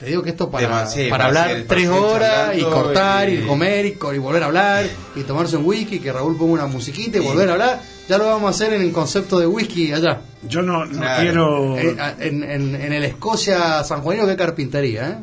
Te 0.03 0.09
digo 0.09 0.21
que 0.25 0.31
esto 0.31 0.51
para, 0.51 0.69
para 0.69 1.09
para 1.11 1.25
hablar 1.27 1.65
tres 1.69 1.89
para 1.89 2.01
horas 2.01 2.59
y 2.59 2.63
cortar 2.63 3.29
y, 3.29 3.35
y- 3.35 3.47
comer 3.47 3.87
y, 3.87 4.19
volver 4.19 4.43
a 4.43 4.47
hablar 4.47 4.85
y 5.15 5.21
tomarse 5.23 5.57
un 5.57 5.65
whisky, 5.65 6.01
que 6.01 6.13
Raúl 6.13 6.37
ponga 6.37 6.55
una 6.55 6.67
musiquita 6.67 7.19
y 7.19 7.21
volver 7.21 7.49
a 7.51 7.53
hablar. 7.53 7.81
Ya 8.09 8.19
lo 8.19 8.27
vamos 8.27 8.49
a 8.49 8.51
hacer 8.51 8.73
en 8.73 8.83
el 8.83 8.91
concepto 8.91 9.39
de 9.39 9.47
whisky 9.47 9.93
allá. 9.93 10.23
Yo 10.49 10.61
no, 10.61 10.85
no 10.87 10.99
Claro. 10.99 11.23
quiero... 11.23 11.79
Eh, 11.79 11.97
En, 12.19 12.43
en, 12.43 12.75
en 12.75 12.93
el 12.93 13.05
Escocia 13.05 13.85
San 13.85 14.01
Juanino, 14.01 14.27
que 14.27 14.35
carpintería, 14.35 15.09
¿eh? 15.09 15.17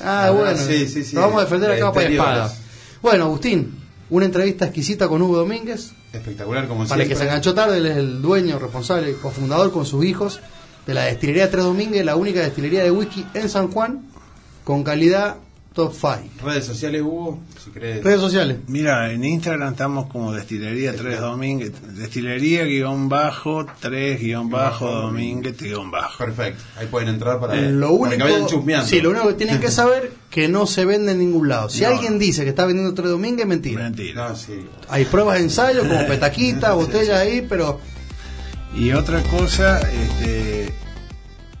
Ah, 0.00 0.26
Ah, 0.26 0.30
bueno. 0.30 0.58
sí, 0.58 0.86
sí, 0.86 1.02
sí. 1.02 1.16
Lo 1.16 1.22
vamos 1.22 1.38
a 1.40 1.44
defender 1.46 1.72
a 1.72 1.74
De 1.74 1.80
capa 1.80 2.02
y 2.04 2.12
espada. 2.12 2.54
Bueno, 3.02 3.24
Agustín, 3.24 3.80
una 4.10 4.26
entrevista 4.26 4.66
exquisita 4.66 5.08
con 5.08 5.20
Hugo 5.22 5.38
Domínguez. 5.38 5.90
Espectacular 6.12 6.68
como 6.68 6.86
Para 6.86 7.02
el 7.02 7.08
que 7.08 7.16
se 7.16 7.24
enganchó 7.24 7.52
tarde, 7.52 7.78
él 7.78 7.86
es 7.86 7.96
el 7.96 8.22
dueño, 8.22 8.60
responsable, 8.60 9.14
cofundador 9.14 9.72
con 9.72 9.84
sus 9.84 10.04
hijos 10.04 10.38
de 10.86 10.94
la 10.94 11.04
destilería 11.04 11.50
Tres 11.50 11.64
Domínguez, 11.64 12.04
la 12.04 12.16
única 12.16 12.40
destilería 12.40 12.82
de 12.82 12.90
whisky 12.90 13.24
en 13.34 13.48
San 13.48 13.70
Juan, 13.70 14.02
con 14.64 14.82
calidad 14.84 15.36
top 15.74 15.92
5. 15.92 16.46
Redes 16.46 16.66
sociales, 16.66 17.02
Hugo, 17.02 17.40
si 17.62 17.70
crees. 17.70 18.04
Redes 18.04 18.20
sociales. 18.20 18.58
Mira, 18.68 19.10
en 19.10 19.24
Instagram 19.24 19.72
estamos 19.72 20.06
como 20.06 20.32
Destilería 20.32 20.94
3 20.94 21.18
Domínguez, 21.20 21.72
Destilería 21.98 22.62
guion 22.64 23.08
bajo 23.08 23.66
3 23.80 24.20
guion 24.20 24.50
bajo 24.50 24.88
Domínguez 24.88 25.56
guion 25.60 25.90
bajo. 25.90 26.16
Perfecto. 26.24 26.62
Ahí 26.76 26.86
pueden 26.86 27.08
entrar 27.08 27.40
para, 27.40 27.56
Lo 27.56 27.98
para 27.98 28.16
que 28.16 28.22
vayan 28.22 28.42
único, 28.42 28.50
chusmeando. 28.56 28.86
sí, 28.86 29.00
lo 29.00 29.10
único 29.10 29.26
que 29.28 29.34
tienen 29.34 29.58
que 29.58 29.70
saber 29.72 30.12
que 30.30 30.46
no 30.46 30.66
se 30.68 30.84
vende 30.84 31.10
en 31.10 31.18
ningún 31.18 31.48
lado. 31.48 31.68
Si 31.68 31.80
No, 31.82 31.88
alguien 31.88 32.20
dice 32.20 32.44
que 32.44 32.50
está 32.50 32.66
vendiendo 32.66 32.94
Tres 32.94 33.08
Domínguez, 33.08 33.42
es 33.42 33.48
mentira. 33.48 33.82
Mentira. 33.82 34.28
No, 34.28 34.36
sí. 34.36 34.66
Hay 34.88 35.06
pruebas 35.06 35.38
de 35.38 35.44
ensayo 35.44 35.80
como 35.88 36.06
petaquita, 36.06 36.74
botellas 36.74 37.18
ahí, 37.18 37.44
pero 37.48 37.80
Y 38.76 38.92
otra 38.92 39.22
cosa, 39.22 39.78
este, 39.90 40.72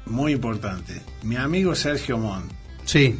muy 0.06 0.32
importante, 0.32 1.00
mi 1.22 1.36
amigo 1.36 1.74
Sergio 1.74 2.18
Montt, 2.18 2.50
sí, 2.84 3.18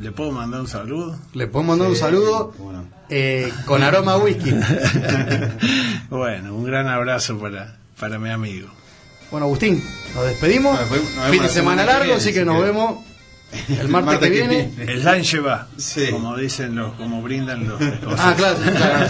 ¿le 0.00 0.12
puedo 0.12 0.32
mandar 0.32 0.60
un 0.62 0.68
saludo? 0.68 1.18
le 1.34 1.46
podemos 1.46 1.76
mandar 1.76 1.90
un 1.90 1.96
saludo 1.96 2.54
bueno. 2.58 2.84
eh, 3.10 3.52
con 3.66 3.82
aroma 3.82 4.12
a 4.12 4.16
whisky. 4.18 4.50
bueno, 6.10 6.54
un 6.54 6.64
gran 6.64 6.88
abrazo 6.88 7.38
para, 7.38 7.76
para 8.00 8.18
mi 8.18 8.30
amigo. 8.30 8.68
Bueno, 9.30 9.44
Agustín, 9.46 9.82
nos 10.14 10.24
despedimos. 10.24 10.80
Nos 10.80 10.90
vemos- 10.90 11.04
nos 11.10 11.14
vemos 11.16 11.30
fin 11.30 11.42
de 11.42 11.48
semana 11.50 11.84
largo, 11.84 12.14
así 12.14 12.32
que 12.32 12.44
nos 12.46 12.56
que- 12.58 12.64
vemos 12.64 13.04
el 13.80 13.88
martes, 13.88 14.18
que 14.18 14.30
viene. 14.30 14.72
El 14.78 15.02
lunch 15.04 15.36
va, 15.44 15.68
Sí. 15.78 16.08
como 16.10 16.36
dicen 16.36 16.74
los, 16.76 16.92
como 16.94 17.22
brindan 17.22 17.66
los. 17.66 17.80
Ah, 18.18 18.34
claro, 18.36 18.56
claro. 18.58 19.06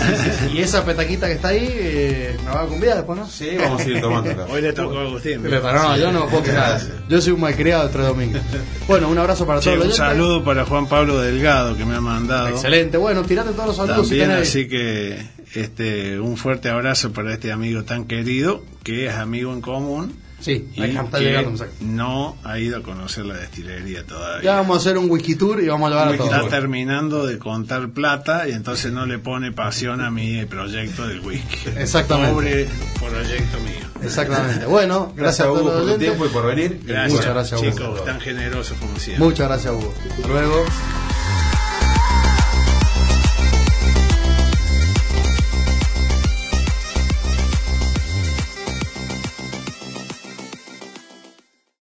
Y 0.55 0.59
esa 0.59 0.85
petaquita 0.85 1.27
que 1.27 1.33
está 1.35 1.49
ahí, 1.49 1.67
eh, 1.71 2.37
me 2.45 2.51
va 2.53 2.63
a 2.63 2.67
convidar 2.67 2.97
después, 2.99 3.19
¿no? 3.19 3.27
Sí, 3.29 3.51
vamos 3.59 3.81
a 3.83 3.89
ir 3.89 4.01
tomando 4.01 4.31
acá. 4.31 4.47
Hoy 4.49 4.63
le 4.63 4.73
tocó 4.73 4.99
a 4.99 5.03
Agustín. 5.03 5.41
Pero 5.43 5.73
no, 5.73 5.97
yo 5.97 6.13
no 6.13 6.27
puedo 6.29 6.43
quejar. 6.45 6.81
Yo 7.09 7.21
soy 7.21 7.33
un 7.33 7.41
malcriado 7.41 7.87
de 7.89 7.93
tres 7.93 8.07
domingos. 8.07 8.41
Bueno, 8.87 9.09
un 9.09 9.19
abrazo 9.19 9.47
para 9.47 9.61
todos 9.61 9.73
un 9.73 9.79
los 9.89 9.99
oyentes. 9.99 10.07
saludo 10.19 10.45
para 10.45 10.65
Juan 10.65 10.87
Pablo 10.89 11.21
Delgado 11.21 11.77
que 11.77 11.85
me 11.85 11.97
ha 11.97 12.01
mandado. 12.01 12.49
Excelente. 12.49 12.97
Bueno, 12.97 13.23
tirate 13.25 13.51
todos 13.51 13.67
los 13.69 13.77
saludos 13.77 14.09
si 14.09 14.19
También, 14.19 14.31
tenés. 14.31 14.49
así 14.49 14.69
que 14.69 15.19
este 15.55 16.21
un 16.21 16.37
fuerte 16.37 16.69
abrazo 16.69 17.13
para 17.13 17.33
este 17.33 17.51
amigo 17.53 17.83
tan 17.85 18.05
querido, 18.05 18.63
que 18.85 19.07
es 19.07 19.15
amigo 19.15 19.53
en 19.53 19.61
común. 19.63 20.15
Sí, 20.41 20.69
y 20.75 20.83
está 20.85 21.19
que 21.19 21.25
llegando. 21.25 21.51
un 21.51 21.59
saco. 21.59 21.73
no 21.81 22.37
ha 22.45 22.59
ido 22.61 22.79
a 22.79 22.83
conocer 22.83 23.25
la 23.27 23.35
destilería 23.35 24.05
todavía. 24.07 24.45
Ya 24.45 24.57
vamos 24.57 24.77
a 24.77 24.81
hacer 24.81 24.97
un 24.97 25.11
whisky 25.11 25.35
tour 25.35 25.61
y 25.61 25.67
vamos 25.69 25.89
a 25.89 25.91
llevar 25.91 26.09
a 26.09 26.11
Whisky 26.13 26.29
todos. 26.29 26.45
Está 26.45 26.49
terminando 26.49 27.27
de 27.27 27.39
contar 27.39 27.89
plata 27.91 28.49
y 28.49 28.53
entonces 28.53 28.93
no 28.93 29.05
le 29.05 29.19
pone 29.19 29.51
pasión 29.53 30.01
a 30.01 30.11
mi 30.11 30.45
proyecto 30.47 31.07
del 31.09 31.21
whisky. 31.21 31.71
Exactamente. 31.77 32.33
Pobre 32.33 32.69
proyecto 32.99 33.59
mío. 33.61 33.89
Exactamente. 34.03 34.65
Bueno, 34.67 35.13
gracias, 35.17 35.17
Gracias, 35.17 35.41
a 35.41 35.45
todos 35.51 35.61
Hugo, 35.63 35.71
los 35.71 35.83
por 35.83 35.93
tu 35.95 35.99
tiempo 35.99 36.27
y 36.27 36.29
por 36.29 36.47
venir. 36.47 36.81
Gracias, 36.85 37.13
Muchas 37.13 37.35
gracias, 37.35 37.61
Hugo. 37.61 37.71
chicos, 37.73 38.05
tan 38.05 38.21
generosos 38.21 38.77
como 38.79 38.97
siempre. 38.97 39.25
Muchas 39.25 39.49
gracias, 39.49 39.73
Hugo. 39.75 39.93
Hasta 40.17 40.29
luego. 40.29 40.65